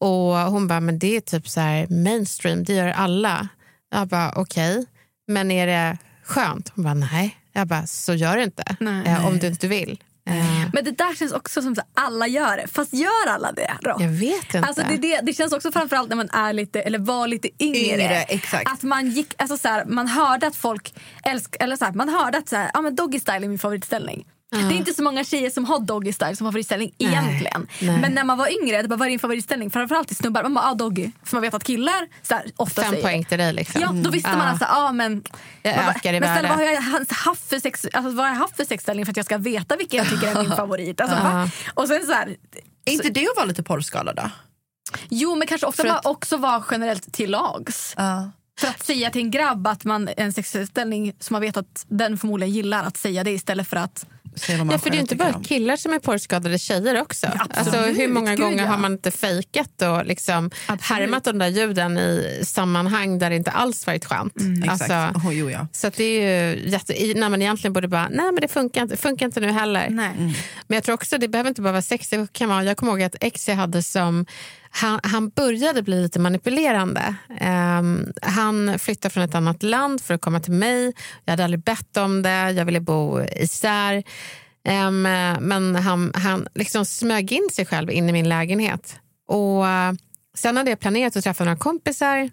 och 0.01 0.37
hon 0.37 0.69
bara, 0.69 0.81
men 0.81 0.99
det 0.99 1.17
är 1.17 1.21
typ 1.21 1.49
så 1.49 1.61
här 1.61 1.87
mainstream, 2.05 2.65
det 2.65 2.75
gör 2.75 2.89
alla. 2.89 3.49
Jag 3.91 4.09
bara, 4.09 4.33
okej, 4.37 4.87
men 5.29 5.51
är 5.51 5.67
det 5.67 5.99
skönt? 6.25 6.73
Hon 6.75 6.85
bara, 6.85 6.95
nej. 6.95 7.37
Jag 7.53 7.67
bara, 7.67 7.87
så 7.87 8.15
gör 8.15 8.37
det 8.37 8.43
inte 8.45 8.65
eh, 9.07 9.27
om 9.27 9.39
du 9.39 9.47
inte 9.47 9.69
vill. 9.69 10.03
Eh, 10.31 10.69
Men 10.73 10.85
det 10.85 10.91
där 10.91 11.15
känns 11.15 11.33
också 11.33 11.63
som 11.63 11.73
att 11.73 11.89
alla 11.95 12.27
gör 12.27 12.57
det. 12.57 12.67
Fast 12.67 12.93
gör 12.95 13.29
alla 13.29 13.53
det 13.53 13.77
då? 13.81 13.97
jag 14.01 14.09
vet 14.09 14.55
inte. 14.55 14.69
Alltså 14.69 14.83
det, 14.89 14.97
det, 14.97 15.21
det 15.23 15.33
känns 15.33 15.53
också 15.53 15.73
framförallt 15.73 16.09
när 16.09 16.17
man 16.17 16.31
är 16.31 16.53
lite, 16.53 16.81
eller 16.81 16.99
var 16.99 17.27
lite 17.27 17.49
yngre. 17.65 17.79
Yngre, 18.05 18.23
exakt. 18.23 18.73
Att 18.73 18.83
man 18.83 19.11
gick, 19.11 19.35
alltså 19.39 19.57
så 19.59 19.69
här, 19.69 19.85
man 19.85 20.09
hörde 20.09 20.47
att 20.47 20.57
folk 20.57 20.95
älsk, 21.25 21.57
eller 21.61 21.77
så 21.77 21.85
här, 21.85 21.93
man 21.93 22.09
hörde 22.09 22.39
att 22.39 22.49
så 22.49 22.57
här, 22.57 22.71
ja, 22.75 22.81
men 22.81 22.95
doggy 22.95 23.21
style 23.21 23.37
är 23.45 23.49
min 23.49 23.59
favoritställning. 23.59 24.27
Det 24.51 24.57
är 24.59 24.73
inte 24.73 24.95
så 24.95 25.03
många 25.03 25.25
tjejer 25.25 25.51
som 25.51 25.65
har 25.65 25.79
doggy 25.79 26.13
style 26.13 26.37
som 26.37 26.47
favoritställning 26.47 26.95
Nej, 26.99 27.09
egentligen. 27.09 27.67
nej. 27.81 28.01
Men 28.01 28.13
när 28.13 28.25
man 28.25 28.39
var 28.39 28.63
yngre, 28.63 28.83
det 28.83 28.89
bara, 28.89 28.97
vad 28.97 29.07
är 29.07 29.11
din 29.11 29.19
favoritställning? 29.19 29.71
Framförallt 29.71 30.09
till 30.09 30.17
snubbar, 30.17 30.43
man 30.43 30.55
bara 30.55 30.65
ah, 30.71 30.75
doggy. 30.75 31.11
För 31.25 31.37
man 31.37 31.43
vet 31.43 31.55
att 31.55 31.65
killar 31.65 32.09
så 32.23 32.35
här, 32.35 32.45
ofta 32.57 32.83
Fem 32.83 32.91
säger 32.91 33.03
poäng 33.03 33.25
till 33.25 33.39
dig. 33.39 33.53
Liksom. 33.53 33.81
Ja, 33.81 33.89
då 33.93 34.11
visste 34.11 34.31
man 34.31 34.39
Ja. 34.39 34.45
alltså, 34.45 34.65
ja 34.69 34.93
men... 34.93 35.23
Jag 35.63 35.77
man 35.77 35.85
bara, 35.85 35.95
ökar 35.95 36.13
i 36.15 36.21
men 36.21 36.35
snälla, 36.39 36.49
vad 36.49 36.59
har 36.59 36.65
jag 36.65 36.83
haft 37.11 37.49
för 37.49 37.59
sex, 37.61 37.87
alltså, 37.93 38.11
vad 38.11 38.27
har 38.27 38.33
jag 38.33 38.39
haft 38.41 38.57
för 38.57 38.65
sexställning 38.65 39.07
för 39.07 39.11
att 39.11 39.17
jag 39.17 39.27
ska 39.27 39.39
veta 39.39 39.77
vilken 39.77 39.99
jag 39.99 40.09
tycker 40.09 40.27
är 40.37 40.43
min 40.43 40.57
favorit? 40.57 41.01
Alltså, 41.01 41.17
va? 41.17 41.49
Och 41.75 41.89
sen 41.89 42.07
så 42.07 42.13
här, 42.13 42.37
Är 42.85 42.93
inte 42.93 43.11
det 43.11 43.21
att 43.27 43.37
vara 43.37 43.47
lite 43.47 43.63
porrskadad 43.63 44.17
då? 44.17 44.31
Jo, 45.09 45.35
men 45.35 45.49
kanske 45.49 45.67
ofta 45.67 45.83
att- 45.83 45.89
man 46.05 46.13
också 46.13 46.37
vara 46.37 46.65
generellt 46.71 47.13
till 47.13 47.31
lags. 47.31 47.95
Ja. 47.97 48.31
För 48.61 48.69
att 48.69 48.83
säga 48.87 49.11
till 49.11 49.21
en 49.21 49.31
grabb 49.31 49.67
att 49.67 49.85
man 49.85 50.09
en 50.17 50.33
sexställning 50.33 51.13
som 51.21 51.35
man 51.35 51.43
vet 51.43 51.57
att 51.57 51.87
den 51.89 52.19
förmodligen 52.19 52.55
gillar, 52.55 52.85
att 52.85 52.97
säga 52.97 53.25
det 53.25 53.31
istället 53.31 53.69
för 53.69 53.77
att... 53.77 54.07
Ja, 54.71 54.79
för 54.79 54.91
det 54.91 54.97
är 54.97 55.01
inte 55.01 55.17
bara 55.17 55.35
om. 55.35 55.43
killar 55.45 55.77
som 55.77 55.93
är 55.93 55.99
porrskadade, 55.99 56.59
tjejer 56.59 57.01
också. 57.03 57.27
Absolut, 57.27 57.57
Alltså, 57.59 58.01
hur 58.01 58.09
många 58.09 58.31
gud, 58.31 58.41
gånger 58.41 58.63
ja. 58.63 58.67
har 58.71 58.79
man 58.79 58.93
inte 58.93 59.11
fejkat 59.11 59.83
och 59.83 60.07
liksom 60.07 60.51
härmat 60.81 61.25
de 61.25 61.39
där 61.39 61.47
ljuden 61.49 61.99
i 61.99 62.41
sammanhang 62.45 63.19
där 63.19 63.31
det 63.31 63.37
inte 63.37 63.51
alls 63.51 63.87
varit 63.87 64.05
skönt? 64.05 64.33
Exakt. 64.65 64.91
Alltså, 64.91 65.29
Oh, 65.29 65.35
jo, 65.39 65.51
ja. 65.51 65.67
så 65.73 65.87
att 65.87 65.95
det 65.97 66.05
är 66.05 66.55
ju 66.57 66.69
jätte, 66.71 67.03
i- 67.03 67.15
när 67.15 67.29
man 67.29 67.43
egentligen 67.43 67.73
borde 67.73 67.89
bara, 67.89 68.09
nej 68.09 68.25
men 68.33 68.41
det 68.41 68.49
funkar 68.49 68.83
inte, 68.83 68.97
funkar 68.97 69.27
inte 69.27 69.41
nu 69.41 69.51
heller. 69.51 69.87
Nej. 69.91 70.13
Men 70.67 70.75
jag 70.77 70.85
tror 70.85 70.95
också, 70.95 71.19
det 71.19 71.29
behöver 71.29 71.49
inte 71.49 71.63
bara 71.63 71.73
vara 71.73 71.83
sex, 71.83 72.09
det 72.09 72.33
kan 72.33 72.49
vara, 72.49 72.65
jag 72.65 72.77
kommer 72.77 72.93
ihåg 72.93 73.03
att 73.03 73.17
ex 73.21 73.49
jag 73.49 73.57
hade 73.57 73.83
som 73.83 74.27
han, 74.71 75.01
han 75.03 75.29
började 75.29 75.83
bli 75.83 76.03
lite 76.03 76.19
manipulerande. 76.19 77.15
Um, 77.81 78.13
han 78.23 78.79
flyttade 78.79 79.13
från 79.13 79.23
ett 79.23 79.35
annat 79.35 79.63
land 79.63 80.01
för 80.01 80.15
att 80.15 80.21
komma 80.21 80.41
till 80.41 80.53
mig. 80.53 80.93
Jag 81.25 81.33
hade 81.33 81.45
aldrig 81.45 81.63
bett 81.63 81.97
om 81.97 82.23
det, 82.23 82.51
jag 82.51 82.65
ville 82.65 82.81
bo 82.81 83.21
isär. 83.23 84.03
Um, 84.69 85.03
men 85.41 85.77
han, 85.77 86.13
han 86.15 86.47
liksom 86.55 86.85
smög 86.85 87.33
in 87.33 87.49
sig 87.53 87.67
själv 87.67 87.91
in 87.91 88.09
i 88.09 88.13
min 88.13 88.29
lägenhet. 88.29 88.97
Och 89.29 89.65
uh, 89.65 89.93
Sen 90.35 90.57
hade 90.57 90.71
jag 90.71 90.81
planerat 90.81 91.17
att 91.17 91.25
träffa 91.25 91.45
några 91.45 91.57
kompisar 91.57 92.31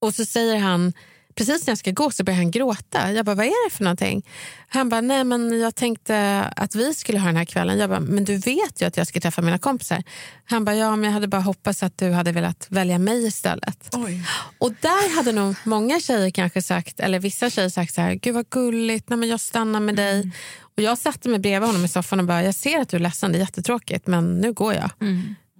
och 0.00 0.14
så 0.14 0.24
säger 0.24 0.58
han 0.58 0.92
precis 1.34 1.66
när 1.66 1.70
jag 1.70 1.78
ska 1.78 1.90
gå 1.90 2.10
så 2.10 2.24
börjar 2.24 2.36
han 2.36 2.50
gråta. 2.50 3.12
Jag 3.12 3.24
bara, 3.26 3.34
vad 3.36 3.46
är 3.46 3.68
det 3.70 3.74
för 3.76 3.84
någonting? 3.84 4.22
Han 4.68 4.88
bara, 4.88 5.00
nej 5.00 5.24
men 5.24 5.60
jag 5.60 5.74
tänkte 5.74 6.40
att 6.56 6.74
vi 6.74 6.94
skulle 6.94 7.18
ha 7.18 7.26
den 7.26 7.36
här 7.36 7.44
kvällen. 7.44 7.78
Jag 7.78 7.90
bara, 7.90 8.00
men 8.00 8.24
du 8.24 8.36
vet 8.36 8.82
ju 8.82 8.86
att 8.86 8.96
jag 8.96 9.06
ska 9.06 9.20
träffa 9.20 9.42
mina 9.42 9.58
kompisar. 9.58 10.02
Han 10.44 10.64
bara, 10.64 10.76
ja 10.76 10.96
men 10.96 11.04
jag 11.04 11.12
hade 11.12 11.28
bara 11.28 11.40
hoppats 11.40 11.82
att 11.82 11.98
du 11.98 12.10
hade 12.10 12.32
velat 12.32 12.66
välja 12.68 12.98
mig 12.98 13.26
istället. 13.26 13.88
Oj. 13.92 14.22
Och 14.58 14.72
där 14.80 15.16
hade 15.16 15.32
nog 15.32 15.54
många 15.64 16.00
tjejer 16.00 16.30
kanske 16.30 16.62
sagt, 16.62 17.00
eller 17.00 17.18
vissa 17.20 17.50
tjejer 17.50 17.68
sagt 17.68 17.94
så 17.94 18.00
här, 18.00 18.14
gud 18.14 18.34
vad 18.34 18.48
gulligt, 18.50 19.08
nej 19.08 19.18
men 19.18 19.28
jag 19.28 19.40
stannar 19.40 19.80
med 19.80 19.96
dig. 19.96 20.30
Och 20.76 20.82
jag 20.82 20.98
satte 20.98 21.28
mig 21.28 21.38
bredvid 21.38 21.66
honom 21.68 21.84
i 21.84 21.88
soffan 21.88 22.20
och 22.20 22.26
bara, 22.26 22.42
jag 22.42 22.54
ser 22.54 22.80
att 22.80 22.88
du 22.88 22.96
är 22.96 23.00
ledsen, 23.00 23.32
det 23.32 23.38
är 23.38 23.40
jättetråkigt 23.40 24.06
men 24.06 24.38
nu 24.40 24.52
går 24.52 24.74
jag. 24.74 24.90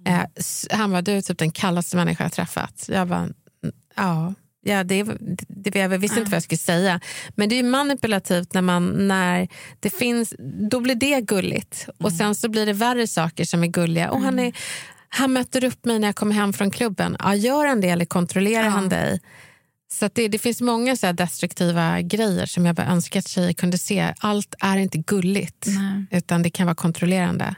Eh, 0.07 0.25
s- 0.35 0.67
han 0.71 0.91
var 0.91 1.01
du 1.01 1.11
är 1.11 1.21
typ 1.21 1.37
den 1.37 1.51
kallaste 1.51 1.95
människa 1.97 2.23
jag 2.23 2.33
träffat. 2.33 2.85
Jag 2.87 3.07
bara, 3.07 3.19
"Mm, 3.19 3.33
ja. 3.95 4.33
Ja, 4.63 4.83
det, 4.83 5.03
det, 5.47 5.75
jag 5.75 5.89
visste 5.89 6.19
inte 6.19 6.31
vad 6.31 6.35
jag 6.35 6.43
skulle 6.43 6.57
säga. 6.57 6.99
Men 7.35 7.49
det 7.49 7.59
är 7.59 7.63
manipulativt 7.63 8.53
när, 8.53 8.61
man, 8.61 9.07
när 9.07 9.47
det 9.79 9.89
finns... 9.89 10.33
Då 10.69 10.79
blir 10.79 10.95
det 10.95 11.21
gulligt. 11.21 11.89
Och 11.97 12.11
sen 12.11 12.35
så 12.35 12.49
blir 12.49 12.65
det 12.65 12.73
värre 12.73 13.07
saker 13.07 13.45
som 13.45 13.63
är 13.63 13.67
gulliga. 13.67 14.11
Och 14.11 14.21
han, 14.21 14.39
är, 14.39 14.53
han 15.09 15.33
möter 15.33 15.63
upp 15.63 15.85
mig 15.85 15.99
när 15.99 16.07
jag 16.07 16.15
kommer 16.15 16.35
hem 16.35 16.53
från 16.53 16.71
klubben. 16.71 17.15
Ja, 17.19 17.35
gör 17.35 17.65
han 17.65 17.81
det 17.81 17.89
eller 17.89 18.05
kontrollerar 18.05 18.69
han 18.69 18.89
dig? 18.89 19.19
Så 19.93 20.05
att 20.05 20.15
det, 20.15 20.27
det 20.27 20.39
finns 20.39 20.61
många 20.61 20.95
så 20.95 21.05
här 21.05 21.13
destruktiva 21.13 22.01
grejer 22.01 22.45
som 22.45 22.65
jag 22.65 22.75
bara 22.75 22.87
önskar 22.87 23.19
att 23.19 23.27
tjejer 23.27 23.53
kunde 23.53 23.77
se. 23.77 24.13
Allt 24.19 24.55
är 24.59 24.77
inte 24.77 24.97
gulligt, 24.97 25.67
utan 26.11 26.43
det 26.43 26.49
kan 26.49 26.65
vara 26.65 26.75
kontrollerande. 26.75 27.55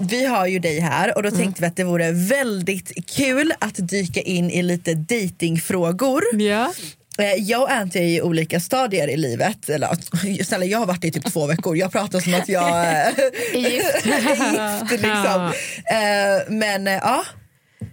Vi 0.00 0.26
har 0.26 0.46
ju 0.46 0.58
dig 0.58 0.80
här 0.80 1.16
och 1.16 1.22
då 1.22 1.30
tänkte 1.30 1.60
vi 1.62 1.66
att 1.66 1.76
det 1.76 1.84
vore 1.84 2.12
väldigt 2.12 3.10
kul 3.16 3.52
att 3.58 3.88
dyka 3.88 4.20
in 4.20 4.50
i 4.50 4.62
lite 4.62 4.94
datingfrågor. 4.94 6.22
Ja. 6.32 6.72
Eh, 7.18 7.32
Jag 7.34 7.62
och 7.62 7.70
Anty 7.72 7.98
är 7.98 8.02
i 8.02 8.22
olika 8.22 8.60
stadier 8.60 9.08
i 9.08 9.16
livet. 9.16 9.68
Eller, 9.68 9.88
snälla, 10.44 10.64
jag 10.64 10.78
har 10.78 10.86
varit 10.86 11.04
i 11.04 11.10
typ 11.12 11.32
två 11.32 11.46
veckor. 11.46 11.76
Jag 11.76 11.92
pratar 11.92 12.20
som 12.20 12.34
att 12.34 12.48
jag 12.48 12.68
eh, 12.84 13.06
Är 13.54 13.54
gift. 13.54 14.06
är 14.06 14.80
gift. 14.80 14.90
Liksom. 14.92 15.52
Eh, 15.90 16.48
Men 16.48 16.86
eh, 16.86 16.92
ja. 16.94 17.24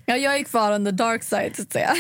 Ja, 0.06 0.18
jag 0.18 0.38
gick 0.38 0.48
kvar 0.48 0.72
on 0.72 0.86
the 0.86 0.92
dark 0.92 1.24
side 1.24 1.56
så 1.56 1.62
att 1.62 1.72
säga. 1.72 1.96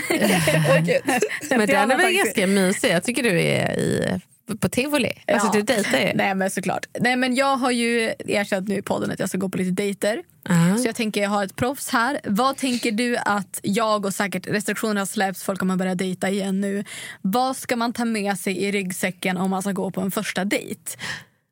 Men 1.49 1.59
Det 1.59 1.65
den 1.65 1.91
är 1.91 1.97
väl 1.97 2.13
ganska 2.13 2.47
mysig. 2.47 2.91
Jag 2.91 3.03
tycker 3.03 3.23
du 3.23 3.41
är 3.41 3.79
i, 3.79 4.19
på 4.59 4.69
tivoli. 4.69 5.11
Alltså, 5.27 5.47
Ja. 5.47 5.51
du 5.53 5.61
dejtar 5.61 5.99
ju. 5.99 6.11
Nej 6.15 6.35
men 6.35 6.49
såklart. 6.49 6.85
Nej 6.99 7.15
men 7.15 7.35
jag 7.35 7.57
har 7.57 7.71
ju 7.71 8.13
erkänt 8.25 8.67
nu 8.67 8.75
i 8.77 8.81
podden 8.81 9.11
att 9.11 9.19
jag 9.19 9.29
ska 9.29 9.37
gå 9.37 9.49
på 9.49 9.57
lite 9.57 9.71
dejter. 9.71 10.23
Ja. 10.49 10.77
Så 10.77 10.87
jag 10.87 10.95
tänker 10.95 11.21
jag 11.21 11.29
har 11.29 11.43
ett 11.45 11.55
proffs 11.55 11.89
här. 11.89 12.19
Vad 12.23 12.57
tänker 12.57 12.91
du 12.91 13.17
att 13.17 13.59
jag 13.63 14.05
och 14.05 14.13
säkert 14.13 14.47
restriktioner 14.47 15.01
har 15.01 15.05
släppts, 15.05 15.43
folk 15.43 15.59
kommer 15.59 15.75
börja 15.75 15.95
dejta 15.95 16.29
igen 16.29 16.61
nu. 16.61 16.83
Vad 17.21 17.57
ska 17.57 17.75
man 17.75 17.93
ta 17.93 18.05
med 18.05 18.37
sig 18.37 18.57
i 18.57 18.71
ryggsäcken 18.71 19.37
om 19.37 19.49
man 19.49 19.61
ska 19.61 19.71
gå 19.71 19.91
på 19.91 20.01
en 20.01 20.11
första 20.11 20.45
dejt? 20.45 20.81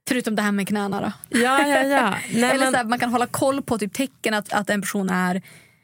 Förutom 0.07 0.35
det 0.35 0.41
här 0.41 0.51
med 0.51 0.67
knäna 0.67 1.01
då. 1.01 1.39
Ja, 1.39 1.67
ja, 1.67 1.83
ja. 1.83 2.15
Nej, 2.33 2.51
eller 2.51 2.71
så 2.71 2.77
här, 2.77 2.83
man 2.83 2.99
kan 2.99 3.09
hålla 3.09 3.25
koll 3.27 3.61
på 3.61 3.77
typ 3.77 3.93
tecken 3.93 4.33
att, 4.33 4.53
att 4.53 4.69
en 4.69 4.81
person 4.81 5.09
är, 5.09 5.41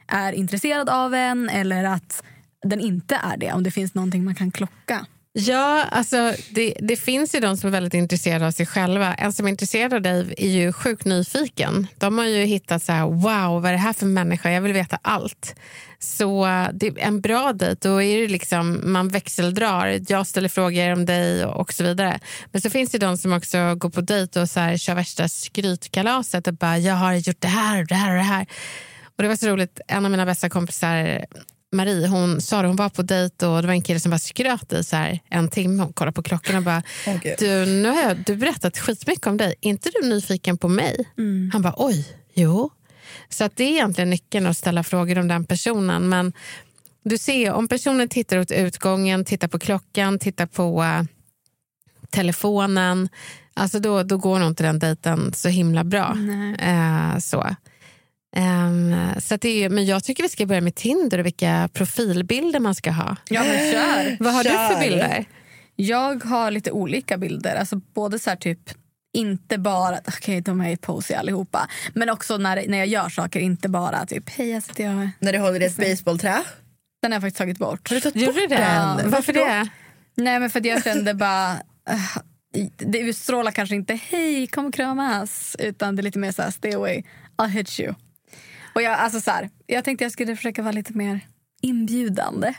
är 0.08 0.34
intresserad 0.34 0.90
av 0.90 1.14
en 1.14 1.50
eller 1.50 1.84
att 1.84 2.24
den 2.64 2.80
inte 2.80 3.16
är 3.16 3.38
det. 3.38 3.52
Om 3.54 3.64
det 3.64 3.72
finns 3.72 3.94
någonting 3.94 4.24
man 4.24 4.36
kan 4.36 4.52
klocka. 4.52 5.06
Ja, 5.34 5.86
alltså 5.92 6.34
det, 6.52 6.74
det 6.80 6.96
finns 6.96 7.36
ju 7.36 7.40
de 7.40 7.58
som 7.58 7.68
är 7.68 7.72
väldigt 7.72 7.94
intresserade 7.94 8.48
av 8.48 8.52
sig 8.52 8.66
själva. 8.66 9.14
En 9.14 9.34
som 9.34 9.46
är 9.46 9.50
intresserad 9.50 9.94
av 9.94 10.02
dig 10.02 10.34
är 10.38 10.48
ju 10.48 10.74
sjukt 10.74 11.06
nyfiken. 11.06 11.88
De 11.98 12.18
har 12.18 12.26
ju 12.26 12.44
hittat 12.44 12.84
så 12.84 12.92
här, 12.92 13.06
wow, 13.06 13.62
vad 13.62 13.66
är 13.66 13.72
det 13.72 13.78
här 13.78 13.94
för 13.94 14.06
människa? 14.06 14.52
Jag 14.52 14.62
vill 14.62 14.74
veta 14.74 15.00
allt. 15.02 15.56
Så 16.00 16.46
det 16.74 16.88
är 16.88 17.00
en 17.00 17.22
bra 17.22 17.54
dejt. 17.54 17.90
Då 17.90 18.02
är 18.02 18.22
det 18.22 18.28
liksom, 18.28 18.82
man 18.84 19.08
växeldrar. 19.08 20.00
Jag 20.08 20.28
ställer 20.28 20.50
frågor 20.50 20.94
om 20.94 21.06
dig 21.06 21.46
och, 21.46 21.60
och 21.62 21.74
så 21.74 21.84
vidare. 21.84 22.20
Men 22.52 22.62
så 22.62 22.70
finns 22.70 22.92
det 22.92 22.98
de 22.98 23.18
som 23.18 23.34
också 23.34 23.76
går 23.76 23.90
på 23.90 24.02
dejt 24.02 24.42
och 24.42 24.50
så 24.50 24.60
här, 24.60 24.78
kör 24.78 24.96
värsta 24.96 25.30
skrytkalaset 25.30 26.48
och 26.48 26.54
bara, 26.54 26.78
jag 26.78 26.96
har 26.96 27.14
gjort 27.14 27.42
det 27.42 27.48
här 27.48 27.82
och 27.82 27.88
det 27.88 27.96
här 27.96 28.10
och 28.10 28.18
det 28.18 28.24
här. 28.24 28.46
Och 29.20 29.24
det 29.24 29.30
var 29.30 29.36
så 29.36 29.48
roligt, 29.48 29.80
en 29.88 30.06
av 30.06 30.12
mina 30.12 30.26
bästa 30.26 30.50
kompisar 30.50 31.26
Marie, 31.72 32.08
hon 32.08 32.42
sa 32.42 32.62
det, 32.62 32.68
hon 32.68 32.76
var 32.76 32.90
på 32.90 33.02
dejt 33.02 33.46
och 33.46 33.62
det 33.62 33.68
var 33.68 33.74
en 33.74 33.82
kille 33.82 34.00
som 34.00 34.10
bara 34.10 34.20
skröt 34.20 34.74
i 34.74 34.84
så 34.84 34.96
här 34.96 35.20
en 35.30 35.50
timme. 35.50 35.84
Hon 35.84 35.94
kollade 35.94 36.16
på 36.16 36.24
klockan 36.24 36.56
och 36.56 36.64
bara, 36.64 36.84
du, 37.40 37.66
nu 37.66 37.90
har 37.90 38.02
jag 38.02 38.18
du 38.26 38.36
berättat 38.36 38.78
skitmycket 38.78 39.28
om 39.28 39.38
dig. 39.38 39.56
Är 39.62 39.70
inte 39.70 39.90
du 40.02 40.08
nyfiken 40.08 40.58
på 40.58 40.68
mig? 40.68 41.10
Han 41.54 41.62
bara, 41.62 41.74
oj, 41.78 42.08
jo. 42.34 42.70
Så 43.30 43.44
att 43.44 43.56
det 43.56 43.64
är 43.64 43.72
egentligen 43.72 44.10
nyckeln 44.10 44.46
att 44.48 44.58
ställa 44.58 44.84
frågor 44.84 45.18
om 45.18 45.28
den 45.28 45.46
personen. 45.46 46.10
Men 46.10 46.34
du 47.04 47.18
ser, 47.18 47.52
om 47.52 47.68
personen 47.68 48.10
tittar 48.10 48.38
åt 48.38 48.52
utgången, 48.52 49.26
tittar 49.26 49.48
på 49.48 49.60
klockan, 49.60 50.20
tittar 50.20 50.46
på 50.46 50.84
eh, 50.84 51.04
telefonen, 52.10 53.10
alltså 53.54 53.80
då, 53.80 54.04
då 54.04 54.18
går 54.18 54.40
nog 54.40 54.48
inte 54.48 54.64
den 54.64 54.80
dejten 54.80 55.34
så 55.34 55.50
himla 55.50 55.84
bra. 55.84 56.18
Eh, 56.60 57.18
så. 57.20 57.56
Ehm, 58.36 58.96
så 59.22 59.36
att 59.36 59.42
det 59.42 59.64
är, 59.64 59.70
men 59.70 59.86
jag 59.86 60.04
tycker 60.04 60.24
vi 60.24 60.30
ska 60.30 60.46
börja 60.46 60.62
med 60.62 60.76
Tinder 60.76 61.20
och 61.20 61.26
vilka 61.26 61.70
profilbilder 61.74 62.60
man 62.60 62.76
ska 62.76 62.92
ha. 62.92 63.16
Ja 63.30 63.44
men 63.44 63.72
kör! 63.72 64.18
Vad 64.24 64.34
har 64.34 64.44
du 64.44 64.50
Kör. 64.50 64.74
för 64.74 64.80
bilder? 64.80 65.26
Jag 65.76 66.24
har 66.24 66.52
lite 66.52 66.72
olika 66.72 67.18
bilder. 67.18 67.56
Alltså 67.56 67.76
både 67.94 68.20
så 68.20 68.30
här 68.30 68.38
typ 68.38 68.60
inte 69.14 69.58
bara, 69.58 70.00
okej 70.08 70.42
de 70.42 70.62
är 70.62 70.70
i 70.70 70.78
pose 70.78 71.20
allihopa, 71.20 71.70
men 71.94 72.10
också 72.10 72.38
när, 72.38 72.68
när 72.68 72.78
jag 72.78 72.88
gör 72.88 73.10
saker, 73.10 73.40
inte 73.40 73.70
bara 73.70 74.06
typ 74.06 74.30
hej 74.30 74.50
jag 74.50 74.64
sitter 74.64 74.84
jag... 74.84 75.10
När 75.20 75.34
du 75.34 75.40
håller 75.40 75.62
i 75.62 75.66
ett 75.66 75.78
baseballträ. 75.78 76.44
Den 77.02 77.12
har 77.12 77.16
jag 77.16 77.22
faktiskt 77.22 77.38
tagit 77.38 77.58
bort. 77.58 77.90
Har 77.90 77.96
du 77.96 78.02
tagit 78.02 78.26
bort 78.26 78.36
du 78.36 78.48
det? 78.48 78.56
den? 78.56 79.10
Varför 79.10 79.34
det? 79.34 79.70
Nej 80.18 80.40
men 80.40 80.50
för 80.50 80.60
att 80.60 80.66
jag 80.66 80.84
kände 80.84 81.14
bara, 81.14 81.54
uh, 81.54 82.18
det 82.78 83.00
utstrålar 83.00 83.52
kanske 83.52 83.76
inte 83.76 84.00
hej 84.10 84.48
kom 84.48 84.66
och 84.66 84.74
kramas, 84.74 85.56
utan 85.60 85.96
det 85.96 86.02
är 86.02 86.04
lite 86.04 86.20
mer 86.20 86.32
så 86.32 86.42
här 86.42 86.52
stay 86.52 86.74
away, 86.74 87.04
I'll 87.38 87.48
hit 87.48 87.80
you. 87.80 87.94
Och 88.80 88.84
jag, 88.84 88.94
alltså 88.94 89.22
så 89.22 89.32
här, 89.32 89.50
jag 89.68 89.84
tänkte 89.84 90.06
jag 90.06 90.12
skulle 90.12 90.36
försöka 90.36 90.62
vara 90.62 90.72
lite 90.72 90.94
mer 90.94 91.20
inbjudande. 91.62 92.54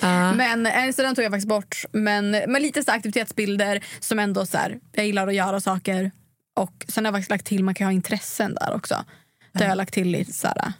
Ja. 0.00 0.32
Men 0.32 0.66
eh, 0.66 0.92
så 0.92 1.02
den 1.02 1.14
tog 1.14 1.24
jag 1.24 1.32
faktiskt 1.32 1.48
bort. 1.48 1.84
Men, 1.92 2.30
men 2.30 2.62
lite 2.62 2.82
så 2.82 2.92
aktivitetsbilder 2.92 3.84
som 4.00 4.18
ändå 4.18 4.46
så 4.46 4.58
här, 4.58 4.80
jag 4.92 5.06
gillar 5.06 5.28
att 5.28 5.34
göra 5.34 5.60
saker. 5.60 6.10
Och 6.56 6.84
sen 6.88 7.04
har 7.04 7.12
jag 7.12 7.14
faktiskt 7.14 7.30
lagt 7.30 7.46
till, 7.46 7.64
man 7.64 7.74
kan 7.74 7.86
ha 7.86 7.92
intressen 7.92 8.54
där 8.54 8.74
också. 8.74 9.04
Där 9.52 9.60
har 9.60 9.68
jag 9.68 9.76
lagt 9.76 9.94
till 9.94 10.08
lite 10.08 10.32
så 10.32 10.46
här, 10.48 10.72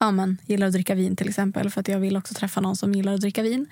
ja 0.00 0.10
men 0.10 0.38
gillar 0.46 0.66
att 0.66 0.72
dricka 0.72 0.94
vin 0.94 1.16
till 1.16 1.28
exempel. 1.28 1.70
För 1.70 1.80
att 1.80 1.88
jag 1.88 1.98
vill 1.98 2.16
också 2.16 2.34
träffa 2.34 2.60
någon 2.60 2.76
som 2.76 2.94
gillar 2.94 3.14
att 3.14 3.20
dricka 3.20 3.42
vin. 3.42 3.66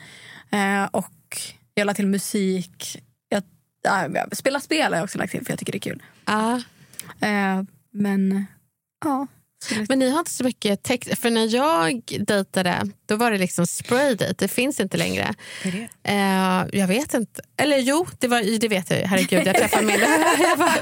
Eh, 0.50 0.84
och 0.84 1.38
jag 1.74 1.86
la 1.86 1.94
till 1.94 2.06
musik. 2.06 3.02
Jag, 3.28 3.42
ja, 3.82 4.08
jag, 4.08 4.36
spela 4.36 4.60
spel 4.60 4.92
har 4.92 4.98
jag 4.98 5.04
också 5.04 5.18
lagt 5.18 5.30
till 5.30 5.44
för 5.44 5.52
jag 5.52 5.58
tycker 5.58 5.72
det 5.72 5.78
är 5.78 5.90
kul. 5.90 6.02
Ja. 6.24 6.62
Eh, 7.20 7.62
men 7.90 8.46
ja. 9.04 9.26
Men 9.88 9.98
ni 9.98 10.10
har 10.10 10.18
inte 10.18 10.30
så 10.30 10.44
mycket 10.44 10.82
text. 10.82 11.18
För 11.18 11.30
när 11.30 11.54
jag 11.54 12.02
dejtade, 12.20 12.82
då 13.06 13.16
var 13.16 13.30
det 13.30 13.38
liksom 13.38 13.66
spraydate. 13.66 14.34
Det 14.38 14.48
finns 14.48 14.80
inte 14.80 14.96
längre. 14.96 15.34
Eh, 16.02 16.64
jag 16.72 16.86
vet 16.86 17.14
inte. 17.14 17.42
Eller 17.56 17.78
jo, 17.78 18.06
det, 18.18 18.28
var, 18.28 18.58
det 18.58 18.68
vet 18.68 18.90
jag 18.90 19.00
ju. 19.00 19.06
Herregud, 19.06 19.46
jag 19.46 19.56
träffade, 19.56 19.86
min, 19.86 20.00
jag, 20.38 20.58
bara, 20.58 20.76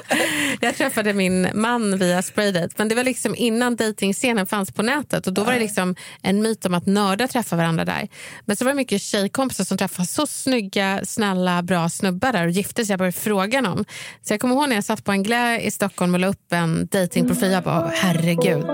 jag 0.60 0.76
träffade 0.76 1.12
min 1.12 1.48
man 1.54 1.98
via 1.98 2.22
spraydate. 2.22 2.74
Men 2.76 2.88
det 2.88 2.94
var 2.94 3.04
liksom 3.04 3.34
innan 3.34 3.76
dejtingscenen 3.76 4.46
fanns 4.46 4.72
på 4.72 4.82
nätet. 4.82 5.26
Och 5.26 5.32
Då 5.32 5.44
var 5.44 5.52
det 5.52 5.58
liksom 5.58 5.94
en 6.22 6.42
myt 6.42 6.66
om 6.66 6.74
att 6.74 6.87
nördar 6.87 7.26
träffar 7.26 7.56
varandra 7.56 7.84
där. 7.84 8.08
Men 8.44 8.56
så 8.56 8.64
var 8.64 8.72
det 8.72 8.76
mycket 8.76 9.02
tjejkompisar 9.02 9.64
som 9.64 9.78
träffade 9.78 10.08
så 10.08 10.26
snygga, 10.26 11.00
snälla, 11.04 11.62
bra 11.62 11.88
snubbar 11.88 12.32
där 12.32 12.44
och 12.44 12.50
gifte 12.50 12.84
sig. 12.84 12.92
Jag 12.92 12.98
började 12.98 13.18
fråga 13.18 13.62
dem. 13.62 13.84
Så 14.22 14.32
jag 14.32 14.40
kommer 14.40 14.54
ihåg 14.54 14.68
när 14.68 14.76
jag 14.76 14.84
satt 14.84 15.04
på 15.04 15.12
en 15.12 15.22
glä 15.22 15.60
i 15.60 15.70
Stockholm 15.70 16.14
och 16.14 16.20
la 16.20 16.26
upp 16.26 16.52
en 16.52 16.87
dejtingprofil. 16.87 17.50
Jag 17.50 17.64
bara, 17.64 17.90
herregud. 17.94 18.73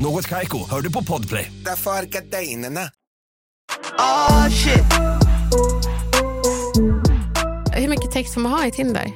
Något 0.00 0.26
Kaiko, 0.28 0.70
hör 0.70 0.80
du 0.80 0.92
på 0.92 1.04
Podplay. 1.04 1.52
Därför 1.64 1.90
är 1.90 2.02
gardinerna. 2.02 2.80
Oh 3.98 4.48
shit. 4.48 4.84
Hur 7.74 7.88
mycket 7.88 8.10
text 8.10 8.34
får 8.34 8.40
man 8.40 8.52
ha 8.52 8.66
i 8.66 8.70
Tinder? 8.70 9.10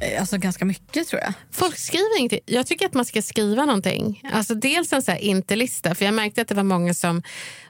Eh, 0.00 0.20
Alltså 0.20 0.38
ganska 0.38 0.64
mycket 0.64 1.08
tror 1.08 1.22
jag. 1.22 1.32
Folk 1.52 1.76
skriver 1.78 2.18
ingenting. 2.18 2.40
Jag 2.46 2.66
tycker 2.66 2.86
att 2.86 2.94
man 2.94 3.04
ska 3.04 3.22
skriva 3.22 3.64
någonting. 3.64 4.22
Alltså 4.32 4.54
dels 4.54 4.92
en 4.92 5.02
så 5.02 5.10
här 5.10 5.18
inte-lista. 5.18 5.94
För 5.94 6.04
jag 6.04 6.14
märkte 6.14 6.42
att 6.42 6.48
det 6.48 6.54
var 6.54 6.62
många 6.62 6.94
som 6.94 7.22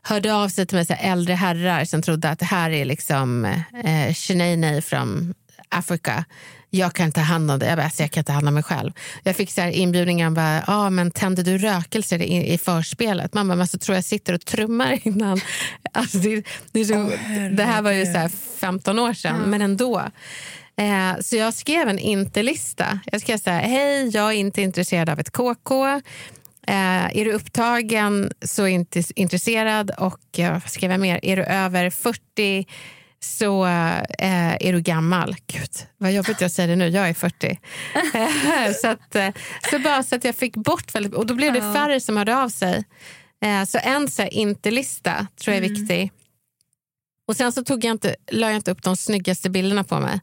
hörde 0.02 0.34
av 0.34 0.48
sig 0.48 0.66
till 0.66 0.76
mig, 0.76 0.86
så 0.86 0.92
här 0.94 1.12
äldre 1.12 1.34
herrar 1.34 1.84
som 1.84 2.02
trodde 2.02 2.28
att 2.30 2.38
det 2.38 2.44
här 2.44 2.70
är 2.70 2.84
liksom 2.84 3.44
eh, 3.84 4.14
Sinead 4.14 4.84
från 4.84 5.34
Afrika. 5.68 6.24
Jag 6.70 6.92
kan 6.92 7.12
ta 7.12 7.20
hand 7.20 7.50
om 7.50 7.58
det. 7.58 7.66
Jag, 7.66 7.78
bara, 7.78 7.84
alltså, 7.84 8.02
jag 8.02 8.10
kan 8.10 8.24
ta 8.24 8.32
hand 8.32 8.48
om 8.48 8.54
mig 8.54 8.62
själv. 8.62 8.92
Jag 9.22 9.36
fick 9.36 9.50
så 9.50 9.60
här 9.60 9.70
inbjudningar. 9.70 10.30
Bara, 10.30 10.64
ah, 10.66 10.90
men 10.90 11.10
tände 11.10 11.42
du 11.42 11.58
rökelser 11.58 12.22
i, 12.22 12.52
i 12.52 12.58
förspelet? 12.58 13.32
Bara, 13.32 13.44
men 13.44 13.66
så 13.66 13.78
tror 13.78 13.94
jag 13.94 14.04
sitter 14.04 14.32
och 14.32 14.44
trummar 14.44 14.98
innan. 15.02 15.40
Alltså, 15.92 16.18
det, 16.18 16.46
det, 16.72 16.84
så, 16.84 17.10
det 17.52 17.62
här 17.62 17.82
var 17.82 17.90
ju 17.90 18.06
så 18.06 18.18
här 18.18 18.28
15 18.58 18.98
år 18.98 19.12
sedan, 19.12 19.36
men 19.46 19.62
ändå. 19.62 20.02
Eh, 20.76 21.20
så 21.20 21.36
jag 21.36 21.54
skrev 21.54 21.88
en 21.88 21.98
inte-lista. 21.98 23.00
Jag 23.12 23.20
skrev 23.20 23.38
så 23.38 23.50
här, 23.50 23.62
hej, 23.62 24.08
jag 24.08 24.28
är 24.28 24.36
inte 24.36 24.62
intresserad 24.62 25.08
av 25.08 25.20
ett 25.20 25.30
KK. 25.30 25.86
Eh, 26.66 27.18
är 27.18 27.24
du 27.24 27.32
upptagen 27.32 28.32
så 28.42 28.62
är 28.62 28.68
inte 28.68 29.02
intresserad. 29.14 29.90
Och 29.98 30.38
eh, 30.38 30.52
vad 30.52 30.70
skrev 30.70 30.90
jag 30.90 31.00
mer? 31.00 31.20
Är 31.22 31.36
du 31.36 31.42
över 31.42 31.90
40 31.90 32.66
så 33.20 33.66
eh, 33.66 34.54
är 34.60 34.72
du 34.72 34.80
gammal. 34.80 35.36
Gud, 35.46 35.70
vad 35.98 36.12
jobbigt 36.12 36.40
jag 36.40 36.50
säger 36.50 36.68
det 36.68 36.76
nu. 36.76 36.88
Jag 36.88 37.08
är 37.08 37.14
40. 37.14 37.58
Eh, 38.14 38.72
så, 38.82 38.88
att, 38.88 39.14
eh, 39.14 39.28
så 39.70 39.78
bara 39.78 40.02
så 40.02 40.14
att 40.16 40.24
jag 40.24 40.34
fick 40.34 40.56
bort 40.56 40.94
väldigt... 40.94 41.14
Och 41.14 41.26
då 41.26 41.34
blev 41.34 41.52
det 41.52 41.60
färre 41.60 42.00
som 42.00 42.16
hörde 42.16 42.36
av 42.36 42.48
sig. 42.48 42.84
Eh, 43.44 43.64
så 43.64 43.78
en 43.82 44.08
så 44.10 44.22
inte-lista 44.22 45.26
tror 45.40 45.54
jag 45.54 45.64
är 45.64 45.68
Mm. 45.68 45.80
viktig. 45.80 46.12
Och 47.28 47.36
sen 47.36 47.52
så 47.52 47.64
tog 47.64 47.84
jag 47.84 47.92
inte, 47.92 48.16
la 48.30 48.46
jag 48.46 48.56
inte 48.56 48.70
upp 48.70 48.82
de 48.82 48.96
snyggaste 48.96 49.50
bilderna 49.50 49.84
på 49.84 50.00
mig. 50.00 50.20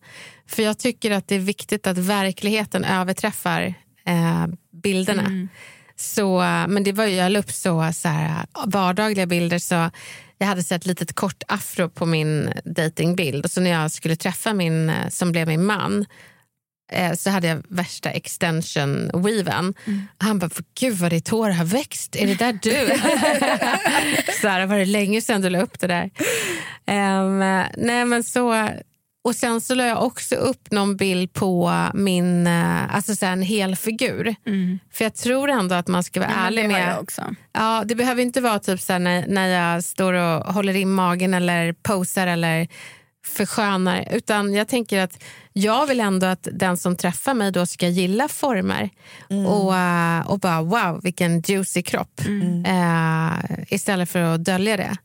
För 0.48 0.64
jag 0.64 0.80
tycker 0.80 1.12
att 1.12 1.28
det 1.28 1.36
är 1.36 1.40
viktigt 1.40 1.88
att 1.88 1.98
verkligheten 1.98 2.84
överträffar 2.84 3.74
eh, 4.06 4.46
bilderna. 4.84 5.22
Mm. 5.22 5.50
Så, 5.96 6.40
men 6.68 6.84
det 6.84 6.92
var 6.92 7.06
ju, 7.06 7.16
jag 7.16 7.32
la 7.32 7.40
upp 7.40 7.52
så, 7.52 7.90
så 7.94 8.08
här, 8.08 8.46
vardagliga 8.66 9.26
bilder. 9.26 9.60
Så 9.60 9.92
jag 10.44 10.48
hade 10.48 10.64
sett 10.64 10.82
ett 10.82 10.86
litet 10.86 11.14
kort 11.14 11.44
afro 11.48 11.90
på 11.90 12.06
min 12.06 12.54
datingbild. 12.66 13.46
Och 13.46 13.52
så 13.52 13.62
när 13.62 13.72
jag 13.72 13.92
skulle 13.92 14.16
träffa 14.16 14.54
min, 14.54 14.90
eh, 14.90 15.10
som 15.10 15.32
blev 15.32 15.48
min 15.48 15.66
man 15.66 16.06
eh, 16.92 17.14
så 17.14 17.30
hade 17.30 17.48
jag 17.48 17.64
värsta 17.68 18.10
extension 18.10 19.12
weaven. 19.14 19.74
Han 20.18 20.40
bara, 20.40 20.50
gud 20.80 20.94
vad 20.94 21.12
ditt 21.12 21.30
hår 21.30 21.50
har 21.50 21.66
växt. 21.66 22.16
Är 22.16 22.28
det 22.28 22.36
där 22.36 22.60
du? 22.62 22.72
så 24.42 24.48
här, 24.48 24.66
var 24.66 24.78
det 24.78 24.86
länge 24.86 25.22
sedan 25.22 25.42
du 25.42 25.50
la 25.50 25.62
upp 25.62 25.80
det 25.80 25.88
där? 25.88 26.10
Ehm, 26.86 27.40
nej 27.78 28.06
men 28.06 28.24
så... 28.24 28.70
Och 29.24 29.36
sen 29.36 29.62
så 29.62 29.76
la 29.76 29.86
jag 29.86 30.04
också 30.04 30.36
upp 30.36 30.72
någon 30.72 30.98
bild 30.98 31.34
på 31.34 31.74
min, 31.94 32.48
eh, 32.48 32.96
alltså 32.96 33.16
så 33.16 33.26
en 33.26 33.42
hel 33.42 33.76
figur. 33.76 34.36
För 34.92 35.06
jag 35.06 35.16
tror 35.16 35.50
ändå 35.50 35.76
att 35.76 35.88
man 35.88 36.04
ska 36.04 36.20
vara 36.20 36.32
Ja, 36.32 36.48
ärlig 36.48 36.68
med... 36.68 36.94
jag 36.94 37.02
också. 37.04 37.36
Ja, 37.54 37.84
det 37.86 37.96
behöver 37.96 38.22
inte 38.22 38.42
vara 38.42 38.60
typ 38.60 38.82
så 38.82 38.94
här 38.94 39.00
när, 39.00 39.28
när 39.28 39.48
jag 39.48 39.84
står 39.84 40.14
och 40.14 40.54
håller 40.54 40.76
in 40.76 40.92
magen 40.92 41.34
eller 41.34 41.74
posar 41.74 42.28
eller 42.28 42.68
förskönar. 43.26 44.08
Utan 44.12 44.54
jag 44.54 44.68
tänker 44.68 45.00
att 45.00 45.24
jag 45.54 45.88
vill 45.88 46.00
ändå 46.00 46.28
att 46.28 46.48
den 46.52 46.78
som 46.78 46.96
träffar 46.96 47.34
mig 47.34 47.52
då 47.52 47.66
ska 47.66 47.88
gilla 47.88 48.28
former. 48.28 48.90
Och, 49.48 49.76
eh, 49.78 50.28
och 50.28 50.40
bara 50.40 50.62
wow, 50.62 51.00
vilken 51.04 51.42
juicy 51.42 51.82
kropp. 51.82 52.22
Eh, 52.66 53.34
istället 53.70 54.10
för 54.10 54.20
att 54.20 54.44
dölja 54.44 54.78
det. 54.78 54.98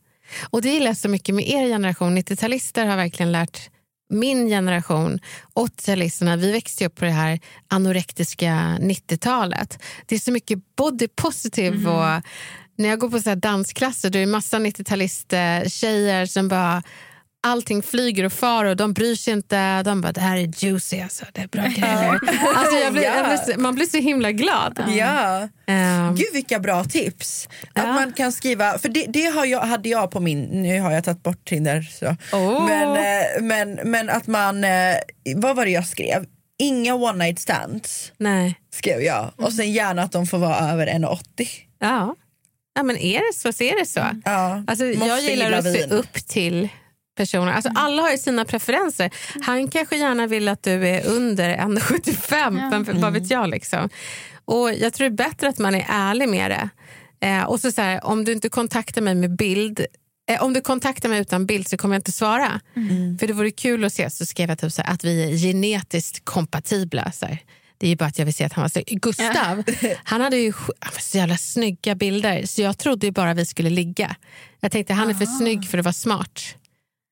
Och 0.49 0.61
det 0.61 0.69
gillar 0.69 0.87
jag 0.87 0.97
så 0.97 1.09
mycket 1.09 1.35
med 1.35 1.49
er 1.49 1.67
generation. 1.67 2.17
90-talister 2.17 2.85
har 2.85 2.95
verkligen 2.97 3.31
lärt 3.31 3.69
min 4.09 4.47
generation, 4.47 5.19
80-talisterna, 5.55 6.37
vi 6.37 6.51
växte 6.51 6.85
upp 6.85 6.95
på 6.95 7.05
det 7.05 7.11
här 7.11 7.39
anorektiska 7.67 8.77
90-talet. 8.81 9.83
Det 10.05 10.15
är 10.15 10.19
så 10.19 10.31
mycket 10.31 10.75
body 10.75 11.07
positive 11.07 11.89
och 11.89 12.23
när 12.75 12.89
jag 12.89 12.99
går 12.99 13.09
på 13.09 13.19
så 13.19 13.35
dansklasser 13.35 14.09
då 14.09 14.19
är 14.19 14.25
det 14.25 14.31
massa 14.31 14.59
90-talister, 14.59 15.69
tjejer 15.69 16.25
som 16.25 16.47
bara 16.47 16.83
allting 17.41 17.83
flyger 17.83 18.23
och 18.23 18.33
far 18.33 18.65
och 18.65 18.77
de 18.77 18.93
bryr 18.93 19.15
sig 19.15 19.33
inte. 19.33 19.83
De 19.83 20.01
bara, 20.01 20.11
det 20.11 20.21
här 20.21 20.37
är 20.37 20.63
juicy 20.65 21.01
alltså, 21.01 21.25
det 21.33 21.41
är 21.41 21.47
bra 21.47 21.63
grejer. 21.63 22.19
Alltså 22.55 22.75
jag 22.75 22.93
blir, 22.93 23.03
jag 23.03 23.25
blir, 23.45 23.57
man 23.57 23.75
blir 23.75 23.85
så 23.85 23.97
himla 23.97 24.31
glad. 24.31 24.83
Ja. 24.87 25.47
Ehm, 25.67 26.15
Gud 26.15 26.27
vilka 26.33 26.59
bra 26.59 26.83
tips. 26.83 27.49
Att 27.73 27.83
Ja. 27.85 27.93
man 27.93 28.13
kan 28.13 28.31
skriva, 28.31 28.77
för 28.79 28.89
det, 28.89 29.05
det 29.09 29.25
har 29.25 29.45
jag, 29.45 29.59
hade 29.61 29.89
jag 29.89 30.11
på 30.11 30.19
min, 30.19 30.41
nu 30.43 30.79
har 30.81 30.91
jag 30.91 31.03
tagit 31.03 31.23
bort 31.23 31.45
Tinder. 31.45 31.81
Så. 31.81 32.15
Åh. 32.33 32.65
Men, 32.67 32.97
eh, 32.97 33.41
men, 33.41 33.79
men 33.91 34.09
att 34.09 34.27
man, 34.27 34.63
eh, 34.63 34.95
vad 35.35 35.55
var 35.55 35.65
det 35.65 35.71
jag 35.71 35.87
skrev? 35.87 36.25
Inga 36.61 36.95
one 36.95 37.25
night 37.25 37.39
stands 37.39 38.11
nej. 38.17 38.55
skrev 38.73 39.01
jag. 39.01 39.31
Och 39.37 39.53
sen 39.53 39.71
gärna 39.71 40.01
att 40.03 40.11
de 40.11 40.27
får 40.27 40.37
vara 40.37 40.71
över 40.71 40.87
1,80. 40.87 41.19
Ja. 41.79 42.15
ja, 42.75 42.83
men 42.83 42.97
är 42.97 43.19
det 43.19 43.33
så 43.37 43.53
så 43.53 43.63
är 43.63 43.79
det 43.79 43.85
så. 43.85 43.99
Ja. 44.25 44.63
Alltså, 44.67 44.85
Måste 44.85 45.05
jag 45.05 45.21
gillar 45.21 45.45
gilla 45.45 45.57
att 45.57 45.63
se 45.73 45.83
upp 45.85 46.13
till 46.13 46.69
personer. 47.19 47.51
Alltså, 47.51 47.71
alla 47.75 48.01
har 48.01 48.11
ju 48.11 48.17
sina 48.17 48.45
preferenser. 48.45 49.11
Han 49.41 49.67
kanske 49.67 49.97
gärna 49.97 50.27
vill 50.27 50.47
att 50.47 50.63
du 50.63 50.87
är 50.87 51.05
under 51.07 51.57
1,75. 51.57 52.85
Ja. 52.87 52.99
Vad 53.01 53.13
vet 53.13 53.31
jag? 53.31 53.49
Liksom. 53.49 53.89
Och 54.45 54.73
Jag 54.73 54.93
tror 54.93 55.09
det 55.09 55.13
är 55.13 55.29
bättre 55.29 55.49
att 55.49 55.57
man 55.57 55.75
är 55.75 55.85
ärlig 55.89 56.29
med 56.29 56.51
det. 56.51 56.69
Eh, 57.27 57.43
och 57.43 57.59
så, 57.59 57.71
så 57.71 57.81
här, 57.81 58.05
Om 58.05 58.25
du 58.25 58.31
inte 58.31 58.49
kontaktar 58.49 59.01
mig 59.01 59.15
med 59.15 59.35
bild 59.35 59.85
eh, 60.29 60.43
om 60.43 60.53
du 60.53 60.61
kontaktar 60.61 61.09
mig 61.09 61.21
utan 61.21 61.45
bild 61.45 61.67
så 61.67 61.77
kommer 61.77 61.95
jag 61.95 61.99
inte 61.99 62.11
svara. 62.11 62.61
För 63.19 63.27
det 63.27 63.33
vore 63.33 63.51
kul 63.51 63.85
att 63.85 63.93
se. 63.93 64.09
Så 64.09 64.25
skrev 64.25 64.49
jag 64.49 64.59
typ 64.59 64.73
så 64.73 64.81
här, 64.81 64.93
att 64.93 65.03
vi 65.03 65.23
är 65.23 65.37
genetiskt 65.37 66.25
kompatibla. 66.25 67.11
Så 67.11 67.25
här. 67.25 67.39
Det 67.77 67.87
är 67.87 67.89
ju 67.89 67.95
bara 67.95 68.05
att 68.05 68.19
jag 68.19 68.25
vill 68.25 68.33
se 68.33 68.43
att 68.43 68.53
han 68.53 68.61
var 68.61 68.69
snygg. 68.69 69.01
Gustav, 69.01 69.63
han 70.03 70.21
hade 70.21 70.37
ju 70.37 70.53
han 70.79 70.93
så 70.99 71.17
jävla 71.17 71.37
snygga 71.37 71.95
bilder. 71.95 72.45
Så 72.45 72.61
jag 72.61 72.77
trodde 72.77 73.05
ju 73.07 73.11
bara 73.11 73.33
vi 73.33 73.45
skulle 73.45 73.69
ligga. 73.69 74.15
Jag 74.59 74.71
tänkte 74.71 74.93
han 74.93 75.09
är 75.09 75.13
för 75.13 75.25
snygg 75.25 75.69
för 75.69 75.77
att 75.77 75.85
vara 75.85 75.93
smart. 75.93 76.41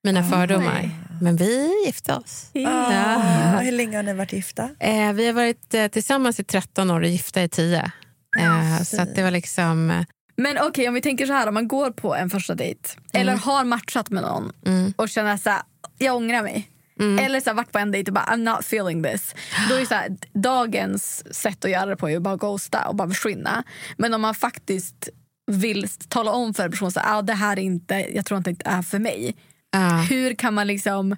Mina 0.07 0.23
fördomar. 0.23 0.89
Men 1.21 1.35
vi 1.35 1.83
gifte 1.85 2.13
oss. 2.13 2.49
Ah, 2.67 3.59
hur 3.59 3.71
länge 3.71 3.95
har 3.97 4.03
ni 4.03 4.13
varit 4.13 4.33
gifta? 4.33 4.69
Eh, 4.79 5.13
vi 5.13 5.25
har 5.25 5.33
varit 5.33 5.73
eh, 5.73 5.87
tillsammans 5.87 6.39
i 6.39 6.43
13 6.43 6.91
år 6.91 7.01
och 7.01 7.07
gifta 7.07 7.43
i 7.43 7.49
10. 7.49 7.91
Eh, 8.39 8.83
så 8.83 9.01
att 9.01 9.15
det 9.15 9.23
var 9.23 9.31
liksom... 9.31 9.91
eh, 9.91 10.05
Men 10.37 10.57
okej, 10.61 10.87
om 10.87 10.93
vi 10.93 11.01
tänker 11.01 11.25
så 11.25 11.33
här, 11.33 11.47
om 11.47 11.53
man 11.53 11.67
går 11.67 11.91
på 11.91 12.15
en 12.15 12.29
första 12.29 12.55
dejt 12.55 12.89
eller 13.13 13.35
har 13.37 13.63
matchat 13.63 14.09
med 14.09 14.23
någon 14.23 14.51
och 14.95 15.09
känner 15.09 15.37
så 15.37 15.49
här, 15.49 15.61
jag 15.97 16.15
ångrar 16.15 16.43
mig. 16.43 16.69
Eller 17.19 17.39
så 17.41 17.49
här, 17.49 17.55
varit 17.55 17.71
på 17.71 17.79
en 17.79 17.91
dejt 17.91 18.09
och 18.09 18.13
bara 18.13 18.25
I'm 18.25 18.37
not 18.55 18.59
feeling 18.59 19.03
this. 19.03 19.35
Då 19.69 19.75
är 19.75 19.85
så 19.85 19.93
här, 19.95 20.17
dagens 20.33 21.33
sätt 21.35 21.65
att 21.65 21.71
göra 21.71 21.85
det 21.85 21.95
på 21.95 22.09
är 22.09 22.15
att 22.17 22.21
bara 22.21 22.35
ghosta 22.35 22.87
och 22.87 22.95
bara 22.95 23.07
försvinna. 23.09 23.63
Men 23.97 24.13
om 24.13 24.21
man 24.21 24.35
faktiskt 24.35 25.09
vill 25.51 25.87
tala 26.07 26.31
om 26.31 26.53
för 26.53 26.63
en 26.63 26.71
person 26.71 26.91
så 26.91 26.99
här, 26.99 27.17
ah, 27.17 27.21
det 27.21 27.33
här 27.33 27.57
är 27.59 27.61
inte, 27.63 27.95
jag 28.15 28.25
tror 28.25 28.37
inte 28.37 28.51
det 28.51 28.61
är 28.69 28.81
för 28.81 28.99
mig. 28.99 29.35
Uh. 29.75 30.09
Hur 30.09 30.33
kan 30.33 30.53
man 30.53 30.67
liksom 30.67 31.15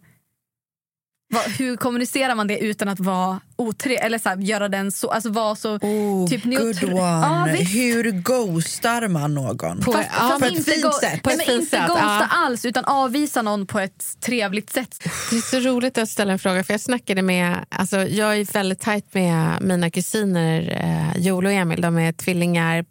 vad, 1.31 1.43
hur 1.43 1.77
kommunicerar 1.77 2.35
man 2.35 2.47
det 2.47 2.59
utan 2.59 2.87
att 2.87 2.99
vara 2.99 3.39
otrevlig? 3.55 3.99
Eller 4.05 4.19
så 4.19 4.29
här, 4.29 4.37
göra 4.37 4.69
den 4.69 4.91
så, 4.91 5.09
alltså 5.11 5.29
vara 5.29 5.55
så 5.55 5.75
Oh, 5.75 6.27
typ 6.29 6.43
good 6.43 6.53
neutral. 6.53 6.93
one. 6.93 7.51
Visst. 7.59 7.75
Hur 7.75 8.11
ghostar 8.11 9.07
man 9.07 9.33
någon? 9.33 9.79
På- 9.81 9.91
Fast, 9.91 10.09
ja, 10.13 10.19
fast 10.29 10.39
på 10.39 10.45
ett 10.45 10.65
fint 10.65 10.83
go- 10.83 10.91
sätt. 10.91 11.23
På 11.23 11.29
Nej, 11.29 11.33
ett 11.33 11.37
men 11.37 11.45
fint 11.45 11.49
inte 11.61 11.69
sätt, 11.77 11.87
ghosta 11.87 12.03
ja. 12.05 12.27
alls 12.31 12.65
utan 12.65 12.85
avvisa 12.85 13.41
någon 13.41 13.67
på 13.67 13.79
ett 13.79 14.05
trevligt 14.21 14.69
sätt. 14.69 14.95
Det 15.29 15.35
är 15.37 15.41
så 15.41 15.59
roligt 15.69 15.97
att 15.97 16.09
ställa 16.09 16.33
en 16.33 16.39
fråga. 16.39 16.63
För 16.63 16.73
Jag 16.73 16.81
snackade 16.81 17.21
med, 17.21 17.65
alltså 17.69 17.97
jag 17.97 18.37
är 18.37 18.53
väldigt 18.53 18.79
tajt 18.79 19.13
med 19.13 19.57
mina 19.61 19.89
kusiner 19.89 20.77
eh, 21.15 21.21
Joel 21.21 21.45
och 21.45 21.51
Emil. 21.51 21.81
De 21.81 21.97
är 21.97 22.11
tvillingar. 22.11 22.85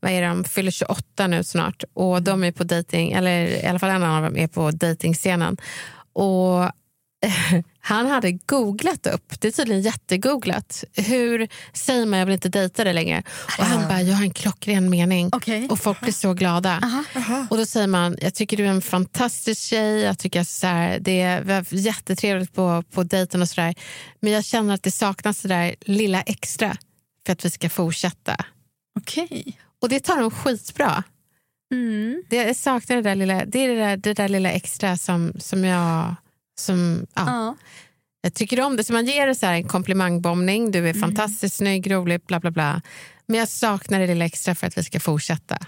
Vad 0.00 0.12
är 0.12 0.22
de? 0.22 0.44
fyller 0.44 0.70
28 0.70 1.26
nu 1.26 1.44
snart. 1.44 1.84
Och 1.94 2.22
De 2.22 2.44
är 2.44 2.52
på 2.52 2.64
dating, 2.64 3.12
eller 3.12 3.46
i 3.46 3.66
alla 3.66 3.78
fall 3.78 3.90
en 3.90 4.02
av 4.02 4.22
dem 4.22 4.36
är 4.36 4.48
på 4.48 4.70
dejtingscenen. 4.70 5.56
Och 6.12 6.70
han 7.80 8.06
hade 8.06 8.32
googlat 8.32 9.06
upp, 9.06 9.40
det 9.40 9.48
är 9.48 9.52
tydligen 9.52 9.82
jättegooglat, 9.82 10.84
hur 10.92 11.48
säger 11.72 12.06
man 12.06 12.18
jag 12.18 12.26
vill 12.26 12.32
inte 12.32 12.48
dejta 12.48 12.84
dig 12.84 12.92
längre? 12.92 13.22
Och 13.58 13.64
han 13.64 13.88
bara, 13.88 14.02
jag 14.02 14.16
har 14.16 14.24
en 14.24 14.30
klockren 14.30 14.90
mening. 14.90 15.28
Okej. 15.32 15.68
Och 15.70 15.78
folk 15.78 16.00
blir 16.00 16.12
så 16.12 16.34
glada. 16.34 17.02
Och 17.50 17.56
då 17.56 17.66
säger 17.66 17.86
man, 17.86 18.16
jag 18.20 18.34
tycker 18.34 18.56
du 18.56 18.64
är 18.64 18.70
en 18.70 18.82
fantastisk 18.82 19.62
tjej, 19.62 20.00
jag 20.00 20.18
tycker 20.18 20.44
så 20.44 20.66
här, 20.66 20.98
det 20.98 21.40
var 21.44 21.66
jättetrevligt 21.70 22.54
på, 22.54 22.84
på 22.90 23.02
dejten 23.02 23.42
och 23.42 23.48
sådär. 23.48 23.74
Men 24.20 24.32
jag 24.32 24.44
känner 24.44 24.74
att 24.74 24.82
det 24.82 24.90
saknas 24.90 25.42
det 25.42 25.48
där 25.48 25.74
lilla 25.80 26.22
extra 26.22 26.76
för 27.26 27.32
att 27.32 27.44
vi 27.44 27.50
ska 27.50 27.68
fortsätta. 27.68 28.36
Okej. 29.00 29.58
Och 29.82 29.88
det 29.88 30.00
tar 30.00 30.20
de 30.20 30.30
skitbra. 30.30 31.04
Mm. 31.72 32.22
Det, 32.28 32.36
jag 32.36 32.56
saknar 32.56 32.96
det 32.96 33.02
där 33.02 33.14
lilla, 33.14 33.44
det 33.44 33.58
är 33.58 33.68
det 33.68 33.74
där, 33.74 33.96
det 33.96 34.12
där 34.14 34.28
lilla 34.28 34.50
extra 34.50 34.96
som, 34.96 35.32
som 35.38 35.64
jag... 35.64 36.14
Som, 36.58 37.06
ja. 37.14 37.22
Ja. 37.26 37.56
Jag 38.22 38.34
tycker 38.34 38.60
om 38.60 38.76
det. 38.76 38.84
Så 38.84 38.92
man 38.92 39.06
ger 39.06 39.26
det 39.26 39.34
så 39.34 39.46
här 39.46 39.54
en 39.54 39.68
komplimangbombning. 39.68 40.70
Du 40.70 40.88
är 40.88 40.94
fantastiskt 40.94 41.56
snygg, 41.56 41.90
rolig, 41.92 42.20
bla 42.26 42.40
bla 42.40 42.50
bla. 42.50 42.82
Men 43.26 43.38
jag 43.38 43.48
saknar 43.48 44.00
det 44.00 44.06
lilla 44.06 44.24
extra 44.24 44.54
för 44.54 44.66
att 44.66 44.78
vi 44.78 44.82
ska 44.84 45.00
fortsätta. 45.00 45.58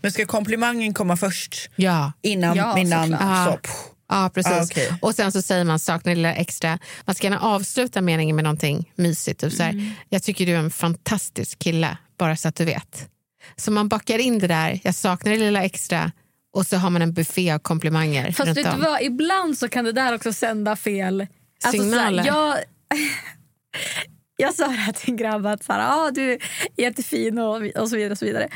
Men 0.00 0.12
ska 0.12 0.26
komplimangen 0.26 0.94
komma 0.94 1.16
först? 1.16 1.70
Ja. 1.76 2.12
Innan, 2.22 2.56
Ja, 2.56 2.78
innan 2.78 3.02
såklart. 3.08 3.20
Ja. 3.22 3.46
så, 3.52 3.56
pff. 3.58 3.72
Ja, 4.08 4.30
precis. 4.34 4.52
Ah, 4.52 4.64
okej. 4.64 4.92
Och 5.02 5.14
sen 5.14 5.32
så 5.32 5.42
säger 5.42 5.64
man 5.64 5.78
saknar 5.78 6.10
det 6.10 6.16
lilla 6.16 6.34
extra. 6.34 6.78
Man 7.04 7.14
ska 7.14 7.26
gärna 7.26 7.40
avsluta 7.40 8.00
meningen 8.00 8.36
med 8.36 8.42
någonting 8.44 8.92
mysigt. 8.94 9.40
Typ 9.40 9.52
så 9.52 9.62
här, 9.62 9.70
Mm. 9.70 9.90
Jag 10.08 10.22
tycker 10.22 10.46
du 10.46 10.52
är 10.52 10.58
en 10.58 10.70
fantastisk 10.70 11.58
kille, 11.58 11.96
bara 12.18 12.36
så 12.36 12.48
att 12.48 12.54
du 12.56 12.64
vet. 12.64 13.08
Så 13.56 13.70
man 13.70 13.88
bakar 13.88 14.18
in 14.18 14.38
det 14.38 14.46
där, 14.46 14.80
jag 14.84 14.94
saknar 14.94 15.32
det 15.32 15.38
lilla 15.38 15.62
extra 15.64 16.12
och 16.52 16.66
så 16.66 16.76
har 16.76 16.90
man 16.90 17.02
en 17.02 17.12
buffé 17.12 17.50
av 17.50 17.58
komplimanger 17.58 18.32
Fast 18.32 18.56
vet 18.56 18.76
du 18.76 18.82
vad, 18.82 19.02
ibland 19.02 19.58
så 19.58 19.68
kan 19.68 19.84
det 19.84 19.92
där 19.92 20.14
också 20.14 20.32
sända 20.32 20.76
fel 20.76 21.26
Signaler. 21.70 22.22
Så 22.22 22.30
här, 22.30 22.36
jag, 22.36 22.56
jag 24.36 24.54
sa 24.54 24.66
det 24.66 24.72
här 24.72 24.92
till 24.92 25.10
en 25.10 25.16
grabb 25.16 25.46
att 25.46 25.64
så 25.64 25.72
här, 25.72 26.06
ah, 26.06 26.10
du 26.10 26.32
är 26.32 26.38
jättefin 26.76 27.38
och, 27.38 27.62
och 27.76 27.88
så 27.88 27.96
vidare. 27.96 28.12
Och 28.12 28.18
så 28.18 28.24
vidare. 28.24 28.48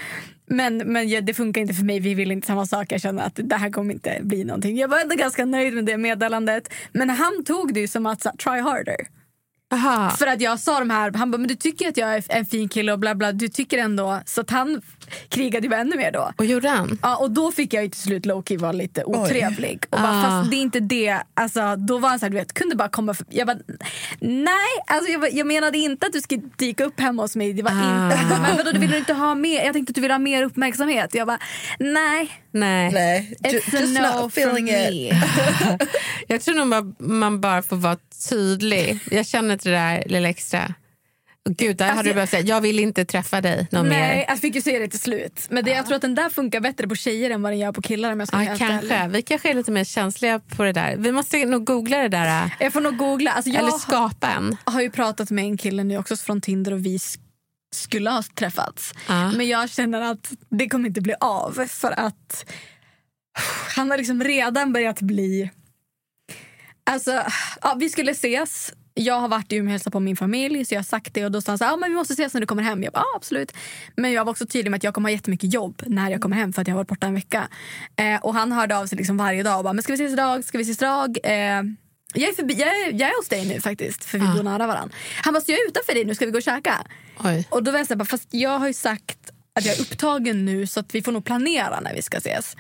Men, 0.47 0.77
men 0.77 1.25
det 1.25 1.35
funkar 1.35 1.61
inte 1.61 1.75
för 1.75 1.85
mig, 1.85 2.01
vi 2.01 2.15
vill 2.15 2.31
inte 2.31 2.47
samma 2.47 2.67
sak. 2.67 2.93
Jag 2.93 3.01
känner 3.01 3.27
att 3.27 3.41
det 3.43 3.57
här 3.57 3.71
kommer 3.71 3.95
inte 3.95 4.19
bli 4.23 4.45
någonting. 4.45 4.77
Jag 4.77 4.89
var 4.89 5.01
ändå 5.01 5.15
ganska 5.15 5.45
nöjd 5.45 5.75
med 5.75 5.85
det 5.85 5.99
meddelandet. 5.99 6.73
Men 6.93 7.11
han 7.11 7.45
tog 7.45 7.75
det 7.75 7.81
ju 7.81 7.89
som 7.89 8.07
att 8.07 8.23
så 8.23 8.29
här, 8.29 8.37
try 8.37 8.61
harder. 8.61 9.07
Aha. 9.73 10.11
För 10.11 10.27
att 10.27 10.41
jag 10.41 10.61
sa 10.61 10.79
de 10.79 10.91
här, 10.91 11.13
han 11.13 11.31
bara, 11.31 11.39
men 11.39 11.49
du 11.49 11.55
tycker 11.55 11.89
att 11.89 11.97
jag 11.97 12.15
är 12.15 12.25
en 12.29 12.47
fin 12.47 12.69
kille 12.69 12.93
och 12.93 12.99
bla 12.99 13.15
bla, 13.15 13.33
du 13.33 13.49
tycker 13.49 13.79
ändå. 13.79 14.21
Så 14.27 14.41
att 14.41 14.51
han 14.51 14.83
krigade 15.29 15.67
ju 15.67 15.75
ännu 15.75 15.97
mer 15.97 16.13
då. 16.13 16.33
Och 16.37 16.45
gjorde 16.47 16.69
han? 16.69 16.99
Ja, 17.03 17.17
och 17.17 17.31
då 17.31 17.53
fick 17.53 17.75
jag 17.75 17.83
ju 17.83 17.89
till 17.89 18.01
slut 18.01 18.27
Loki 18.27 18.57
vara 18.57 18.73
lite 18.73 19.05
otrevlig. 19.05 19.85
Och 19.91 19.99
bara, 20.01 20.11
Ah. 20.19 20.23
Fast 20.23 20.51
det 20.51 20.57
är 20.57 20.61
inte 20.63 20.81
det. 20.81 21.19
Alltså, 21.35 21.77
då 21.77 21.99
var 21.99 22.09
han 22.09 22.19
så 22.19 22.25
här, 22.27 22.31
du 22.31 22.37
vet, 22.37 22.53
kunde 22.55 22.77
bara 22.77 22.89
komma 22.89 23.15
för, 23.15 23.27
Jag 23.31 23.47
bara, 23.47 23.59
nej, 24.21 24.55
alltså, 24.87 25.11
jag, 25.13 25.21
bara, 25.21 25.31
jag 25.31 25.47
menade 25.47 25.79
inte 25.79 26.07
att 26.07 26.13
du 26.13 26.21
skulle 26.21 26.43
dyka 26.59 26.85
upp 26.85 27.01
hemma 27.01 27.23
hos 27.23 27.37
mig. 27.37 27.53
Det 27.53 27.63
var 27.63 27.71
Ah. 27.71 28.05
inte, 28.13 28.39
men 28.43 28.57
vadå, 28.57 28.71
du 28.73 28.79
vill 28.79 28.95
inte 28.95 29.13
ha 29.13 29.35
mer? 29.35 29.65
Jag 29.65 29.73
tänkte 29.73 29.91
att 29.91 29.95
du 29.95 30.01
ville 30.01 30.15
ha 30.15 30.19
mer 30.19 30.43
uppmärksamhet. 30.43 31.15
Jag 31.15 31.27
bara, 31.27 31.39
nej. 31.79 32.31
Nej. 32.51 32.91
Nej, 32.93 33.37
It's 33.43 33.77
a 33.77 33.81
just 33.81 33.99
no 34.01 34.23
not 34.23 34.33
feeling 34.33 34.67
from 34.67 34.77
it. 34.95 35.13
me. 35.13 35.79
Jag 36.29 36.41
tror 36.41 36.55
nog 36.55 36.69
bara, 36.69 36.95
man 36.99 37.41
bara 37.41 37.63
får 37.63 37.77
vara 37.77 37.97
tydlig. 38.29 38.99
Jag 39.11 39.27
känner 39.27 39.53
inte 39.53 39.69
det 39.69 39.77
där 39.77 40.05
lilla 40.07 40.29
extra. 40.29 40.75
Gud, 41.51 41.77
där 41.77 41.85
Alltså, 41.85 41.97
hade 41.97 42.03
du 42.03 42.09
jag- 42.09 42.15
behövt 42.15 42.31
säga 42.31 42.43
jag 42.43 42.61
vill 42.61 42.79
inte 42.81 43.05
träffa 43.05 43.41
dig 43.41 43.69
någon 43.71 43.89
Nej, 43.89 44.17
mer. 44.17 44.25
jag 44.29 44.39
fick 44.39 44.55
ju 44.55 44.61
säga 44.61 44.79
det 44.79 44.89
till 44.89 45.01
slut. 45.01 45.47
Men 45.51 45.65
det, 45.65 45.71
jag 45.71 45.87
tror 45.87 45.97
att 45.97 46.03
den 46.03 46.15
där 46.15 46.31
funkar 46.31 46.61
bättre 46.61 46.89
på 46.89 46.95
tjejer 46.95 47.31
än 47.31 47.43
vad 47.43 47.53
den 47.53 47.59
gör 47.59 47.73
på 47.73 47.83
killar. 47.83 48.13
Om 48.13 48.19
jag 48.21 48.29
ska 48.29 48.43
Ja, 48.43 48.57
kanske. 48.59 49.09
Vi 49.09 49.23
kanske 49.23 49.51
är 49.51 49.55
lite 49.55 49.71
mer 49.71 49.85
känsliga 49.85 50.39
på 50.39 50.63
det 50.63 50.73
där. 50.73 50.97
Vi 50.97 51.13
måste 51.13 51.45
nog 51.45 51.65
googla 51.65 51.99
det 51.99 52.09
där. 52.09 52.55
Jag 52.61 52.73
får 52.73 52.81
nog 52.81 52.97
googla. 52.97 53.31
Alltså, 53.31 53.51
jag 53.51 53.59
Eller 53.59 53.71
skapa 53.79 54.29
en. 54.29 54.57
har 54.65 54.81
ju 54.81 54.91
pratat 54.91 55.31
med 55.31 55.45
en 55.45 55.57
kille 55.57 55.85
nu 55.85 55.99
också 55.99 56.17
från 56.17 56.41
Tinder 56.41 56.73
och 56.73 56.87
vi 56.87 56.97
sk- 56.97 57.19
skulle 57.75 58.11
ha 58.11 58.23
träffats. 58.35 58.93
Ja. 59.09 59.33
Men 59.33 59.49
jag 59.49 59.71
känner 59.71 60.01
att 60.01 60.33
det 60.51 60.69
kommer 60.69 60.89
inte 60.89 61.01
bli 61.01 61.15
av 61.21 61.67
för 61.69 61.91
att 62.01 62.45
han 63.77 63.91
har 63.91 63.99
liksom 63.99 64.25
redan 64.25 64.73
börjat 64.73 65.01
bli... 65.01 65.51
Alltså, 66.91 67.23
ja, 67.63 67.77
vi 67.81 67.89
skulle 67.89 68.11
ses. 68.11 68.73
Jag 68.95 69.21
har 69.21 69.29
varit 69.29 69.53
i 69.53 69.57
Umeå 69.57 69.69
och 69.69 69.71
hälsat 69.71 69.93
på 69.93 70.01
min 70.01 70.17
familj 70.17 70.65
så 70.65 70.75
jag 70.75 70.79
har 70.79 70.85
sagt 70.85 71.15
det 71.15 71.25
och 71.25 71.33
då 71.33 71.41
sa 71.41 71.53
han 71.53 71.59
så 71.59 71.65
här, 71.65 71.73
ja, 71.73 71.77
men 71.77 71.91
vi 71.91 71.97
måste 71.97 72.13
ses 72.13 72.35
när 72.35 72.41
du 72.41 72.47
kommer 72.47 72.63
hem. 72.63 72.83
Jag 72.83 72.93
bara, 72.93 73.01
ja, 73.01 73.17
absolut. 73.17 73.53
Men 73.97 74.13
jag 74.13 74.25
var 74.25 74.31
också 74.31 74.47
tydlig 74.47 74.71
med 74.71 74.79
att 74.79 74.85
jag 74.85 74.95
kommer 74.95 75.09
ha 75.09 75.13
jättemycket 75.13 75.53
jobb 75.53 75.83
när 75.87 76.11
jag 76.11 76.21
kommer 76.21 76.37
hem 76.37 76.53
för 76.53 76.63
att 76.63 76.69
jag 76.69 76.75
har 76.75 76.79
varit 76.79 76.89
borta 76.89 77.07
en 77.07 77.15
vecka. 77.15 77.49
Eh, 77.97 78.25
och 78.25 78.35
han 78.35 78.53
hörde 78.53 78.79
av 78.79 78.87
sig 78.87 78.99
liksom 78.99 79.17
varje 79.17 79.43
dag 79.43 79.59
och 79.59 79.65
bara, 79.65 79.73
men 79.73 79.83
ska 79.83 79.93
vi 79.93 79.95
ses 79.95 80.13
idag? 80.13 80.45
Ska 80.45 80.59
vi 80.59 80.63
ses 80.63 80.79
idag? 80.79 81.19
Eh, 81.25 81.33
jag, 82.15 82.29
är 82.29 82.35
förbi, 82.35 82.55
jag, 82.55 82.69
är, 82.69 82.93
jag 82.93 83.11
är 83.11 83.17
hos 83.17 83.29
dig 83.29 83.47
nu 83.47 83.61
faktiskt 83.61 84.05
för 84.05 84.19
vi 84.19 84.27
bor 84.27 84.43
nära 84.43 84.67
varandra. 84.67 84.97
Han 85.23 85.35
bara, 85.35 85.41
så 85.41 85.53
jag 85.53 85.61
är 85.61 85.69
utanför 85.69 85.95
dig 85.95 86.05
nu, 86.05 86.15
ska 86.15 86.27
vi 86.27 86.33
gå 86.33 86.39
och 86.39 86.43
käka? 86.43 86.87
Oj. 87.25 87.47
Och 87.51 87.63
då 87.63 87.71
var 87.71 87.79
jag 87.79 87.87
så 87.87 87.95
här, 87.95 88.05
fast 88.05 88.29
jag 88.31 88.59
har 88.59 88.67
ju 88.67 88.75
sagt 88.75 89.19
att 89.55 89.65
jag 89.65 89.77
är 89.77 89.81
upptagen 89.81 90.45
nu 90.45 90.67
så 90.67 90.81
att 90.81 90.95
vi 90.95 91.03
får 91.03 91.13
nog 91.13 91.25
planera 91.25 91.81
när 91.81 91.95
vi 91.95 92.03
ska 92.03 92.17
ses. 92.17 92.57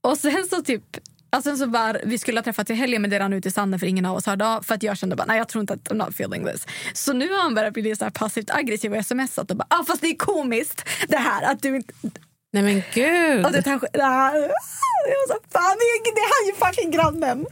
Och 0.00 0.18
sen 0.18 0.46
så 0.50 0.62
typ 0.62 0.98
Alltså 1.34 1.56
så 1.56 1.66
bara, 1.66 1.96
vi 2.04 2.18
skulle 2.18 2.38
ha 2.38 2.42
träffats 2.44 2.70
i 2.70 2.74
helgen 2.74 3.02
men 3.02 3.10
det 3.10 3.18
rann 3.18 3.32
ut 3.32 3.46
i 3.46 3.50
sanden 3.50 3.80
för 3.80 3.86
ingen 3.86 4.06
av 4.06 4.16
oss 4.16 4.26
hörde 4.26 4.46
av. 4.46 4.62
För 4.62 4.74
att 4.74 4.82
jag 4.82 4.96
kände 4.96 5.16
bara, 5.16 5.24
nej 5.24 5.38
jag 5.38 5.48
tror 5.48 5.60
inte 5.60 5.74
att 5.74 5.88
I'm 5.88 5.94
not 5.94 6.08
feeling 6.08 6.46
this. 6.46 6.66
Så 6.94 7.12
nu 7.12 7.28
har 7.32 7.42
han 7.42 7.54
börjat 7.54 7.74
bli 7.74 7.96
så 7.96 8.04
här 8.04 8.10
passivt 8.10 8.50
aggressiv 8.50 8.94
och 8.94 9.06
smsat 9.06 9.50
och 9.50 9.56
bara, 9.56 9.66
ah, 9.70 9.84
fast 9.84 10.00
det 10.00 10.06
är 10.06 10.16
komiskt 10.16 10.88
det 11.08 11.16
här 11.16 11.52
att 11.52 11.62
du 11.62 11.76
inte... 11.76 11.94
Nej 12.52 12.62
men 12.62 12.82
gud. 12.94 13.46
Och 13.46 13.52
det 13.52 13.62
kanske, 13.62 13.88
det 13.92 14.02
här, 14.02 14.34
jag 14.34 14.48
var 14.48 15.28
så, 15.28 15.40
fan 15.52 15.76
det 15.78 15.84
är, 15.84 16.14
det 16.14 16.20
är 16.20 16.30
han 16.34 16.46
ju 16.46 16.54
fucking 16.66 16.90
grannen. 16.90 17.46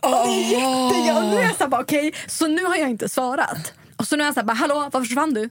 Och 0.00 0.10
det 0.10 0.32
är 0.32 0.50
jätte, 0.50 1.18
och 1.18 1.24
nu 1.24 1.36
är 1.36 1.42
jag 1.42 1.56
så 1.56 1.68
bara 1.68 1.80
okej, 1.80 2.14
så 2.26 2.46
nu 2.46 2.64
har 2.64 2.76
jag 2.76 2.90
inte 2.90 3.08
svarat. 3.08 3.72
Och 3.96 4.06
så 4.06 4.16
nu 4.16 4.22
är 4.22 4.26
jag 4.26 4.34
så 4.34 4.40
här, 4.40 4.46
bara, 4.46 4.54
hallå 4.54 4.74
varför 4.74 5.00
försvann 5.00 5.34
du? 5.34 5.50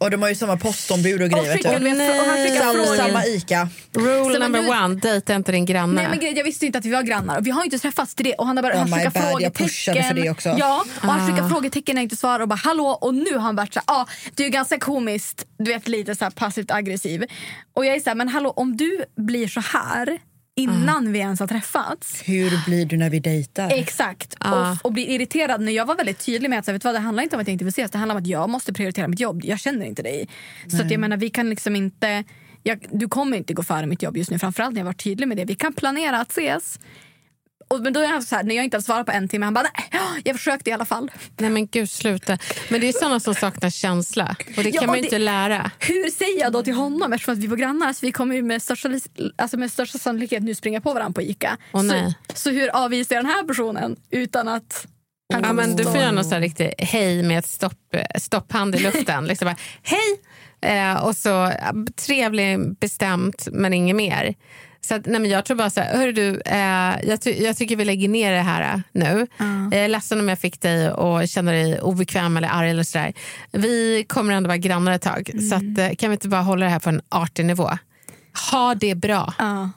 Och 0.00 0.10
de 0.10 0.22
har 0.22 0.28
ju 0.28 0.34
samma 0.34 0.56
postombud 0.56 1.20
och 1.20 1.24
Och 1.26 1.30
grejer. 1.30 1.52
vet 1.54 1.62
du 1.62 1.78
du. 1.90 1.94
vet, 1.96 2.20
och 2.20 2.26
han 2.26 2.36
skickar 2.36 2.96
Samma, 2.96 3.26
Ica. 3.26 3.68
Rule 3.92 4.34
Så 4.34 4.38
number 4.40 4.62
nu- 4.62 4.68
one, 4.68 4.94
dejta 4.94 5.34
inte 5.34 5.52
din 5.52 5.64
granne. 5.66 5.94
Nej, 5.94 6.06
men 6.10 6.18
grej, 6.20 6.32
jag 6.36 6.44
visste 6.44 6.66
inte 6.66 6.78
att 6.78 6.84
vi 6.84 6.90
var 6.90 7.02
grannar 7.02 7.38
och 7.38 7.46
vi 7.46 7.50
har 7.50 7.60
ju 7.60 7.64
inte 7.64 7.78
träffats 7.78 8.14
till 8.14 8.24
det. 8.24 8.34
Och 8.34 8.46
han 8.46 8.56
har 8.56 8.62
börjat 8.62 8.76
Oh 8.76 8.80
han 8.90 8.98
skickar 8.98 9.10
bad, 9.32 9.42
jag 9.42 9.56
frågetecken. 9.56 10.04
för 10.08 10.14
det 10.14 10.30
också. 10.30 10.48
Ja, 10.58 10.84
och 10.96 11.02
han 11.08 11.20
Ah. 11.20 11.26
skickar 11.26 11.48
frågetecken 11.48 11.94
när 11.94 12.02
jag 12.02 12.04
inte 12.04 12.16
svarar 12.16 12.40
och 12.40 12.48
bara 12.48 12.54
hallå 12.64 12.86
och 13.00 13.14
nu 13.14 13.32
har 13.34 13.40
han 13.40 13.56
varit 13.56 13.74
så 13.74 13.80
här, 13.86 14.00
ah, 14.00 14.06
det 14.34 14.44
är 14.44 14.48
ganska 14.48 14.78
komiskt, 14.78 15.44
du 15.58 15.64
vet 15.64 15.88
lite 15.88 16.14
så 16.14 16.24
här 16.24 16.30
passivt 16.30 16.70
aggressiv. 16.70 17.24
Och 17.74 17.86
jag 17.86 17.94
är 17.96 18.00
så 18.00 18.10
här, 18.10 18.14
men 18.14 18.28
hallå 18.28 18.50
om 18.50 18.76
du 18.76 19.04
blir 19.16 19.48
så 19.48 19.60
här 19.60 20.18
innan 20.56 21.12
vi 21.12 21.18
ens 21.18 21.40
har 21.40 21.46
träffats. 21.46 22.22
Hur 22.24 22.64
blir 22.66 22.86
du 22.86 22.96
när 22.96 23.10
vi 23.10 23.20
dejtar? 23.20 23.70
Exakt. 23.70 24.34
Ah. 24.38 24.72
Och, 24.72 24.76
och 24.84 24.92
blir 24.92 25.08
irriterad. 25.08 25.60
när 25.60 25.72
Jag 25.72 25.86
var 25.86 25.96
väldigt 25.96 26.18
tydlig 26.26 26.50
med 26.50 26.58
att 26.58 26.64
så 26.64 26.72
vet 26.72 26.84
vad, 26.84 26.94
det 26.94 26.98
handlar 26.98 27.22
inte 27.22 27.36
om 27.36 27.42
att 27.42 27.48
jag 27.48 27.52
inte 27.52 27.64
vill 27.64 27.72
ses. 27.72 27.90
Det 27.90 27.98
handlar 27.98 28.14
om 28.14 28.22
att 28.22 28.26
jag 28.26 28.50
måste 28.50 28.72
prioritera 28.72 29.08
mitt 29.08 29.20
jobb. 29.20 29.44
Jag 29.44 29.60
känner 29.60 29.86
inte 29.86 30.02
dig. 30.02 30.28
Så 30.68 30.82
att 30.82 30.90
jag 30.90 31.00
menar, 31.00 31.16
vi 31.16 31.30
kan 31.30 31.50
liksom 31.50 31.76
inte... 31.76 32.24
Jag, 32.62 32.86
du 32.90 33.08
kommer 33.08 33.36
inte 33.36 33.54
gå 33.54 33.62
före 33.62 33.86
mitt 33.86 34.02
jobb 34.02 34.16
just 34.16 34.30
nu. 34.30 34.38
Framförallt 34.38 34.74
när 34.74 34.80
jag 34.80 34.86
varit 34.86 35.04
tydlig 35.04 35.28
med 35.28 35.36
det. 35.36 35.44
Vi 35.44 35.54
kan 35.54 35.72
planera 35.72 36.20
att 36.20 36.30
ses. 36.30 36.78
Och, 37.68 37.80
men 37.80 37.92
då 37.92 38.00
är 38.00 38.06
han 38.08 38.22
så 38.22 38.36
här, 38.36 38.42
när 38.42 38.54
jag 38.54 38.64
inte 38.64 38.76
har 38.76 38.82
svarat 38.82 39.06
på 39.06 39.12
en 39.12 39.28
timme, 39.28 39.46
han 39.46 39.54
bara 39.54 39.66
nej, 39.92 40.00
jag 40.24 40.36
försökte 40.36 40.70
i 40.70 40.72
alla 40.72 40.84
fall. 40.84 41.10
Nej 41.38 41.50
men 41.50 41.66
gud 41.66 41.90
sluta. 41.90 42.38
Men 42.68 42.80
det 42.80 42.88
är 42.88 42.92
såna 42.92 43.20
som 43.20 43.34
saknar 43.34 43.70
känsla. 43.70 44.36
Och 44.56 44.62
det 44.62 44.70
Ja, 44.70 44.80
kan 44.80 44.86
man 44.86 44.96
det- 44.96 45.02
inte 45.02 45.18
lära. 45.18 45.70
Hur 45.78 46.10
säger 46.10 46.40
jag 46.40 46.52
då 46.52 46.62
till 46.62 46.74
honom 46.74 47.12
eftersom 47.12 47.32
att 47.34 47.38
vi 47.40 47.46
var 47.46 47.56
grannar? 47.56 47.92
Så 47.92 48.06
vi 48.06 48.12
kommer 48.12 48.34
ju 48.34 48.42
med 48.42 48.62
största, 48.62 48.88
alltså 49.36 49.56
med 49.56 49.70
största 49.72 49.98
sannolikhet 49.98 50.42
nu 50.42 50.54
springa 50.54 50.80
på 50.80 50.92
varandra 50.94 51.12
på 51.14 51.22
Ica. 51.22 51.56
Åh, 51.72 51.82
nej. 51.82 52.14
Så, 52.28 52.34
så 52.38 52.50
hur 52.50 52.68
avvisar 52.68 53.14
jag 53.14 53.24
den 53.24 53.30
här 53.32 53.42
personen 53.44 53.96
utan 54.10 54.48
att 54.48 54.86
han 55.32 55.42
Ja, 55.44 55.52
men 55.52 55.76
du 55.76 55.84
får 55.84 55.96
göra 55.96 56.10
någon 56.12 56.24
sån 56.24 56.32
här 56.32 56.40
riktig 56.40 56.74
hej 56.78 57.22
med 57.22 57.38
ett 57.38 57.48
stopp, 57.48 57.96
stopphand 58.18 58.74
i 58.74 58.78
luften. 58.78 59.24
liksom 59.26 59.46
bara, 59.46 59.56
hej! 59.82 60.20
Eh, 60.60 61.04
och 61.04 61.16
så 61.16 61.52
trevlig, 62.06 62.78
bestämt, 62.78 63.48
men 63.52 63.74
inget 63.74 63.96
mer. 63.96 64.34
Så 64.84 64.94
att, 64.94 65.06
nej, 65.06 65.20
men 65.20 65.30
jag 65.30 65.44
tror 65.44 65.56
bara 65.56 65.70
så 65.70 65.80
här, 65.80 65.96
hörru 65.98 66.12
du, 66.12 66.40
eh, 66.46 66.94
jag, 67.08 67.20
ty- 67.20 67.42
jag 67.44 67.56
tycker 67.56 67.76
vi 67.76 67.84
lägger 67.84 68.08
ner 68.08 68.32
det 68.32 68.40
här 68.40 68.74
eh, 68.74 68.80
nu. 68.92 69.26
Jag 69.72 69.80
är 69.84 69.88
ledsen 69.88 70.20
om 70.20 70.28
jag 70.28 70.38
fick 70.38 70.60
dig 70.60 70.86
att 70.86 71.30
känna 71.30 71.52
dig 71.52 71.80
obekväm 71.80 72.36
eller 72.36 72.48
arg 72.48 72.70
eller 72.70 72.82
sådär. 72.82 73.12
Vi 73.52 74.04
kommer 74.08 74.34
ändå 74.34 74.48
vara 74.48 74.56
grannar 74.58 74.92
ett 74.92 75.02
tag, 75.02 75.30
så 75.50 75.54
att, 75.54 75.78
eh, 75.78 75.94
kan 75.96 76.10
vi 76.10 76.14
inte 76.14 76.28
bara 76.28 76.42
hålla 76.42 76.64
det 76.64 76.70
här 76.72 76.78
på 76.78 76.88
en 76.88 77.00
artig 77.08 77.44
nivå? 77.46 77.70
Ha 78.50 78.74
det 78.74 78.94
bra. 78.94 79.34
Ja. 79.38 79.70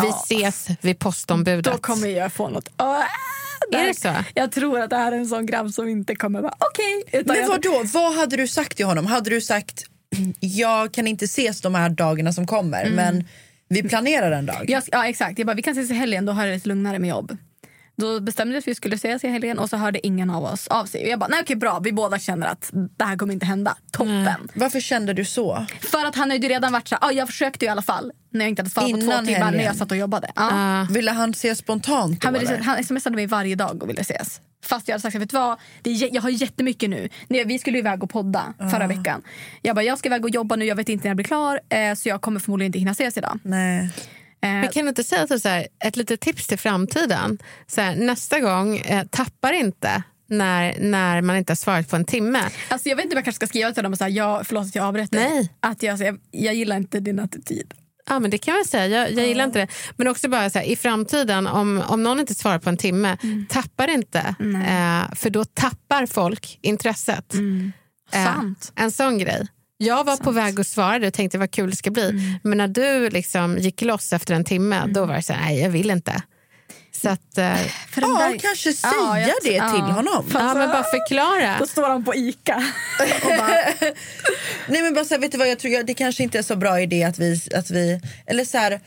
Vi 0.00 0.06
Ja. 0.08 0.20
ses 0.24 0.68
vid 0.80 0.98
postombudet. 0.98 1.64
Då 1.64 1.78
kommer 1.78 2.08
jag 2.08 2.32
få 2.32 2.48
något... 2.48 2.68
Ah, 2.76 3.02
Är 3.72 3.86
det 3.86 3.94
så? 3.94 4.14
Jag 4.34 4.52
tror 4.52 4.80
att 4.80 4.90
det 4.90 4.96
här 4.96 5.12
är 5.12 5.16
en 5.16 5.26
sån 5.26 5.46
grabb 5.46 5.70
som 5.70 5.88
inte 5.88 6.14
kommer 6.16 6.40
vara 6.40 6.54
okej. 6.58 7.02
utan 7.20 7.34
Men 7.36 7.42
jag- 7.42 7.48
vad 7.48 7.62
då? 7.62 7.82
Vad 7.94 8.14
hade 8.14 8.36
du 8.36 8.48
sagt 8.48 8.76
till 8.76 8.86
honom? 8.86 9.06
Hade 9.06 9.30
du 9.30 9.40
sagt 9.40 9.84
jag 10.40 10.92
kan 10.92 11.06
inte 11.06 11.24
ses 11.24 11.60
de 11.60 11.74
här 11.74 11.88
dagarna 11.88 12.32
som 12.32 12.46
kommer 12.46 12.82
Mm. 12.82 12.94
men 12.94 13.24
vi 13.70 13.82
planerar 13.82 14.32
en 14.32 14.46
dag? 14.46 14.64
Jag, 14.68 14.82
ja, 14.92 15.06
exakt. 15.06 15.38
Jag 15.38 15.46
bara, 15.46 15.54
vi 15.56 15.62
kan 15.62 15.72
ses 15.72 15.90
i 15.90 15.94
helgen, 15.94 16.24
då 16.24 16.32
har 16.32 16.46
jag 16.46 16.54
lite 16.54 16.68
lugnare 16.68 16.98
med 16.98 17.10
jobb. 17.10 17.36
Då 17.96 18.20
bestämde 18.20 18.52
vi 18.52 18.58
att 18.58 18.68
vi 18.68 18.74
skulle 18.74 18.94
ses 18.94 19.24
i 19.24 19.28
helgen 19.28 19.58
och 19.58 19.70
så 19.70 19.76
hörde 19.76 20.06
ingen 20.06 20.30
av 20.30 20.44
oss 20.44 20.68
av 20.68 20.84
sig. 20.86 21.08
Jag 21.08 21.18
bara, 21.18 21.28
nej 21.28 21.40
okej 21.42 21.56
bra, 21.56 21.78
vi 21.78 21.92
båda 21.92 22.18
känner 22.18 22.46
att 22.46 22.70
det 22.72 23.04
här 23.04 23.16
kommer 23.16 23.32
inte 23.34 23.46
hända. 23.46 23.76
Toppen. 23.92 24.48
Varför 24.54 24.80
kände 24.80 25.12
du 25.12 25.24
så? 25.24 25.66
För 25.80 26.04
att 26.06 26.16
han 26.16 26.30
hade 26.30 26.46
ju 26.46 26.52
redan 26.52 26.72
varit 26.72 26.88
så 26.88 26.96
här, 27.00 27.08
ah, 27.08 27.12
jag 27.12 27.28
försökte 27.28 27.64
ju 27.64 27.68
i 27.68 27.70
alla 27.72 27.82
fall. 27.82 28.12
När 28.30 28.40
jag 28.44 28.48
inte 28.48 28.62
hade 28.62 28.70
svarat 28.70 28.90
på 28.90 28.96
två 28.96 29.04
Innan 29.04 29.26
timmar 29.26 29.38
när 29.38 29.46
helgen. 29.46 29.64
jag 29.64 29.76
satt 29.76 29.90
och 29.90 29.96
jobbade. 29.96 30.32
Ah. 30.34 30.84
Ville 30.90 31.10
han 31.10 31.30
ses 31.30 31.58
spontant 31.58 32.20
då, 32.20 32.26
Han, 32.28 32.34
ville, 32.40 32.60
han 32.64 32.84
smsade 32.84 33.16
mig 33.16 33.26
varje 33.26 33.54
dag 33.54 33.82
och 33.82 33.88
ville 33.88 34.00
ses. 34.00 34.40
Fast 34.64 34.88
jag 34.88 34.92
hade 34.94 35.02
sagt, 35.02 35.14
vet 35.16 35.30
du 35.30 35.36
vad, 35.36 35.58
det 35.82 35.90
är, 35.90 35.94
jä- 35.94 36.08
jag 36.12 36.22
har 36.22 36.30
jättemycket 36.30 36.90
nu. 36.90 37.08
Vi 37.28 37.58
skulle 37.58 37.78
iväg 37.78 38.02
och 38.02 38.10
podda 38.10 38.54
förra 38.70 38.86
veckan. 38.86 39.22
Jag 39.62 39.76
bara, 39.76 39.82
jag 39.82 39.98
ska 39.98 40.08
iväg 40.08 40.24
och 40.24 40.30
jobba 40.30 40.56
nu, 40.56 40.64
jag 40.64 40.76
vet 40.76 40.88
inte 40.88 41.04
när 41.04 41.10
jag 41.10 41.16
blir 41.16 41.24
klar. 41.26 41.60
Eh, 41.68 41.94
så 41.94 42.08
jag 42.08 42.20
kommer 42.20 42.40
förmodligen 42.40 42.68
inte 42.68 42.78
hinna 42.78 42.90
ses 42.92 43.16
idag. 43.16 43.38
Nej. 43.42 43.78
Eh, 44.42 44.50
Men 44.50 44.68
kan 44.68 44.82
du 44.82 44.88
inte 44.88 45.04
säga 45.04 45.26
så 45.38 45.48
här, 45.48 45.66
ett 45.84 45.96
litet 45.96 46.20
tips 46.20 46.46
till 46.46 46.58
framtiden? 46.58 47.38
Så 47.66 47.80
här, 47.80 47.96
nästa 47.96 48.40
gång, 48.40 48.76
eh, 48.76 49.04
tappar 49.06 49.52
inte 49.52 50.02
när, 50.26 50.76
när 50.80 51.20
man 51.22 51.36
inte 51.36 51.50
har 51.50 51.56
svarat 51.56 51.88
på 51.90 51.96
en 51.96 52.04
timme. 52.04 52.40
Alltså 52.68 52.88
jag 52.88 52.96
vet 52.96 53.04
inte 53.04 53.14
om 53.14 53.18
jag 53.18 53.24
kanske 53.24 53.36
ska 53.36 53.46
skriva 53.46 53.72
till 53.72 53.82
dem 53.82 53.92
och 53.92 53.98
säga 53.98 54.08
ja, 54.08 54.42
förlåt 54.44 54.66
att 54.66 54.74
jag 54.74 54.84
avbröt 54.84 55.10
dig. 55.10 55.30
Nej. 55.30 55.48
Att 55.60 55.82
jag, 55.82 55.98
jag, 56.00 56.18
jag 56.30 56.54
gillar 56.54 56.76
inte 56.76 57.00
din 57.00 57.18
attityd. 57.18 57.74
Ja, 58.08 58.18
men 58.18 58.30
det 58.30 58.38
kan 58.38 58.54
jag 58.54 58.66
säga. 58.66 58.86
Jag, 58.86 59.12
jag 59.12 59.26
gillar 59.28 59.44
inte 59.44 59.58
det. 59.58 59.66
Men 59.96 60.08
också 60.08 60.28
bara 60.28 60.50
så 60.50 60.58
här, 60.58 60.66
i 60.66 60.76
framtiden, 60.76 61.46
om, 61.46 61.82
om 61.88 62.02
någon 62.02 62.20
inte 62.20 62.34
svarar 62.34 62.58
på 62.58 62.68
en 62.68 62.76
timme, 62.76 63.16
Mm. 63.22 63.46
tappar 63.46 63.88
inte. 63.90 64.18
Eh, 64.68 65.14
för 65.14 65.30
då 65.30 65.44
tappar 65.44 66.06
folk 66.06 66.58
intresset. 66.62 67.34
Eh, 68.12 68.24
Sant. 68.24 68.72
en 68.76 68.90
sån 68.90 69.18
grej. 69.18 69.46
Jag 69.76 70.04
var 70.04 70.16
på 70.16 70.30
väg 70.30 70.60
att 70.60 70.66
svara 70.66 71.06
och 71.06 71.12
tänkte 71.14 71.38
vad 71.38 71.50
kul 71.50 71.70
det 71.70 71.76
ska 71.76 71.90
bli. 71.90 72.08
Mm. 72.10 72.22
Men 72.42 72.58
när 72.58 72.68
du 72.68 73.10
liksom 73.10 73.58
gick 73.58 73.82
loss 73.82 74.12
efter 74.12 74.34
en 74.34 74.44
timme, 74.44 74.82
då 74.86 75.04
var 75.04 75.14
det 75.14 75.22
så 75.22 75.32
här, 75.32 75.40
nej 75.44 75.60
jag 75.60 75.70
vill 75.70 75.90
inte. 75.90 76.22
Så 77.02 77.08
att, 77.08 77.38
eh, 77.38 77.54
För 77.90 78.00
den 78.00 78.10
Ja, 78.10 78.28
där- 78.28 78.38
kanske 78.38 78.72
säga 78.72 78.92
Ja, 78.96 79.18
jag- 79.20 79.30
det 79.42 79.52
ja. 79.52 79.70
till 79.70 79.80
honom. 79.80 80.30
ja, 80.34 80.54
men 80.54 80.68
bara 80.70 80.84
förklara. 80.84 81.56
Då 81.58 81.66
står 81.66 81.88
han 81.88 82.04
på 82.04 82.14
Ica. 82.14 82.56
och 83.24 83.30
bara, 83.38 83.48
Nej 84.68 84.82
men 84.82 84.94
bara 84.94 85.04
så 85.04 85.14
här, 85.14 85.20
vet 85.20 85.32
du 85.32 85.38
vad, 85.38 85.48
jag 85.48 85.58
tror 85.58 85.72
jag, 85.72 85.86
det 85.86 85.94
kanske 85.94 86.22
inte 86.22 86.38
är 86.38 86.42
så 86.42 86.56
bra 86.56 86.80
idé 86.80 87.04
att 87.04 87.18
vi, 87.18 87.40
att 87.54 87.70
vi 87.70 88.00
eller 88.26 88.44
så 88.44 88.58
här, 88.58 88.80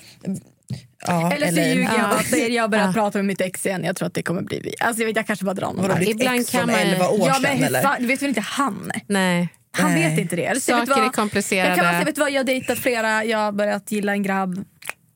ja, 1.07 1.31
eller 1.31 1.47
så 1.47 1.51
Elaine. 1.53 1.69
ljuger 1.77 1.89
jag 1.97 1.99
Ja. 2.11 2.15
och 2.19 2.25
säger 2.25 2.49
jag 2.49 2.69
börjar 2.69 2.93
prata 2.93 3.17
med 3.17 3.25
mitt 3.25 3.41
ex 3.41 3.65
igen. 3.65 3.83
Jag 3.83 3.95
tror 3.95 4.07
att 4.07 4.13
det 4.13 4.23
kommer 4.23 4.41
bli 4.41 4.59
vi. 4.59 4.73
Alltså 4.79 5.01
jag, 5.01 5.07
vet, 5.07 5.15
jag 5.15 5.27
kanske 5.27 5.45
bara 5.45 5.53
drar 5.53 5.67
någon. 5.67 5.81
Vadå, 5.81 5.93
här. 5.93 5.99
ditt 5.99 6.09
Ibland 6.09 6.39
ex 6.39 6.49
kan 6.49 6.59
från 6.61 6.71
man- 6.71 6.79
11 6.79 7.09
år 7.09 7.27
Ja, 7.27 7.33
sedan 7.33 7.41
men 7.43 7.63
eller? 7.63 7.81
fan, 7.81 7.95
det 7.99 8.07
vet 8.07 8.21
väl 8.21 8.29
inte 8.29 8.41
han? 8.41 8.91
Nej. 9.07 9.47
Han 9.77 9.91
Nej. 9.93 10.09
vet 10.09 10.19
inte 10.19 10.35
det. 10.35 10.45
Eller 10.45 10.61
så 10.61 10.75
vet 10.79 10.87
Saker 10.87 11.01
vad? 11.01 11.09
är 11.09 11.13
komplicerade. 11.13 11.69
Jag 11.69 11.75
kan 11.77 11.85
bara 11.85 11.91
säga, 11.93 12.05
vet 12.05 12.15
du 12.15 12.21
vad, 12.21 12.31
jag 12.31 12.39
har 12.39 12.43
dejtat 12.43 12.79
flera, 12.79 13.23
jag 13.25 13.37
har 13.37 13.51
börjat 13.51 13.91
gilla 13.91 14.11
en 14.11 14.23
grabb. 14.23 14.65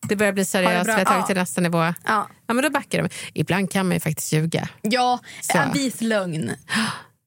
Det 0.09 0.15
börjar 0.15 0.33
bli 0.33 0.45
seriöst, 0.45 0.87
vi 0.89 0.91
har 0.91 1.05
tagit 1.05 1.25
till 1.25 1.35
nästa 1.35 1.61
nivå. 1.61 1.77
Ja, 1.83 1.93
Ja, 2.47 2.53
men 2.53 2.63
då 2.63 2.69
backar 2.69 3.03
de. 3.03 3.09
Ibland 3.33 3.71
kan 3.71 3.85
man 3.87 3.93
ju 3.95 3.99
faktiskt 3.99 4.33
ljuga. 4.33 4.69
ja 4.81 5.19
Så. 5.41 5.57
en 5.57 5.73
vis 5.73 6.01
lögn, 6.01 6.51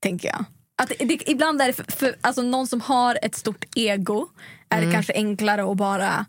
tänker 0.03 0.29
jag. 0.29 0.45
Att 0.83 0.89
det, 0.99 1.05
det, 1.05 1.31
ibland 1.31 1.63
är 1.63 1.67
det 1.67 1.73
för, 1.73 1.85
för 1.93 2.17
alltså, 2.21 2.43
någon 2.43 2.67
som 2.67 2.81
har 2.81 3.19
ett 3.23 3.35
stort 3.35 3.65
ego 3.77 4.27
är 4.69 4.77
Mm. 4.79 4.89
det 4.89 4.95
kanske 4.95 5.13
enklare 5.15 5.71
att 5.71 5.77
bara 5.77 6.27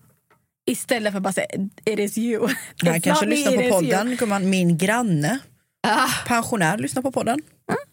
Istället 0.65 1.13
för 1.13 1.17
att 1.17 1.23
bara 1.23 1.33
säga 1.33 1.47
it 1.85 1.99
is 1.99 2.17
you. 2.17 2.47
Han 2.83 2.93
It's 2.93 2.99
kanske 3.01 3.25
lyssnar 3.25 3.51
på 3.57 3.69
podden. 3.69 4.17
Kommer 4.17 4.39
min 4.39 4.77
granne, 4.77 5.39
Ah, 5.87 6.07
pensionär, 6.27 6.77
lyssnar 6.77 7.01
på 7.01 7.11
podden. 7.11 7.41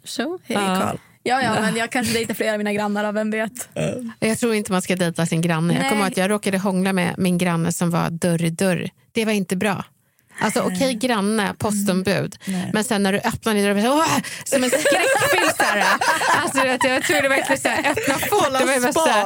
so, 0.04 0.38
Hej 0.44 0.56
Ja. 0.56 0.92
Ja, 1.22 1.42
ja, 1.42 1.60
men 1.60 1.76
jag 1.76 1.90
kanske 1.92 2.12
dejtar 2.12 2.34
flera 2.34 2.52
av 2.52 2.58
mina 2.58 2.72
grannar, 2.72 3.04
då, 3.04 3.12
vem 3.12 3.30
vet? 3.30 3.68
Jag 4.20 4.38
tror 4.38 4.54
inte 4.54 4.72
man 4.72 4.82
ska 4.82 4.96
dejta 4.96 5.26
sin 5.26 5.40
granne. 5.40 5.74
Jag 5.74 5.88
kommer 5.90 6.06
att 6.06 6.16
jag 6.16 6.30
råkade 6.30 6.58
hångla 6.58 6.92
med 6.92 7.14
min 7.18 7.38
granne 7.38 7.72
som 7.72 7.90
var 7.90 8.10
dörr 8.10 8.44
i 8.44 8.50
dörr. 8.50 8.88
Det 9.12 9.24
var 9.24 9.32
inte 9.32 9.56
bra. 9.56 9.84
Alltså 10.40 10.60
okej 10.60 10.94
granne, 10.94 11.54
postombud. 11.58 12.36
Men 12.72 12.84
sen 12.84 13.02
när 13.02 13.12
du 13.12 13.18
öppnar 13.18 13.54
din 13.54 13.64
dörr, 13.64 13.82
så, 13.82 14.04
som 14.56 14.64
en 14.64 14.70
skräckfilm. 14.70 15.82
Alltså, 16.42 16.62
vet, 16.62 16.84
jag 16.84 17.02
tror 17.02 17.22
det 17.22 17.28
verkligen 17.28 17.60
så 17.62 17.68
här, 17.68 17.90
öppna 17.90 18.14
fort. 18.18 18.46
Det 18.58 18.64
var, 18.80 18.92
så 18.92 19.06
här- 19.08 19.22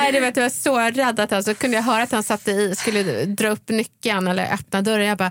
nej, 0.00 0.12
det 0.12 0.20
vet, 0.20 0.36
jag 0.36 0.44
var 0.44 0.50
så 0.50 0.78
rädd 0.80 1.20
att 1.20 1.32
alltså, 1.32 1.54
kunde 1.54 1.76
jag 1.76 1.84
höra 1.84 2.02
att 2.02 2.12
han 2.12 2.22
satte 2.22 2.50
i, 2.50 2.74
skulle 2.76 3.24
dra 3.24 3.48
upp 3.48 3.68
nyckeln 3.68 4.26
eller 4.28 4.52
öppna 4.54 4.82
dörren. 4.82 5.06
Jag 5.06 5.18
bara 5.18 5.30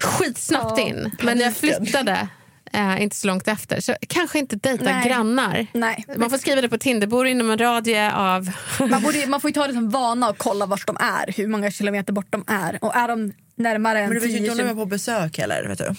skitsnabbt 0.00 0.78
in. 0.80 1.10
Men 1.22 1.40
jag 1.40 1.56
flyttade. 1.56 2.28
Eh, 2.74 3.02
inte 3.02 3.16
så 3.16 3.26
långt 3.26 3.48
efter. 3.48 3.80
Så 3.80 3.94
kanske 4.08 4.38
inte 4.38 4.56
dejta 4.56 4.84
Nej. 4.84 5.08
grannar. 5.08 5.66
Nej. 5.72 6.04
Man 6.16 6.30
får 6.30 6.38
skriva 6.38 6.60
det 6.60 6.68
på 6.68 6.78
Tinder. 6.78 7.06
Bor 7.06 7.26
inom 7.26 7.50
en 7.50 7.58
radie 7.58 8.12
av... 8.12 8.50
Man, 8.90 9.02
borde, 9.02 9.26
man 9.26 9.40
får 9.40 9.50
ju 9.50 9.54
ta 9.54 9.66
det 9.66 9.72
som 9.72 9.90
vana 9.90 10.30
och 10.30 10.38
kolla 10.38 10.66
vart 10.66 10.86
de 10.86 10.96
är, 10.96 11.32
hur 11.36 11.48
många 11.48 11.70
kilometer 11.70 12.12
bort 12.12 12.26
de 12.30 12.44
är. 12.46 12.78
Och 12.82 12.96
är 12.96 13.08
de 13.08 13.32
närmare 13.56 13.98
än 13.98 14.08
Men 14.08 14.14
du 14.14 14.20
vet 14.20 14.30
ju 14.30 14.38
10 14.38 14.38
inte 14.38 14.62
om 14.62 14.68
de 14.68 14.72
är 14.72 14.74
på 14.74 14.86
besök 14.86 15.38
heller. 15.38 15.68
Vet 15.68 15.78
du. 15.78 15.94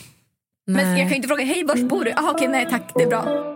Men 0.67 0.85
jag 0.85 0.93
Nej. 0.93 0.99
kan 1.01 1.09
ju 1.09 1.15
inte 1.15 1.27
fråga, 1.27 1.43
hej 1.43 1.63
vart 1.63 1.79
bor 1.79 2.05
du? 2.05 2.11
Ah, 2.11 2.31
okej, 2.31 2.47
nej 2.47 2.67
tack, 2.69 2.91
det 2.95 3.03
är 3.03 3.07
bra. 3.07 3.55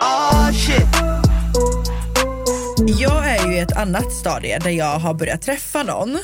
Oh 0.00 0.50
shit. 0.52 0.86
Jag 3.00 3.26
är 3.30 3.46
ju 3.48 3.54
i 3.56 3.58
ett 3.58 3.76
annat 3.76 4.12
stadie 4.12 4.58
där 4.58 4.70
jag 4.70 4.98
har 4.98 5.14
börjat 5.14 5.42
träffa 5.42 5.82
någon. 5.82 6.18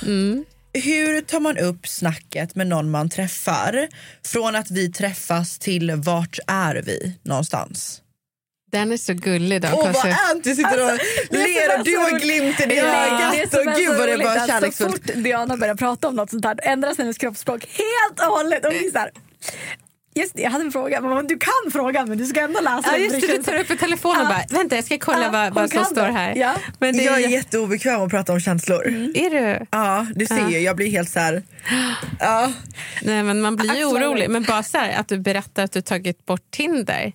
Hur 0.75 1.21
tar 1.21 1.41
man 1.41 1.59
upp 1.59 1.89
snacket 1.89 2.55
med 2.55 2.67
någon 2.67 2.91
man 2.91 3.11
träffar 3.11 3.89
från 4.27 4.57
att 4.57 4.71
vi 4.71 4.93
träffas 4.93 5.59
till 5.59 5.91
vart 5.97 6.39
är 6.47 6.75
vi 6.87 7.19
någonstans? 7.23 7.99
Den 8.73 8.93
är 8.93 8.97
så 8.97 9.15
gullig. 9.15 9.63
Då. 9.63 9.69
Åh 9.73 9.77
vad 9.77 9.85
Kanske- 9.95 10.17
Anty 10.31 10.55
sitter 10.55 10.85
och 10.85 10.99
ler 11.31 11.79
och 11.79 11.85
du 11.85 11.97
har 11.97 12.19
glimten 12.21 12.71
i 12.71 12.79
ögat 12.79 13.55
och 13.55 13.75
gud 13.77 13.99
vad 13.99 14.09
det 14.09 14.17
Så 14.41 14.47
kärleksfullt. 14.47 14.93
fort 14.93 15.15
Diana 15.15 15.57
börjar 15.57 15.75
prata 15.75 16.09
om 16.09 16.15
något 16.17 16.31
sånt 16.31 16.45
här 16.45 16.59
ändras 16.63 16.99
hennes 16.99 17.19
kroppsspråk 17.19 17.61
helt 17.67 18.21
och 18.21 18.37
hållet. 18.37 18.67
Och 18.67 18.73
så 18.93 18.99
här, 18.99 19.11
just 20.15 20.35
det, 20.37 20.43
jag 20.43 20.51
hade 20.51 20.65
en 20.65 20.73
fråga. 20.73 21.23
Du 21.23 21.39
kan 21.39 21.73
frågan 21.73 22.09
men 22.09 22.19
du 22.19 22.27
ska 22.27 22.41
ändå 22.41 22.61
läsa 22.61 22.83
Ja, 22.85 22.93
den. 22.93 23.03
just 23.03 23.21
det, 23.21 23.37
du 23.37 23.43
tar 23.43 23.59
upp 23.59 23.71
i 23.71 23.77
telefonen 23.77 24.21
och 24.21 24.27
bara, 24.29 24.45
vänta 24.51 24.75
jag 24.77 24.85
ska 24.85 24.99
kolla 24.99 25.23
Ja, 25.23 25.31
vad, 25.31 25.55
vad 25.55 25.71
som 25.71 25.85
står 25.85 26.07
det. 26.07 26.13
här. 26.13 26.35
Ja. 26.37 26.55
Men 26.79 26.97
det 26.97 27.03
Jag 27.03 27.23
är 27.23 27.29
jätteobekväm 27.29 28.01
att 28.03 28.11
prata 28.11 28.33
om 28.33 28.41
känslor. 28.41 28.87
är 29.15 29.31
du? 29.31 29.67
Ja, 29.71 30.07
du 30.15 30.27
ser 30.27 30.37
Ja. 30.39 30.51
ju. 30.51 30.59
Jag 30.59 30.77
blir 30.77 30.91
helt 30.91 31.11
så 31.11 31.21
här... 31.21 31.43
Ja. 32.21 32.53
Nej, 33.03 33.23
men 33.23 33.41
man 33.41 33.57
blir 33.57 33.75
ju 33.75 33.85
orolig. 33.85 34.31
Men 34.31 34.43
bara 34.43 34.63
så 34.63 34.79
här, 34.79 35.01
att 35.01 35.09
du 35.09 35.19
berättar 35.19 35.65
att 35.65 35.73
du 35.73 35.81
tagit 35.83 36.27
bort 36.27 36.51
Tinder. 36.51 37.13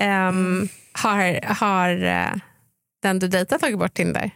Ehm, 0.00 0.68
Har, 0.92 1.54
har 1.54 2.04
eh, 2.04 2.34
den 3.02 3.18
du 3.18 3.28
dejtar 3.28 3.58
tagit 3.58 3.78
bort 3.78 3.94
Tinder? 3.94 4.30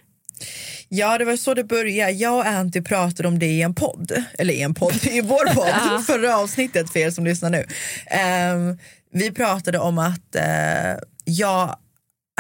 Ja, 0.89 1.19
det 1.19 1.25
var 1.25 1.37
så 1.37 1.55
det 1.55 1.65
började. 1.65 2.13
Jag 2.13 2.35
och 2.35 2.47
Anty 2.47 2.83
pratade 2.83 3.29
om 3.29 3.39
det 3.39 3.47
i 3.47 3.63
en 3.63 3.75
podd. 3.75 4.25
Eller 4.39 4.55
i 4.55 4.63
en 4.63 4.75
podd, 4.75 5.07
i 5.07 5.21
vår 5.21 5.55
podd. 5.55 6.05
Förra 6.07 6.37
avsnittet 6.37 6.91
för 6.91 6.99
er 7.01 7.11
som 7.11 7.25
lyssnar 7.25 7.51
nu. 7.51 7.67
Ehm, 8.07 8.79
vi 9.13 9.31
pratade 9.31 9.79
om 9.79 9.99
att 9.99 10.35
eh, 10.35 10.97
jag, 11.25 11.77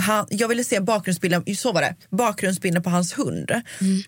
han, 0.00 0.26
jag 0.30 0.48
ville 0.48 0.64
se 0.64 0.80
bakgrundsbilden, 0.80 1.44
så 1.56 1.72
var 1.72 1.80
det, 1.82 1.94
bakgrundsbilden 2.10 2.82
på 2.82 2.90
hans 2.90 3.18
hund. 3.18 3.50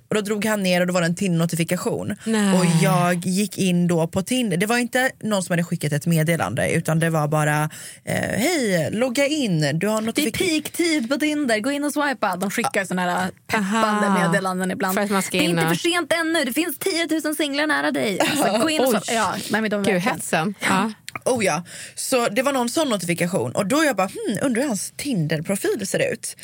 Och 0.09 0.15
då 0.15 0.21
drog 0.21 0.45
han 0.45 0.63
ner 0.63 0.81
och 0.81 0.87
då 0.87 0.93
var 0.93 1.01
det 1.01 1.07
en 1.07 1.15
Tinder-notifikation. 1.15 2.11
Och 2.59 2.65
jag 2.83 3.27
gick 3.27 3.59
in 3.59 3.89
då 3.89 4.07
på 4.07 4.23
Tinder. 4.23 4.57
Det 4.57 4.67
var 4.67 4.79
inte 4.79 5.11
någon 5.23 5.43
som 5.43 5.53
hade 5.53 5.65
skickat 5.65 5.93
ett 5.93 6.07
meddelande 6.07 6.71
utan 6.73 6.99
det 6.99 7.11
var 7.11 7.29
bara 7.29 7.71
eh, 8.05 8.15
hej, 8.39 8.89
logga 8.93 9.27
in. 9.27 9.79
Du 9.79 9.87
har 9.89 10.01
Det 10.13 10.23
är 10.27 10.31
peaktid 10.31 11.09
på 11.11 11.17
Tinder, 11.17 11.59
gå 11.61 11.71
in 11.71 11.85
och 11.85 11.93
swipa. 11.93 12.37
De 12.37 12.51
skickar 12.51 12.85
såna 12.85 13.03
här 13.03 13.31
peppande 13.47 14.07
Aha. 14.07 14.19
meddelanden 14.23 14.71
ibland. 14.71 14.95
För 14.95 15.03
att 15.03 15.11
man 15.11 15.23
ska 15.23 15.39
det 15.39 15.45
är 15.45 15.45
in 15.45 15.51
inte 15.51 15.63
och- 15.63 15.69
för 15.69 15.77
sent 15.91 16.13
ännu, 16.13 16.45
det 16.45 16.53
finns 16.53 16.79
10 16.79 17.21
000 17.25 17.37
singlar 17.37 17.67
nära 17.67 17.91
dig. 17.91 18.19
Så 18.37 18.59
gå 18.63 18.71
in 18.71 18.81
och 18.81 18.89
swipa. 19.05 19.13
Ja, 19.13 19.35
nej, 19.51 19.61
men 19.61 19.71
de 19.71 19.81
är 19.81 19.85
Gud, 19.85 20.01
hetsen. 20.03 20.55
Ja. 20.61 20.93
Oh 21.25 21.45
ja, 21.45 21.65
så 21.95 22.29
det 22.29 22.43
var 22.43 22.53
någon 22.53 22.69
sån 22.69 22.89
notifikation 22.89 23.53
och 23.53 23.67
då 23.67 23.85
jag 23.85 23.97
bara, 23.97 24.09
hmm, 24.09 24.39
undrar 24.43 24.63
hur 24.63 24.69
hans 24.69 24.93
Tinder-profil 24.97 25.87
ser 25.87 26.13
ut. 26.13 26.37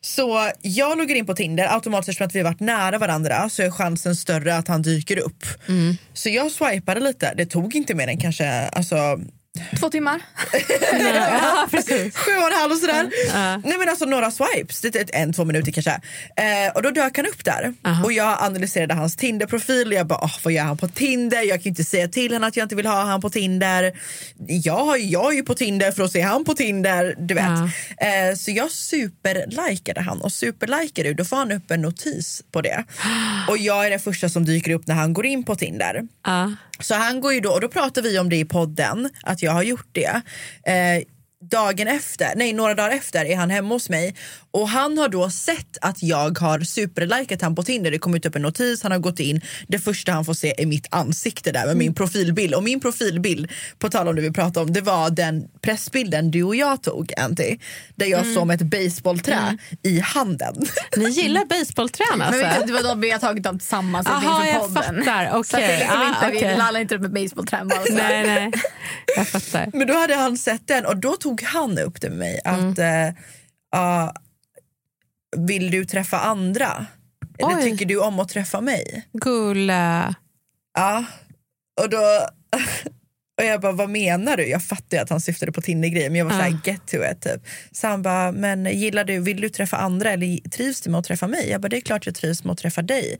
Så 0.00 0.50
jag 0.62 0.98
loggar 0.98 1.16
in 1.16 1.26
på 1.26 1.34
Tinder 1.34 1.74
automatiskt 1.74 2.08
eftersom 2.08 2.26
att 2.26 2.34
vi 2.34 2.38
har 2.38 2.44
varit 2.44 2.60
nära 2.60 2.98
varandra 2.98 3.48
så 3.48 3.62
är 3.62 3.70
chansen 3.70 4.16
större 4.16 4.56
att 4.56 4.68
han 4.68 4.82
dyker 4.82 5.18
upp. 5.18 5.46
Så 6.12 6.28
jag 6.28 6.50
swipade 6.52 7.00
lite, 7.00 7.34
det 7.34 7.46
tog 7.46 7.74
inte 7.74 7.94
mer 7.94 8.08
än 8.08 8.18
kanske 8.18 8.48
alltså, 8.50 9.20
Två 9.80 9.90
timmar. 9.90 10.20
Ja, 10.92 11.66
precis. 11.70 12.16
sju 12.16 12.30
och 12.36 12.46
en 12.46 12.58
halv 12.60 12.72
och 12.72 12.78
sådär. 12.78 13.10
Nej 13.64 13.78
men 13.78 13.88
alltså 13.88 14.04
några 14.04 14.30
swipes, 14.30 14.80
det 14.80 14.96
är 14.96 15.06
en, 15.12 15.32
två 15.32 15.44
minuter 15.44 15.72
kanske. 15.72 16.00
Eh, 16.36 16.74
och 16.74 16.82
då 16.82 16.90
dök 16.90 17.16
han 17.16 17.26
upp 17.26 17.44
där. 17.44 17.74
Och 18.04 18.12
jag 18.12 18.36
analyserade 18.40 18.94
hans 18.94 19.16
Tinder-profil 19.16 19.92
jag 19.92 20.06
bara, 20.06 20.30
vad 20.44 20.52
gör 20.52 20.64
han 20.64 20.76
på 20.76 20.88
Tinder? 20.88 21.42
Jag 21.42 21.62
kan 21.62 21.70
inte 21.70 21.84
säga 21.84 22.08
till 22.08 22.32
honom 22.32 22.48
att 22.48 22.56
jag 22.56 22.64
inte 22.64 22.74
vill 22.74 22.86
ha 22.86 23.04
han 23.04 23.20
på 23.20 23.30
Tinder. 23.30 23.92
Jag, 24.46 24.98
jag 24.98 25.32
är 25.32 25.36
ju 25.36 25.42
på 25.42 25.54
Tinder 25.54 25.92
för 25.92 26.02
att 26.02 26.12
se 26.12 26.20
han 26.20 26.44
på 26.44 26.54
Tinder, 26.54 27.14
du 27.18 27.34
vet. 27.34 27.46
Eh, 27.46 28.36
så 28.36 28.50
jag 28.50 28.70
superlikade 28.70 30.00
han 30.00 30.20
och 30.20 30.32
superlikar 30.32 31.04
du, 31.04 31.14
då 31.14 31.24
får 31.24 31.36
han 31.36 31.52
upp 31.52 31.70
en 31.70 31.82
notis 31.82 32.42
på 32.52 32.62
det. 32.62 32.84
Och 33.48 33.58
jag 33.58 33.86
är 33.86 33.90
den 33.90 34.00
första 34.00 34.28
som 34.28 34.44
dyker 34.44 34.70
upp 34.70 34.86
när 34.86 34.94
han 34.94 35.12
går 35.12 35.26
in 35.26 35.44
på 35.44 35.54
Tinder. 35.56 36.02
Ja. 36.24 36.52
Så 36.80 36.94
han 36.94 37.20
går 37.20 37.34
ju 37.34 37.40
då, 37.40 37.50
och 37.50 37.60
då 37.60 37.68
pratar 37.68 38.02
vi 38.02 38.18
om 38.18 38.28
det 38.28 38.36
i 38.36 38.44
podden, 38.44 39.10
att 39.22 39.42
jag 39.42 39.52
har 39.52 39.62
gjort 39.62 39.88
det. 39.92 40.22
Eh, 40.70 41.02
dagen 41.50 41.88
efter, 41.88 42.32
nej 42.36 42.52
några 42.52 42.74
dagar 42.74 42.90
efter 42.90 43.24
är 43.24 43.36
han 43.36 43.50
hemma 43.50 43.74
hos 43.74 43.88
mig 43.88 44.14
och 44.50 44.68
han 44.68 44.98
har 44.98 45.08
då 45.08 45.30
sett 45.30 45.78
att 45.80 46.02
jag 46.02 46.38
har 46.38 46.60
superlikat 46.60 47.42
han 47.42 47.54
på 47.54 47.62
Tinder. 47.62 47.90
Det 47.90 47.98
kom 47.98 48.14
ut 48.14 48.26
upp 48.26 48.36
en 48.36 48.42
notis, 48.42 48.82
han 48.82 48.92
har 48.92 48.98
gått 48.98 49.20
in. 49.20 49.40
Det 49.68 49.78
första 49.78 50.12
han 50.12 50.24
får 50.24 50.34
se 50.34 50.62
är 50.62 50.66
mitt 50.66 50.86
ansikte 50.90 51.52
där 51.52 51.66
med 51.66 51.76
min 51.76 51.94
profilbild. 51.94 52.54
Och 52.54 52.62
min 52.62 52.80
profilbild, 52.80 53.50
på 53.78 53.88
tal 53.88 54.08
om 54.08 54.16
det 54.16 54.22
vi 54.22 54.30
pratade 54.32 54.60
om, 54.66 54.72
det 54.72 54.80
var 54.80 55.10
den 55.10 55.44
pressbilden 55.62 56.30
du 56.30 56.42
och 56.42 56.56
jag 56.56 56.82
tog 56.82 57.12
Anty. 57.16 57.56
Där 57.94 58.06
jag 58.06 58.26
såg 58.34 58.46
med 58.46 58.62
ett 58.62 58.66
baseballträ 58.70 59.58
i 59.82 60.00
handen. 60.00 60.54
Ni 60.96 61.08
gillar 61.10 61.44
basebollträn 61.44 62.06
Men 62.18 62.22
alltså? 62.22 62.60
vi, 62.60 62.66
det 62.66 62.72
var 62.72 62.82
de 62.82 63.00
vi 63.00 63.10
har 63.10 63.18
tagit 63.18 63.42
dem 63.42 63.58
tillsammans 63.58 64.06
Aha, 64.06 64.46
inför 64.46 64.60
podden. 64.60 65.04
fattar. 65.04 65.30
Okej. 65.32 65.44
Så 65.44 65.56
det 65.56 65.78
liksom 65.78 65.96
Ah, 66.00 66.08
inte, 66.08 66.36
okej. 66.38 66.48
vi 66.52 66.56
lallar 66.58 66.80
inte 66.80 66.94
upp 66.94 67.00
med 67.02 67.12
basebollträn 67.12 67.68
bara. 67.68 67.80
Nej, 67.90 68.26
nej. 68.26 68.52
Jag 69.16 69.28
fattar. 69.28 69.70
Men 69.72 69.86
då 69.86 69.94
hade 69.94 70.14
han 70.14 70.36
sett 70.38 70.68
den 70.68 70.86
och 70.86 70.96
då 70.96 71.16
tog 71.16 71.35
han 71.42 71.78
upp 71.78 72.00
det 72.00 72.08
med 72.10 72.18
mig 72.18 72.40
att 72.44 72.78
Mm. 72.78 73.14
ja, 73.70 74.14
vill 75.36 75.70
du 75.70 75.84
träffa 75.84 76.18
andra? 76.18 76.86
Eller 77.38 77.56
Oj. 77.56 77.62
tycker 77.62 77.86
du 77.86 78.00
om 78.00 78.20
att 78.20 78.28
träffa 78.28 78.60
mig? 78.60 79.06
Gulla. 79.12 80.14
Ja, 80.78 81.04
och 81.82 81.90
då... 81.90 81.98
Och 83.38 83.44
jag 83.44 83.60
bara, 83.60 83.72
vad 83.72 83.90
menar 83.90 84.36
du? 84.36 84.46
Jag 84.48 84.62
fattar 84.64 84.96
ju 84.96 85.02
att 85.02 85.10
han 85.10 85.20
syftade 85.20 85.52
på 85.52 85.60
Tinder-grejer 85.62 86.10
men 86.10 86.18
jag 86.18 86.24
var 86.24 86.32
Ja. 86.32 86.38
såhär, 86.38 86.58
get 86.64 86.86
to 86.86 86.96
it. 87.12 87.20
Typ. 87.22 87.42
Så 87.72 87.86
han 87.86 88.02
bara, 88.02 88.32
men 88.32 88.64
gillar 88.78 89.04
du, 89.04 89.18
vill 89.18 89.40
du 89.40 89.48
träffa 89.48 89.76
andra 89.76 90.10
eller 90.10 90.48
trivs 90.50 90.80
du 90.80 90.90
med 90.90 90.98
att 90.98 91.04
träffa 91.04 91.26
mig? 91.26 91.50
Jag 91.50 91.60
bara, 91.60 91.68
det 91.68 91.76
är 91.76 91.80
klart 91.80 92.06
jag 92.06 92.14
trivs 92.14 92.44
med 92.44 92.52
att 92.52 92.58
träffa 92.58 92.82
dig. 92.82 93.18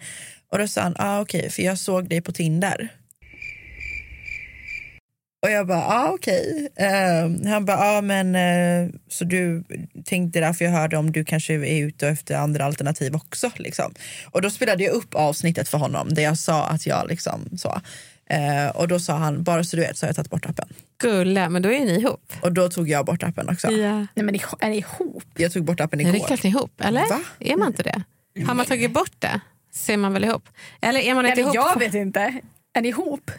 Och 0.52 0.58
då 0.58 0.68
sa 0.68 0.80
han, 0.80 0.94
ah, 0.98 1.20
okej, 1.20 1.50
för 1.50 1.62
jag 1.62 1.78
såg 1.78 2.08
dig 2.08 2.20
på 2.20 2.32
Tinder. 2.32 2.88
Och 5.42 5.50
jag 5.50 5.66
bara, 5.66 5.84
ah, 5.86 6.10
okej. 6.12 6.68
Eh, 6.76 7.50
han 7.50 7.64
bara, 7.64 7.78
ah, 7.78 8.00
men 8.00 8.34
eh, 8.34 8.90
så 9.08 9.24
du 9.24 9.64
tänkte 10.04 10.40
därför 10.40 10.64
jag 10.64 10.72
hörde 10.72 10.96
om 10.96 11.12
du 11.12 11.24
kanske 11.24 11.54
är 11.54 11.84
ute 11.84 12.08
efter 12.08 12.36
andra 12.36 12.64
alternativ 12.64 13.14
också. 13.16 13.50
Liksom. 13.56 13.94
Och 14.30 14.42
då 14.42 14.50
spelade 14.50 14.84
jag 14.84 14.92
upp 14.92 15.14
avsnittet 15.14 15.68
för 15.68 15.78
honom 15.78 16.08
där 16.14 16.22
jag 16.22 16.38
sa 16.38 16.66
att 16.66 16.86
jag 16.86 17.08
liksom 17.08 17.48
så. 17.58 17.80
Eh, 18.30 18.76
och 18.76 18.88
då 18.88 18.98
sa 19.00 19.16
han, 19.16 19.42
bara 19.42 19.64
så 19.64 19.76
du 19.76 19.82
vet 19.82 19.96
så 19.96 20.06
har 20.06 20.08
jag 20.08 20.16
tagit 20.16 20.30
bort 20.30 20.46
appen. 20.46 20.68
Gulla, 20.98 21.48
men 21.48 21.62
då 21.62 21.72
är 21.72 21.84
ni 21.84 22.00
ihop. 22.00 22.32
Och 22.40 22.52
då 22.52 22.68
tog 22.68 22.88
jag 22.88 23.06
bort 23.06 23.22
appen 23.22 23.48
också. 23.48 23.70
Ja. 23.70 23.96
Nej, 23.96 24.08
men 24.24 24.34
är 24.60 24.68
ni 24.70 24.76
ihop? 24.76 25.24
Jag 25.36 25.52
tog 25.52 25.64
bort 25.64 25.80
appen 25.80 26.00
Är 26.00 26.04
det 26.12 26.16
igår. 26.16 26.26
klart 26.26 26.44
ihop, 26.44 26.80
eller? 26.80 27.08
Va? 27.08 27.20
Är 27.38 27.56
man 27.56 27.68
inte 27.68 27.82
det? 27.82 28.02
Har 28.46 28.54
man 28.54 28.66
tagit 28.66 28.90
bort 28.92 29.12
det 29.18 29.40
så 29.72 29.92
är 29.92 29.96
man 29.96 30.12
väl 30.12 30.24
ihop? 30.24 30.48
Eller 30.80 31.00
är 31.00 31.14
man 31.14 31.26
inte 31.26 31.40
Eller 31.40 31.42
ihop? 31.42 31.54
jag 31.54 31.78
vet 31.78 31.94
inte. 31.94 32.40
Är 32.74 32.80
ni 32.82 32.88
ihop? 32.88 33.30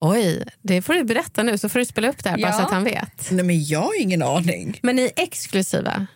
Oj, 0.00 0.44
det 0.62 0.82
får 0.82 0.94
du 0.94 1.04
berätta 1.04 1.42
nu 1.42 1.58
så 1.58 1.68
får 1.68 1.78
du 1.78 1.84
spela 1.84 2.08
upp 2.08 2.24
det 2.24 2.30
här 2.30 2.36
bara 2.38 2.48
Ja. 2.48 2.52
så 2.56 2.62
att 2.62 2.70
han 2.70 2.84
vet. 2.84 3.30
Nej 3.30 3.44
men 3.44 3.64
jag 3.64 3.80
har 3.80 4.00
ingen 4.00 4.22
aning. 4.22 4.80
Men 4.82 4.96
ni 4.96 5.02
är 5.02 5.12
exklusiva? 5.16 6.06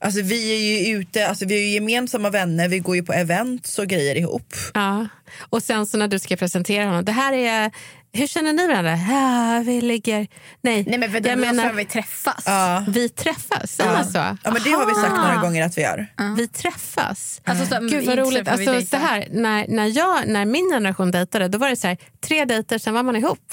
Alltså 0.00 0.22
vi 0.22 0.52
är 0.54 0.88
ju 0.88 0.96
ute, 0.98 1.28
alltså 1.28 1.44
vi 1.46 1.54
är 1.54 1.60
ju 1.66 1.68
gemensamma 1.74 2.30
vänner, 2.30 2.68
vi 2.68 2.78
går 2.78 2.96
ju 2.96 3.02
på 3.02 3.12
events 3.12 3.78
och 3.78 3.86
grejer 3.86 4.14
ihop. 4.14 4.54
Ja. 4.74 5.08
Och 5.38 5.62
sen 5.62 5.86
så 5.86 5.98
när 5.98 6.08
du 6.08 6.18
ska 6.18 6.36
presentera 6.36 6.86
honom, 6.86 7.04
det 7.04 7.12
här 7.12 7.32
är... 7.32 7.70
Hur 8.12 8.26
känner 8.26 8.52
ni 8.52 8.66
varandra? 8.66 8.96
Ja, 8.96 9.62
vi 9.64 9.80
ligger... 9.80 10.26
Nej, 10.60 10.84
Nej 10.86 10.98
men 10.98 11.12
för 11.12 11.28
jag 11.28 11.38
menar, 11.38 11.72
vi 11.72 11.84
träffas. 11.84 12.42
Ja. 12.46 12.84
vi 12.88 13.08
träffas. 13.08 13.70
Säger 13.70 13.92
man 13.92 14.04
så? 14.04 14.18
Ja 14.18 14.36
men 14.44 14.62
det 14.64 14.70
har 14.70 14.86
vi 14.86 14.94
sagt 14.94 15.06
Aha. 15.06 15.28
några 15.28 15.40
gånger 15.40 15.66
att 15.66 15.78
vi 15.78 15.82
gör. 15.82 16.06
Vi 16.36 16.48
träffas. 16.48 17.40
Alltså, 17.44 17.66
så, 17.66 17.80
Gud 17.80 18.06
vad 18.06 18.18
roligt. 18.18 18.48
Alltså, 18.48 18.80
så 18.82 18.96
här, 18.96 19.28
när, 19.30 19.66
när, 19.68 19.96
jag, 19.96 20.28
när 20.28 20.44
min 20.44 20.70
generation 20.70 21.10
dejtade 21.10 21.48
då 21.48 21.58
var 21.58 21.68
det 21.68 21.76
så 21.76 21.86
här, 21.86 21.96
tre 22.26 22.44
dejter, 22.44 22.78
sen 22.78 22.94
var 22.94 23.02
man 23.02 23.16
ihop. 23.16 23.52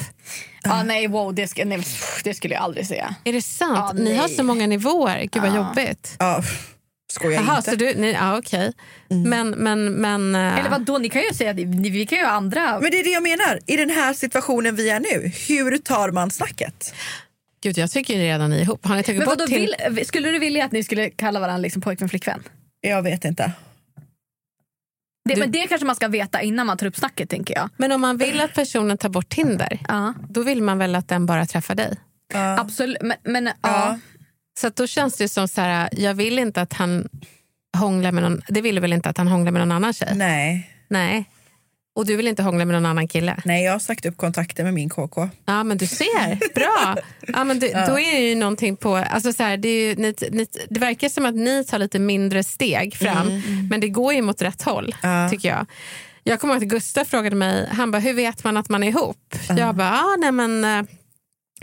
Ja, 0.63 0.83
nej, 0.83 1.07
wow, 1.07 1.33
det, 1.33 1.47
ska, 1.47 1.65
nej, 1.65 1.77
pff, 1.77 2.21
det 2.23 2.33
skulle 2.33 2.53
jag 2.53 2.63
aldrig 2.63 2.87
säga. 2.87 3.15
Är 3.23 3.33
det 3.33 3.41
sant? 3.41 3.93
Ja, 3.97 4.03
ni 4.03 4.15
har 4.15 4.27
så 4.27 4.43
många 4.43 4.67
nivåer. 4.67 5.27
Gud 5.31 5.41
vad 5.43 5.55
jobbigt. 5.55 6.15
Ja, 7.15 7.19
skojar 7.19 7.41
Jaha, 7.41 7.57
inte. 7.57 7.69
så 7.71 7.75
du, 7.75 7.93
ni, 7.95 8.11
ja, 8.13 8.37
okej. 8.37 8.73
Men, 9.09 9.49
men, 9.49 9.85
men... 9.93 10.35
eh, 10.35 10.59
Eller 10.59 10.69
vad 10.69 10.81
då? 10.81 10.97
Ni 10.97 11.09
kan 11.09 11.21
ju 11.21 11.33
säga 11.33 11.51
att 11.51 11.57
vi, 11.57 11.89
vi 11.89 12.05
kan 12.05 12.17
ju 12.17 12.23
ha 12.23 12.31
andra... 12.31 12.79
Men 12.79 12.91
det 12.91 12.99
är 12.99 13.03
det 13.03 13.09
jag 13.09 13.23
menar, 13.23 13.59
i 13.65 13.77
den 13.77 13.89
här 13.89 14.13
situationen 14.13 14.75
vi 14.75 14.89
är 14.89 14.99
nu, 14.99 15.31
hur 15.47 15.77
tar 15.77 16.11
man 16.11 16.31
snacket? 16.31 16.93
Gud, 17.63 17.77
jag 17.77 17.91
tycker 17.91 18.17
redan 18.17 18.49
ni 18.49 18.57
är 18.57 18.61
ihop. 18.61 18.85
Har 18.85 18.95
ni 18.95 19.03
tagit 19.03 19.19
Men 19.19 19.25
bort 19.25 19.37
vadå, 19.37 19.47
till... 19.47 19.75
vill, 19.89 20.05
skulle 20.07 20.31
du 20.31 20.39
vilja 20.39 20.65
att 20.65 20.71
ni 20.71 20.83
skulle 20.83 21.09
kalla 21.09 21.39
varandra 21.39 21.57
liksom 21.57 21.81
pojkvän 21.81 22.09
flickvän? 22.09 22.43
Jag 22.81 23.01
vet 23.03 23.25
inte. 23.25 23.51
Det, 25.29 25.33
Du- 25.33 25.39
Men 25.39 25.51
det 25.51 25.67
kanske 25.67 25.85
man 25.87 25.95
ska 25.95 26.07
veta 26.07 26.41
innan 26.41 26.67
man 26.67 26.77
tar 26.77 26.85
upp 26.87 26.95
snacket 26.95 27.29
tänker 27.29 27.53
jag. 27.55 27.69
Men 27.77 27.91
om 27.91 28.01
man 28.01 28.17
vill 28.17 28.41
att 28.41 28.53
personen 28.53 28.97
tar 28.97 29.09
bort 29.09 29.29
Tinder, 29.29 29.79
Ja. 29.87 30.13
då 30.29 30.43
vill 30.43 30.61
man 30.63 30.77
väl 30.77 30.95
att 30.95 31.07
den 31.07 31.25
bara 31.25 31.45
träffar 31.45 31.75
dig? 31.75 31.97
Absolut, 32.33 32.97
men, 33.01 33.17
men 33.23 33.49
ja. 33.61 33.99
Ja. 34.55 34.61
Så 34.61 34.69
då 34.75 34.87
känns 34.87 35.17
det 35.17 35.27
som 35.27 35.47
så 35.47 35.61
här, 35.61 35.89
jag 35.91 36.13
vill 36.13 36.39
inte 36.39 36.61
att 36.61 36.73
han 36.73 37.07
hånglar 37.77 38.11
med 38.11 38.23
någon, 38.23 38.41
det 38.47 38.61
vill 38.61 38.75
du 38.75 38.81
väl 38.81 38.93
inte 38.93 39.09
att 39.09 39.17
han 39.17 39.27
hånglar 39.27 39.51
med 39.51 39.59
någon 39.61 39.71
annan 39.71 39.93
tjej? 39.93 40.11
Nej. 40.15 40.69
Nej. 40.87 41.25
Och 41.95 42.05
du 42.05 42.15
vill 42.15 42.27
inte 42.27 42.43
hångla 42.43 42.65
med 42.65 42.73
någon 42.75 42.85
annan 42.85 43.07
kille? 43.07 43.37
Nej, 43.45 43.63
jag 43.63 43.71
har 43.71 43.79
sagt 43.79 44.05
upp 44.05 44.17
kontakten 44.17 44.65
med 44.65 44.73
min 44.73 44.89
KK. 44.89 45.29
Ja 45.45 45.63
men 45.63 45.77
du 45.77 45.87
ser, 45.87 46.53
bra! 46.55 46.95
Ja, 47.27 47.43
men 47.43 47.59
det, 47.59 47.67
Då 47.87 47.99
är 47.99 48.15
det 48.15 48.29
ju 48.29 48.35
någonting 48.35 48.75
på, 48.77 48.95
alltså 48.95 49.33
så 49.33 49.43
här, 49.43 49.57
det, 49.57 49.69
är 49.69 49.87
ju, 49.89 49.95
ni, 49.95 50.13
ni, 50.31 50.47
det 50.69 50.79
verkar 50.79 51.09
som 51.09 51.25
att 51.25 51.35
ni 51.35 51.63
tar 51.63 51.79
lite 51.79 51.99
mindre 51.99 52.43
steg 52.43 52.95
fram 52.95 53.41
men 53.69 53.79
det 53.79 53.89
går 53.89 54.13
ju 54.13 54.21
mot 54.21 54.41
rätt 54.41 54.61
håll 54.61 54.95
Ja. 55.03 55.29
tycker 55.29 55.49
jag. 55.49 55.65
Jag 56.23 56.39
kommer 56.39 56.53
ihåg 56.53 56.63
att 56.63 56.69
Gustav 56.69 57.05
frågade 57.05 57.35
mig, 57.35 57.67
han 57.71 57.91
bara, 57.91 57.99
hur 57.99 58.13
vet 58.13 58.43
man 58.43 58.57
att 58.57 58.69
man 58.69 58.83
är 58.83 58.87
ihop? 58.87 59.35
Jag 59.57 59.75
bara, 59.75 59.91
ah, 59.91 60.15
nej 60.19 60.31
men 60.31 60.63
eh, 60.63 60.85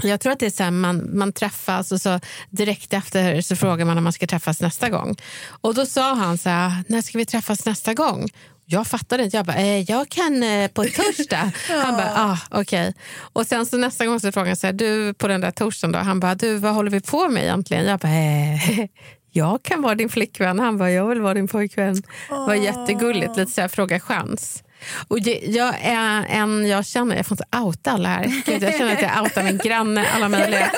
jag 0.03 0.21
tror 0.21 0.33
att 0.33 0.39
det 0.39 0.47
är 0.47 0.51
så 0.51 0.63
här, 0.63 0.71
man, 0.71 1.19
man 1.19 1.33
träffas 1.33 1.93
och 1.93 2.01
så 2.01 2.21
direkt 2.51 2.93
efter 2.93 3.41
så 3.41 3.57
frågar 3.57 3.85
man 3.85 3.99
om 3.99 4.05
man 4.05 4.13
ska 4.13 4.27
träffas 4.27 4.61
nästa 4.61 4.91
gång. 4.91 5.17
Och 5.47 5.75
då 5.75 5.87
sa 5.87 6.15
han 6.15 6.39
så 6.39 6.49
här, 6.49 6.73
när 6.89 7.03
ska 7.03 7.19
vi 7.19 7.27
träffas 7.27 7.67
nästa 7.67 7.95
gång? 7.95 8.29
Jag 8.65 8.87
fattade 8.87 9.25
inte. 9.25 9.37
Jag 9.37 9.47
bara, 9.47 9.57
eh, 9.57 9.91
jag 9.91 10.09
kan 10.09 10.43
eh, 10.43 10.69
på 10.69 10.85
torsdag. 10.85 11.53
Han 11.69 11.97
bara, 11.97 12.13
ah, 12.17 12.39
okej. 12.51 12.95
Och 13.19 13.47
sen 13.47 13.67
så 13.67 13.77
nästa 13.77 14.07
gång 14.07 14.21
så 14.21 14.33
frågade 14.33 14.51
han 14.51 14.57
så 14.57 14.67
här, 14.67 14.75
du 14.75 15.15
på 15.15 15.29
den 15.29 15.41
där 15.41 15.51
torsdagen 15.51 15.93
då, 15.93 15.99
han 15.99 16.21
bara, 16.21 16.35
du 16.35 16.57
vad 16.57 16.75
håller 16.75 16.91
vi 16.91 17.01
på 17.01 17.29
med 17.29 17.43
egentligen? 17.43 17.87
Jag 17.87 18.01
bara, 18.01 18.13
eh, 18.13 18.87
jag 19.33 19.63
kan 19.63 19.83
vara 19.83 19.95
din 19.95 20.09
flickvän. 20.09 20.59
Han 20.59 20.79
bara, 20.79 20.91
jag 20.91 21.09
vill 21.09 21.21
vara 21.21 21.35
din 21.35 21.49
pojkvän. 21.49 21.95
Det 21.95 22.03
var 22.29 22.55
jättegulligt, 22.55 23.37
lite 23.37 23.53
så 23.53 23.61
här, 23.61 23.69
fråga 23.69 24.01
chans. 24.01 24.63
Och 25.09 25.19
jag 25.43 25.75
är 25.83 26.27
en 26.29 26.69
jag 26.69 26.87
känner, 26.87 27.17
jag 27.17 27.27
får 27.27 27.35
inte 27.35 27.59
outa 27.59 27.91
alla 27.91 28.09
här. 28.09 28.25
Gud, 28.47 28.63
jag 28.63 28.75
känner 28.75 28.93
att 28.93 29.03
jag 29.03 29.23
outar 29.23 29.43
min 29.43 29.59
granne, 29.59 30.07
alla 30.15 30.29
möjliga. 30.29 30.71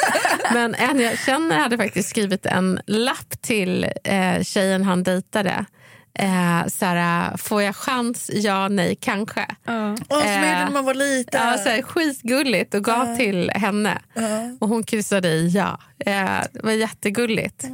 Men 0.52 0.74
en 0.74 1.00
jag 1.00 1.18
känner 1.18 1.58
hade 1.58 1.76
faktiskt 1.76 2.08
skrivit 2.08 2.46
en 2.46 2.80
lapp 2.86 3.42
till 3.42 3.86
eh, 4.04 4.42
tjejen 4.42 4.84
han 4.84 5.02
dejtade. 5.02 5.64
Eh, 6.18 6.66
såhär, 6.66 7.36
får 7.36 7.62
jag 7.62 7.76
chans? 7.76 8.30
Ja, 8.34 8.68
nej, 8.68 8.96
kanske. 9.00 9.46
Åh, 9.68 9.94
som 10.08 10.18
jag 10.18 10.34
gjorde 10.34 10.64
när 10.64 10.70
man 10.70 10.84
var 10.84 10.94
liten. 10.94 11.40
Ja, 11.48 11.58
såhär, 11.58 11.82
skitgulligt 11.82 12.74
och 12.74 12.84
gav 12.84 13.16
till 13.16 13.50
henne. 13.54 13.98
Och 14.60 14.68
hon 14.68 14.82
kryssade 14.82 15.28
i 15.28 15.48
ja. 15.48 15.78
Eh, 15.98 16.40
det 16.52 16.62
var 16.62 16.72
jättegulligt. 16.72 17.64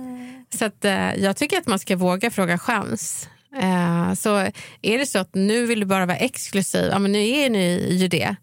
Så 0.58 0.64
att, 0.64 0.84
eh, 0.84 1.14
jag 1.14 1.36
tycker 1.36 1.58
att 1.58 1.66
man 1.66 1.78
ska 1.78 1.96
våga 1.96 2.30
fråga 2.30 2.58
chans. 2.58 3.28
Eh, 3.56 4.14
så 4.14 4.36
är 4.82 4.98
det 4.98 5.06
så 5.06 5.18
att 5.18 5.34
nu 5.34 5.66
vill 5.66 5.80
du 5.80 5.86
bara 5.86 6.06
vara 6.06 6.16
exklusiv, 6.16 6.88
ja 6.90 6.98
men 6.98 7.12
nu 7.12 7.28
är 7.28 7.50
ni 7.50 7.94
ju 7.94 8.08
det. 8.08 8.36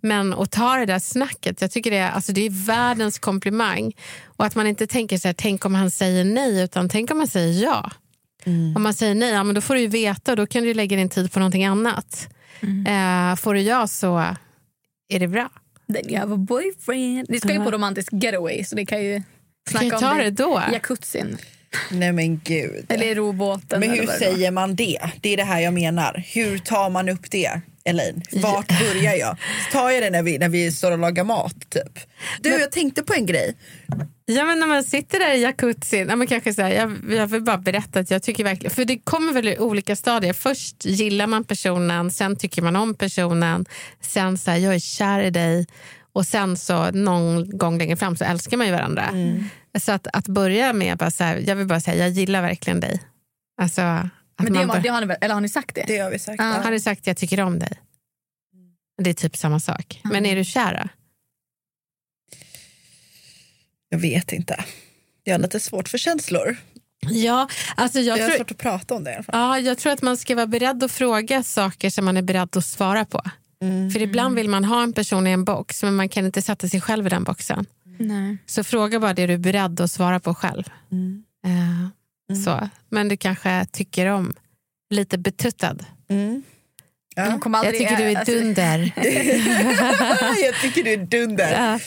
Men 0.00 0.32
att 0.32 0.50
ta 0.50 0.76
det 0.76 0.86
där 0.86 0.98
snacket, 0.98 1.60
jag 1.60 1.70
tycker 1.70 1.90
det 1.90 1.96
är, 1.96 2.10
alltså 2.10 2.32
det 2.32 2.46
är 2.46 2.66
världens 2.66 3.18
komplimang. 3.18 3.92
Och 4.24 4.46
att 4.46 4.54
man 4.54 4.66
inte 4.66 4.86
tänker 4.86 5.18
så 5.18 5.28
här, 5.28 5.32
tänk 5.38 5.64
om 5.64 5.74
han 5.74 5.90
säger 5.90 6.24
nej, 6.24 6.62
utan 6.62 6.88
tänk 6.88 7.10
om 7.10 7.18
han 7.18 7.28
säger 7.28 7.62
ja. 7.62 7.90
Om 8.76 8.82
man 8.82 8.94
säger 8.94 9.14
nej, 9.14 9.30
ja, 9.32 9.44
men 9.44 9.54
då 9.54 9.60
får 9.60 9.74
du 9.74 9.80
ju 9.80 9.86
veta 9.86 10.32
och 10.32 10.36
då 10.36 10.46
kan 10.46 10.62
du 10.62 10.74
lägga 10.74 10.96
din 10.96 11.08
tid 11.08 11.32
på 11.32 11.38
någonting 11.38 11.64
annat. 11.64 12.28
Eh, 12.86 13.36
får 13.36 13.54
du 13.54 13.60
ja 13.60 13.86
så 13.86 14.18
är 15.08 15.20
det 15.20 15.28
bra. 15.28 15.48
Then 15.92 16.10
you 16.10 16.18
have 16.18 16.34
a 16.34 16.36
boyfriend. 16.36 17.26
Ni 17.28 17.40
ska 17.40 17.52
ju 17.52 17.64
på 17.64 17.70
romantisk 17.70 18.08
getaway 18.12 18.64
så 18.64 18.76
ni 18.76 18.86
kan 18.86 19.04
ju 19.04 19.14
kan 19.14 19.24
snacka 19.70 19.86
ju 19.86 19.92
om 19.94 20.00
ta 20.00 20.14
det 20.14 20.30
då. 20.30 20.62
jacuzzin. 20.72 21.38
Nej 21.90 22.12
men 22.12 22.40
gud. 22.44 22.86
Eller 22.88 23.06
i 23.06 23.14
robåten. 23.14 23.80
Men 23.80 23.90
hur 23.90 24.06
säger 24.06 24.50
man 24.50 24.76
det? 24.76 24.98
Det 25.20 25.32
är 25.32 25.36
det 25.36 25.44
här 25.44 25.60
jag 25.60 25.74
menar. 25.74 26.24
Hur 26.34 26.58
tar 26.58 26.90
man 26.90 27.08
upp 27.08 27.30
det? 27.30 27.60
Elaine, 27.84 28.22
vart 28.32 28.68
börjar 28.68 29.14
jag? 29.14 29.36
Tar 29.72 29.90
jag 29.90 30.02
det 30.02 30.10
när 30.10 30.22
vi, 30.22 30.38
när 30.38 30.48
vi 30.48 30.72
står 30.72 30.92
och 30.92 30.98
lagar 30.98 31.24
mat? 31.24 31.70
Typ? 31.70 31.98
Du, 32.40 32.50
jag 32.50 32.72
tänkte 32.72 33.02
på 33.02 33.14
en 33.14 33.26
grej. 33.26 33.54
Ja, 34.26 34.44
men 34.44 34.60
när 34.60 34.66
man 34.66 34.84
sitter 34.84 35.18
där 35.18 35.34
i 35.34 35.42
jacuzzin, 35.42 36.08
ja, 36.08 36.16
men 36.16 36.26
kanske 36.26 36.54
så 36.54 36.62
här, 36.62 36.70
jag, 36.70 36.98
jag 37.10 37.26
vill 37.26 37.42
bara 37.42 37.58
berätta 37.58 38.00
att 38.00 38.10
jag 38.10 38.22
tycker 38.22 38.44
verkligen, 38.44 38.74
för 38.74 38.84
det 38.84 38.98
kommer 38.98 39.32
väl 39.32 39.48
i 39.48 39.58
olika 39.58 39.96
stadier. 39.96 40.32
Först 40.32 40.84
gillar 40.84 41.26
man 41.26 41.44
personen, 41.44 42.10
sen 42.10 42.36
tycker 42.36 42.62
man 42.62 42.76
om 42.76 42.94
personen, 42.94 43.66
sen 44.00 44.38
så 44.38 44.50
här, 44.50 44.58
jag 44.58 44.74
är 44.74 44.78
kär 44.78 45.22
i 45.22 45.30
dig 45.30 45.66
och 46.12 46.26
sen 46.26 46.56
så 46.56 46.90
någon 46.90 47.58
gång 47.58 47.78
längre 47.78 47.96
fram 47.96 48.16
så 48.16 48.24
älskar 48.24 48.56
man 48.56 48.66
ju 48.66 48.72
varandra. 48.72 49.10
Så 49.78 49.92
att, 49.92 50.06
att 50.12 50.28
börja 50.28 50.72
med, 50.72 50.98
bara 50.98 51.10
så 51.10 51.24
här, 51.24 51.36
jag 51.36 51.56
vill 51.56 51.66
bara 51.66 51.80
säga, 51.80 51.96
jag 51.96 52.10
gillar 52.10 52.42
verkligen 52.42 52.80
dig. 52.80 53.02
Alltså, 53.62 53.80
att 53.80 54.10
Men 54.38 54.52
det, 54.52 54.66
man 54.66 54.82
det 54.82 54.88
har 54.88 55.06
ni 55.06 55.14
eller 55.20 55.34
har 55.34 55.40
ni 55.40 55.48
sagt 55.48 55.74
det? 55.74 55.84
Det 55.86 55.98
har 55.98 56.10
vi 56.10 56.18
sagt. 56.18 56.42
Ja. 56.42 56.56
ja. 56.56 56.62
har 56.62 56.70
du 56.70 56.80
sagt 56.80 57.06
jag 57.06 57.16
tycker 57.16 57.40
om 57.40 57.58
dig? 57.58 57.80
Det 59.02 59.10
är 59.10 59.14
typ 59.14 59.36
samma 59.36 59.60
sak. 59.60 60.00
Men 60.04 60.26
är 60.26 60.36
du 60.36 60.44
kär 60.44 60.82
då? 60.82 60.88
Jag 63.88 63.98
vet 63.98 64.32
inte. 64.32 64.64
Jag 65.24 65.34
har 65.34 65.38
lite 65.38 65.60
svårt 65.60 65.88
för 65.88 65.98
känslor. 65.98 66.56
Ja, 67.00 67.48
alltså 67.76 68.00
jag, 68.00 68.18
Jag 68.18 68.26
tror, 68.26 68.36
svårt 68.36 68.50
att 68.50 68.58
prata 68.58 68.94
om 68.94 69.04
det 69.04 69.10
i 69.10 69.14
alla 69.14 69.22
fall. 69.22 69.34
ja, 69.40 69.58
jag 69.58 69.78
tror 69.78 69.92
att 69.92 70.02
man 70.02 70.16
ska 70.16 70.34
vara 70.34 70.46
beredd 70.46 70.82
att 70.82 70.92
fråga 70.92 71.42
saker 71.42 71.90
som 71.90 72.04
man 72.04 72.16
är 72.16 72.22
beredd 72.22 72.56
att 72.56 72.64
svara 72.64 73.04
på. 73.04 73.22
Mm. 73.62 73.90
För 73.90 74.02
ibland 74.02 74.36
vill 74.36 74.48
man 74.48 74.64
ha 74.64 74.82
en 74.82 74.92
person 74.92 75.26
i 75.26 75.30
en 75.30 75.44
box 75.44 75.82
men 75.82 75.94
man 75.94 76.08
kan 76.08 76.26
inte 76.26 76.42
sätta 76.42 76.68
sig 76.68 76.80
själv 76.80 77.06
i 77.06 77.10
den 77.10 77.24
boxen. 77.24 77.66
Nej. 77.98 78.36
Så 78.46 78.64
fråga 78.64 79.00
bara 79.00 79.14
det 79.14 79.26
du 79.26 79.32
är 79.34 79.38
beredd 79.38 79.80
att 79.80 79.90
svara 79.90 80.20
på 80.20 80.34
själv. 80.34 80.64
Mm. 80.92 81.24
Eh, 81.46 82.34
Så. 82.44 82.68
Men 82.88 83.08
du 83.08 83.16
kanske 83.16 83.66
tycker 83.72 84.06
om 84.06 84.34
lite 84.90 85.18
betuttad. 85.18 85.76
Mm. 86.08 86.42
Ja. 87.16 87.24
Jag 87.44 87.54
aldrig- 87.56 87.78
tycker 87.78 87.96
du 87.96 88.02
är 88.02 88.16
alltså- 88.16 88.32
dunder. 88.34 88.92
jag 90.44 90.54
tycker 90.62 90.84
du 90.84 90.92
är 90.92 90.96
dunder. 91.06 91.52
Ja. 91.52 91.78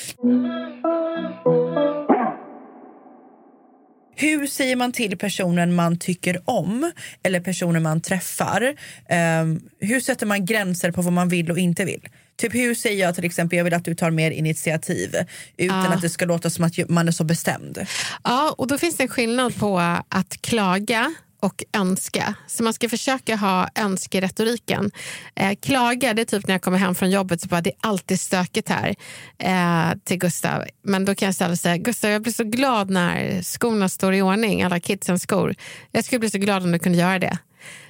hur 4.19 4.47
säger 4.47 4.75
man 4.75 4.91
till 4.91 5.17
personen 5.17 5.75
man 5.75 5.99
tycker 5.99 6.41
om 6.49 6.91
eller 7.23 7.39
personen 7.39 7.83
man 7.83 8.01
träffar? 8.01 8.75
Ehm, 9.09 9.61
hur 9.79 9.99
sätter 9.99 10.25
man 10.25 10.45
gränser 10.45 10.91
på 10.91 11.01
vad 11.01 11.13
man 11.13 11.29
vill 11.29 11.51
och 11.51 11.57
inte 11.59 11.85
vill? 11.85 12.07
Typ 12.37 12.55
hur 12.55 12.75
säger 12.75 13.05
jag 13.05 13.15
till 13.15 13.25
exempel 13.25 13.57
jag 13.57 13.63
vill 13.63 13.73
att 13.73 13.85
du 13.85 13.95
tar 13.95 14.11
mer 14.11 14.31
initiativ 14.31 15.15
utan 15.57 15.77
Ah. 15.85 15.87
att 15.93 16.01
det 16.01 16.09
ska 16.09 16.25
låta 16.25 16.49
som 16.49 16.63
att 16.65 16.89
man 16.89 17.07
är 17.07 17.11
så 17.11 17.23
bestämd. 17.23 17.85
Ja, 18.23 18.55
och 18.57 18.67
då 18.67 18.77
finns 18.77 18.97
det 18.97 19.03
en 19.03 19.07
skillnad 19.09 19.55
på 19.55 19.79
att 20.09 20.41
klaga 20.41 21.13
och 21.39 21.63
önska. 21.73 22.33
Så 22.47 22.63
man 22.63 22.73
ska 22.73 22.89
försöka 22.89 23.35
ha 23.35 23.69
önskeretoriken. 23.75 24.91
Eh, 25.35 25.55
klaga, 25.61 26.13
det 26.13 26.21
är 26.21 26.25
typ 26.25 26.47
när 26.47 26.53
jag 26.53 26.61
kommer 26.61 26.77
hem 26.77 26.95
från 26.95 27.09
jobbet 27.11 27.41
så 27.41 27.47
bara 27.47 27.61
det 27.61 27.69
är 27.69 27.75
alltid 27.89 28.19
stökigt 28.19 28.69
här 28.69 28.95
eh, 29.39 29.97
till 30.03 30.17
Gustav. 30.19 30.63
Men 30.83 31.05
då 31.05 31.15
kan 31.15 31.25
jag 31.25 31.31
istället 31.31 31.59
säga 31.61 31.77
Gustav 31.77 32.11
jag 32.11 32.21
blir 32.21 32.33
så 32.33 32.43
glad 32.43 32.89
när 32.89 33.41
skorna 33.41 33.89
står 33.89 34.13
i 34.13 34.21
ordning, 34.21 34.63
alla 34.63 34.79
kidsens 34.79 35.23
skor. 35.23 35.55
Jag 35.91 36.05
skulle 36.05 36.19
bli 36.19 36.29
så 36.29 36.37
glad 36.37 36.63
om 36.63 36.71
du 36.71 36.79
kunde 36.79 36.97
göra 36.97 37.19
det. 37.19 37.37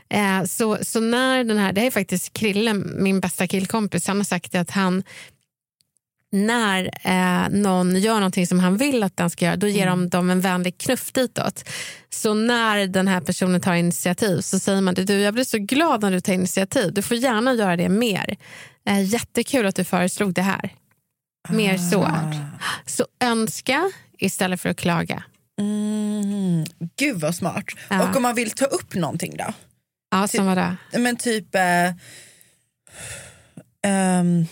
Eh, 0.09 0.43
så, 0.43 0.77
så 0.81 0.99
när 0.99 1.43
den 1.43 1.57
här, 1.57 1.73
det 1.73 1.81
här 1.81 1.87
är 1.87 1.91
faktiskt 1.91 2.33
Krille, 2.33 2.73
min 2.73 3.19
bästa 3.19 3.47
killkompis, 3.47 4.07
han 4.07 4.17
har 4.17 4.23
sagt 4.23 4.55
att 4.55 4.71
han 4.71 5.03
när 6.31 6.89
eh, 7.03 7.49
någon 7.49 7.95
gör 7.95 8.13
någonting 8.13 8.47
som 8.47 8.59
han 8.59 8.77
vill 8.77 9.03
att 9.03 9.17
den 9.17 9.29
ska 9.29 9.45
göra, 9.45 9.55
då 9.55 9.67
ger 9.67 9.87
de 9.87 10.09
dem 10.09 10.29
en 10.29 10.41
vänlig 10.41 10.77
knuff 10.77 11.11
ditåt. 11.11 11.69
Så 12.09 12.33
när 12.33 12.87
den 12.87 13.07
här 13.07 13.21
personen 13.21 13.61
tar 13.61 13.73
initiativ 13.73 14.41
så 14.41 14.59
säger 14.59 14.81
man 14.81 14.93
du, 14.93 15.19
jag 15.19 15.33
blir 15.33 15.43
så 15.43 15.57
glad 15.57 16.01
när 16.01 16.11
du 16.11 16.19
tar 16.19 16.33
initiativ. 16.33 16.93
Du 16.93 17.01
får 17.01 17.17
gärna 17.17 17.53
göra 17.53 17.77
det 17.77 17.89
mer. 17.89 18.37
Eh, 18.85 19.03
jättekul 19.03 19.65
att 19.65 19.75
du 19.75 19.83
föreslog 19.83 20.33
det 20.33 20.41
här. 20.41 20.73
Mer 21.49 21.77
så. 21.77 22.09
Så 22.85 23.05
önska 23.19 23.91
istället 24.17 24.61
för 24.61 24.69
att 24.69 24.77
klaga. 24.77 25.23
Mm, 25.59 26.65
gud 26.97 27.19
vad 27.19 27.35
smart. 27.35 27.65
Ja. 27.89 28.09
Och 28.09 28.15
om 28.15 28.23
man 28.23 28.35
vill 28.35 28.51
ta 28.51 28.65
upp 28.65 28.95
någonting 28.95 29.37
då? 29.37 29.53
Ja, 30.11 30.27
som 30.27 30.45
var 30.45 30.55
det? 30.55 30.99
Men 30.99 31.15
typ... 31.17 31.55
Eh, 31.55 31.91
ehm, 33.81 34.45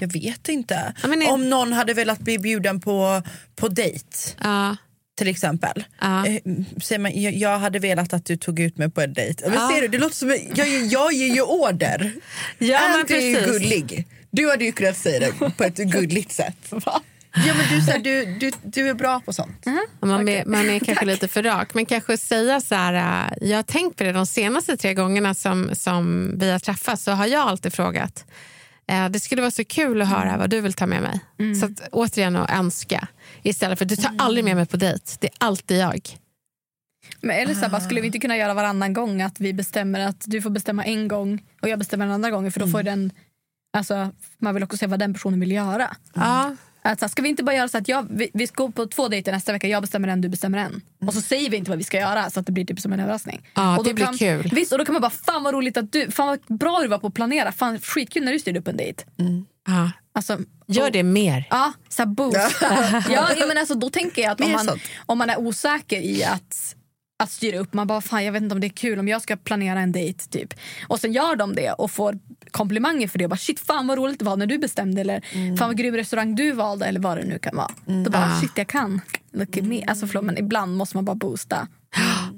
jag 0.00 0.12
vet 0.12 0.48
inte. 0.48 0.94
Ja, 1.02 1.08
men 1.08 1.22
Om 1.22 1.50
någon 1.50 1.72
hade 1.72 1.94
velat 1.94 2.18
bli 2.18 2.38
bjuden 2.38 2.80
på, 2.80 3.22
på 3.56 3.68
dejt 3.68 4.16
Ja. 4.42 4.76
till 5.18 5.28
exempel. 5.28 5.84
Ja. 6.00 6.26
Eh, 6.26 6.40
säger 6.82 6.98
man, 6.98 7.38
jag, 7.38 7.58
hade 7.58 7.78
velat 7.78 8.12
att 8.12 8.24
du 8.24 8.36
tog 8.36 8.60
ut 8.60 8.78
mig 8.78 8.90
på 8.90 9.00
en 9.00 9.12
dejt. 9.12 9.44
Men 9.50 9.54
Ja. 9.54 9.70
ser 9.74 9.80
du, 9.82 9.88
det 9.88 9.98
låter 9.98 10.16
som, 10.16 10.36
jag, 10.54 10.68
jag 10.68 11.12
ger 11.12 11.34
ju 11.34 11.42
order. 11.42 12.12
Ja, 12.58 12.78
Anty 13.00 13.14
är 13.14 13.20
ju 13.20 13.46
gullig. 13.46 14.06
Du 14.30 14.50
hade 14.50 14.64
ju 14.64 14.72
kunnat 14.72 14.96
säga 14.96 15.20
det 15.20 15.50
på 15.50 15.64
ett 15.64 15.76
gulligt 15.76 16.32
sätt. 16.32 16.72
Ja, 17.36 17.54
men 17.54 17.78
du, 17.78 17.80
så 17.80 17.90
här, 17.90 17.98
du, 17.98 18.24
du, 18.24 18.50
du 18.62 18.88
är 18.88 18.94
bra 18.94 19.20
på 19.20 19.32
sånt. 19.32 19.66
Man, 20.00 20.28
är, 20.28 20.44
man 20.44 20.70
är 20.70 20.78
kanske 20.78 21.04
lite 21.04 21.28
för 21.28 21.42
rak. 21.42 21.74
Men 21.74 21.86
kanske 21.86 22.18
säga 22.18 22.60
så 22.60 22.74
här, 22.74 23.28
äh, 23.32 23.48
jag 23.48 23.58
har 23.58 23.62
tänkt 23.62 23.96
på 23.98 24.04
det 24.04 24.12
de 24.12 24.26
senaste 24.26 24.76
tre 24.76 24.94
gångerna 24.94 25.34
som, 25.34 25.70
som 25.74 26.32
vi 26.38 26.50
har 26.50 26.58
träffats 26.58 27.02
så 27.02 27.12
har 27.12 27.26
jag 27.26 27.48
alltid 27.48 27.72
frågat. 27.72 28.24
Eh, 28.88 29.08
det 29.08 29.20
skulle 29.20 29.42
vara 29.42 29.50
så 29.50 29.64
kul 29.64 30.02
att 30.02 30.08
höra 30.08 30.36
vad 30.36 30.50
du 30.50 30.60
vill 30.60 30.72
ta 30.72 30.86
med 30.86 31.02
mig. 31.02 31.20
Så 31.60 31.66
att, 31.66 31.88
återigen 31.92 32.36
att 32.36 32.50
önska. 32.50 33.08
Istället 33.42 33.78
för 33.78 33.84
du 33.84 33.96
tar 33.96 34.14
aldrig 34.18 34.44
med 34.44 34.56
mig 34.56 34.66
på 34.66 34.76
dejt. 34.76 35.04
Det 35.20 35.26
är 35.26 35.34
alltid 35.38 35.78
jag. 35.78 36.00
Men 37.20 37.36
eller 37.36 37.54
så 37.54 37.68
bara, 37.68 37.80
skulle 37.80 38.00
vi 38.00 38.06
inte 38.06 38.18
kunna 38.18 38.36
göra 38.36 38.54
varannan 38.54 38.92
gång 38.92 39.22
att 39.22 39.40
vi 39.40 39.52
bestämmer 39.52 40.00
att 40.00 40.24
du 40.26 40.42
får 40.42 40.50
bestämma 40.50 40.84
en 40.84 41.08
gång 41.08 41.42
och 41.62 41.68
jag 41.68 41.78
bestämmer 41.78 42.06
en 42.06 42.12
andra 42.12 42.30
gång 42.30 42.52
för 42.52 42.60
då 42.60 42.66
får 42.66 42.82
den 42.82 43.12
Alltså, 43.76 44.10
man 44.38 44.54
vill 44.54 44.62
också 44.62 44.76
se 44.76 44.86
vad 44.86 44.98
den 44.98 45.12
personen 45.12 45.40
vill 45.40 45.52
göra. 45.52 45.96
Ja. 46.14 46.56
Alltså, 46.86 47.08
ska 47.08 47.22
vi 47.22 47.28
inte 47.28 47.44
bara 47.44 47.56
göra 47.56 47.68
så 47.68 47.78
att 47.78 47.88
jag, 47.88 48.06
vi, 48.10 48.30
vi 48.34 48.46
ska 48.46 48.62
gå 48.62 48.70
på 48.70 48.86
två 48.86 49.08
dejter 49.08 49.32
nästa 49.32 49.52
vecka, 49.52 49.68
jag 49.68 49.82
bestämmer 49.82 50.08
en, 50.08 50.20
du 50.20 50.28
bestämmer 50.28 50.58
en. 50.58 50.80
Och 51.06 51.14
så 51.14 51.20
säger 51.20 51.50
vi 51.50 51.56
inte 51.56 51.70
vad 51.70 51.78
vi 51.78 51.84
ska 51.84 51.98
göra 51.98 52.30
så 52.30 52.40
att 52.40 52.46
det 52.46 52.52
blir 52.52 52.64
typ 52.64 52.80
som 52.80 52.92
en 52.92 53.00
överraskning. 53.00 53.48
Ja, 53.54 53.78
och 53.78 53.84
det 53.84 53.94
blir 53.94 54.04
kan, 54.04 54.18
kul. 54.18 54.50
Visst, 54.54 54.72
och 54.72 54.78
då 54.78 54.84
kan 54.84 54.92
man 54.92 55.02
bara, 55.02 55.10
fan 55.10 55.42
vad 55.42 55.54
roligt 55.54 55.76
att 55.76 55.92
du, 55.92 56.10
fan 56.10 56.26
vad 56.26 56.58
bra 56.58 56.78
du 56.82 56.88
var 56.88 56.98
på 56.98 57.06
att 57.06 57.14
planera, 57.14 57.52
fan 57.52 57.80
skitkul 57.80 58.24
när 58.24 58.32
du 58.32 58.38
styrde 58.38 58.58
upp 58.58 58.68
en 58.68 58.76
dejt. 58.76 59.04
Ja. 59.66 59.90
Alltså, 60.14 60.38
Gör 60.66 60.90
det 60.90 61.02
mer. 61.02 61.44
Ja, 61.50 61.72
så 61.88 62.02
här 62.02 62.06
boost. 62.06 62.56
ja, 63.10 63.28
men 63.48 63.58
alltså, 63.58 63.74
då 63.74 63.90
tänker 63.90 64.22
jag 64.22 64.32
att 64.32 64.40
om 64.40 64.52
man, 64.52 64.68
om 65.06 65.18
man 65.18 65.30
är 65.30 65.38
osäker 65.38 66.00
i 66.00 66.24
att, 66.24 66.75
att 67.18 67.30
styra 67.30 67.58
upp, 67.58 67.72
man 67.74 67.86
bara 67.86 68.00
fan 68.00 68.24
jag 68.24 68.32
vet 68.32 68.42
inte 68.42 68.54
om 68.54 68.60
det 68.60 68.66
är 68.66 68.68
kul 68.68 68.98
om 68.98 69.08
jag 69.08 69.22
ska 69.22 69.36
planera 69.36 69.80
en 69.80 69.92
dejt 69.92 70.24
typ. 70.30 70.54
Och 70.88 71.00
sen 71.00 71.12
gör 71.12 71.36
de 71.36 71.54
det 71.54 71.70
och 71.72 71.90
får 71.90 72.18
komplimanger 72.50 73.08
för 73.08 73.18
det. 73.18 73.24
Och 73.24 73.30
bara, 73.30 73.36
shit 73.36 73.60
fan 73.60 73.86
vad 73.86 73.98
roligt 73.98 74.18
det 74.18 74.24
var 74.24 74.36
när 74.36 74.46
du 74.46 74.58
bestämde 74.58 75.00
eller 75.00 75.20
fan 75.56 75.68
vad 75.68 75.76
grym 75.76 75.94
restaurang 75.96 76.34
du 76.34 76.52
valde 76.52 76.86
eller 76.86 77.00
vad 77.00 77.16
det 77.18 77.24
nu 77.24 77.38
kan 77.38 77.56
vara. 77.56 77.70
Då 78.04 78.10
bara 78.10 78.24
Ah. 78.36 78.40
shit 78.40 78.50
jag 78.54 78.66
kan. 78.66 79.00
Look 79.32 79.56
at 79.56 79.64
me. 79.64 79.84
Alltså, 79.86 80.06
förlåt, 80.06 80.24
men 80.24 80.38
ibland 80.38 80.76
måste 80.76 80.96
man 80.96 81.04
bara 81.04 81.16
boosta. 81.16 81.68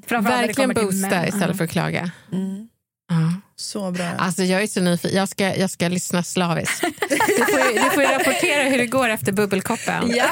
Verkligen 0.09 0.75
boosta 0.75 1.27
istället 1.29 1.57
för 1.57 1.65
att 1.65 1.71
klaga. 1.71 2.11
Ja. 3.11 3.33
Så 3.57 3.91
bra. 3.91 4.05
Alltså 4.19 4.43
jag 4.43 4.63
är 4.63 4.67
så 4.67 4.81
nyfiken. 4.81 5.17
Jag 5.19 5.29
ska, 5.29 5.57
jag 5.57 5.71
ska 5.71 5.89
lyssna 5.89 6.23
slaviskt. 6.23 6.81
Du 6.81 7.45
får, 7.45 7.61
ju- 7.73 7.79
du 7.79 7.91
får 7.91 8.03
ju 8.03 8.09
rapportera 8.09 8.63
hur 8.63 8.79
det 8.79 8.87
går 8.87 9.09
efter 9.09 9.33
bubbelkoppen. 9.33 10.11
Ja. 10.17 10.27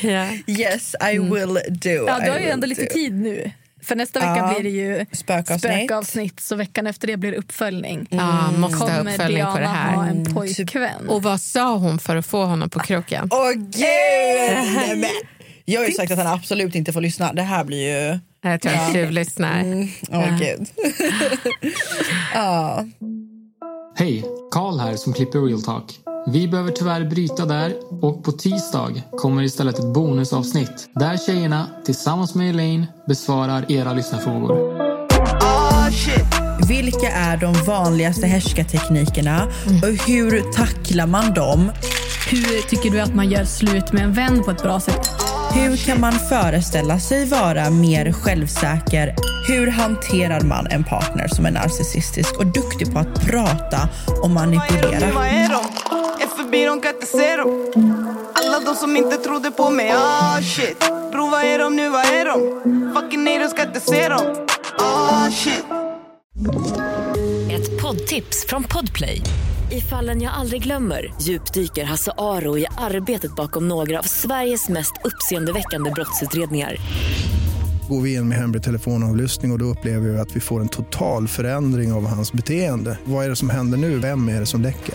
Ja. 0.00 0.28
Yes, 0.46 0.94
I 1.12 1.18
will 1.18 1.58
do. 1.68 1.90
Ja, 2.06 2.20
du 2.24 2.30
har 2.30 2.38
ju 2.38 2.48
ändå 2.48 2.66
lite 2.66 2.82
do. 2.84 2.88
tid 2.92 3.12
nu. 3.14 3.50
För 3.82 3.96
nästa 3.96 4.18
vecka 4.20 4.36
Ja. 4.36 4.54
blir 4.60 4.62
det 4.72 4.76
ju 4.78 5.06
Spökavsnitt. 5.12 5.60
spökavsnitt. 5.72 6.40
Så 6.40 6.56
veckan 6.56 6.86
efter 6.86 7.06
det 7.06 7.16
blir 7.16 7.30
det 7.30 7.36
uppföljning. 7.38 8.06
Ja, 8.10 8.50
måste 8.50 8.76
ha 8.78 8.86
Kommer 8.98 9.12
uppföljning 9.12 9.44
på 9.46 9.52
det 9.52 9.58
Diana 9.58 9.72
här. 9.72 9.94
ha 9.94 10.06
en 10.06 10.34
pojkvän? 10.34 11.08
Och 11.08 11.22
vad 11.22 11.40
sa 11.40 11.76
hon 11.76 11.98
för 11.98 12.16
att 12.16 12.26
få 12.26 12.44
honom 12.44 12.70
på 12.70 12.78
kroken? 12.78 13.28
Åh 13.30 13.50
gud! 13.52 13.74
Nej, 13.76 14.96
men. 14.96 15.10
Jag 15.64 15.80
har 15.80 15.86
ju 15.86 15.92
sagt 15.92 16.12
att 16.12 16.18
han 16.18 16.26
absolut 16.26 16.74
inte 16.74 16.92
får 16.92 17.00
lyssna. 17.00 17.32
Det 17.32 17.42
här 17.42 17.64
blir 17.64 18.10
ju... 18.12 18.18
Jag 18.42 18.60
tror 18.60 18.72
han 18.72 18.92
tjuvlyssnar. 18.92 19.64
Åh 19.64 19.88
Ja. 20.10 20.38
gud. 20.40 20.66
ja. 22.34 22.84
Hej, 23.96 24.24
Karl 24.50 24.78
här 24.78 24.96
som 24.96 25.12
klipper 25.12 25.38
Real 25.38 25.62
Talk. 25.62 25.84
Vi 26.26 26.48
behöver 26.48 26.72
tyvärr 26.72 27.04
bryta 27.04 27.46
där 27.46 27.74
och 28.02 28.24
på 28.24 28.32
tisdag 28.32 29.02
kommer 29.16 29.42
istället 29.42 29.78
ett 29.78 29.94
bonusavsnitt 29.94 30.88
där 30.94 31.16
tjejerna 31.16 31.66
tillsammans 31.84 32.34
med 32.34 32.50
Elaine 32.50 32.86
besvarar 33.06 33.72
era 33.72 33.92
lyssnarfrågor. 33.92 34.52
Oh. 34.52 35.70
Vilka 36.68 37.10
är 37.10 37.36
de 37.36 37.52
vanligaste 37.66 38.26
härskarteknikerna 38.26 39.46
och 39.82 40.06
hur 40.06 40.52
tacklar 40.52 41.06
man 41.06 41.34
dem? 41.34 41.72
Hur 42.30 42.68
tycker 42.68 42.90
du 42.90 43.00
att 43.00 43.14
man 43.14 43.30
gör 43.30 43.44
slut 43.44 43.92
med 43.92 44.04
en 44.04 44.12
vän 44.12 44.42
på 44.44 44.50
ett 44.50 44.62
bra 44.62 44.80
sätt? 44.80 45.08
Hur 45.54 45.76
kan 45.76 46.00
man 46.00 46.12
föreställa 46.12 47.00
sig 47.00 47.26
vara 47.26 47.70
mer 47.70 48.12
självsäker? 48.12 49.14
Hur 49.48 49.66
hanterar 49.66 50.40
man 50.40 50.66
en 50.66 50.84
partner 50.84 51.28
som 51.28 51.46
är 51.46 51.50
narcissistisk 51.50 52.38
och 52.38 52.46
duktig 52.46 52.92
på 52.92 52.98
att 52.98 53.26
prata 53.26 53.88
och 54.22 54.30
Vad 54.30 54.42
är 54.42 54.50
de 54.50 54.50
nu, 54.50 54.60
manipulera? 54.68 55.99
De 56.52 56.80
kan 56.80 56.94
inte 56.94 57.06
se 57.06 57.36
dem 57.36 57.66
Alla 58.34 58.60
de 58.60 58.74
som 58.74 58.96
inte 58.96 59.16
trodde 59.16 59.50
på 59.50 59.70
mig, 59.70 59.92
ah 59.96 60.42
shit 60.42 60.78
Bro 61.12 61.28
vad 61.30 61.44
är 61.44 61.58
de 61.58 61.76
nu, 61.76 61.88
vad 61.88 62.04
är 62.04 62.24
de? 62.24 62.92
Fucking 62.94 63.24
nej, 63.24 63.38
de 63.38 63.48
ska 63.48 63.62
inte 63.62 63.80
se 63.80 64.08
dem 64.08 64.46
Ah 64.78 65.30
shit 65.30 65.64
Ett 67.50 67.82
poddtips 67.82 68.46
från 68.46 68.64
Podplay. 68.64 69.22
I 69.72 69.80
fallen 69.80 70.22
jag 70.22 70.32
aldrig 70.34 70.62
glömmer 70.62 71.14
djupdyker 71.20 71.84
Hasse 71.84 72.12
Aro 72.18 72.58
i 72.58 72.66
arbetet 72.78 73.36
bakom 73.36 73.68
några 73.68 73.98
av 73.98 74.02
Sveriges 74.02 74.68
mest 74.68 74.92
uppseendeväckande 75.04 75.90
brottsutredningar. 75.90 76.76
Går 77.88 78.00
vi 78.00 78.14
in 78.14 78.28
med 78.28 78.38
hemlig 78.38 78.62
telefonavlyssning 78.62 79.50
och, 79.50 79.54
och 79.54 79.58
då 79.58 79.64
upplever 79.64 80.08
vi 80.08 80.18
att 80.18 80.36
vi 80.36 80.40
får 80.40 80.60
en 80.60 80.68
total 80.68 81.28
förändring 81.28 81.92
av 81.92 82.06
hans 82.06 82.32
beteende. 82.32 82.98
Vad 83.04 83.24
är 83.24 83.28
det 83.28 83.36
som 83.36 83.50
händer 83.50 83.78
nu? 83.78 83.98
Vem 83.98 84.28
är 84.28 84.40
det 84.40 84.46
som 84.46 84.62
läcker? 84.62 84.94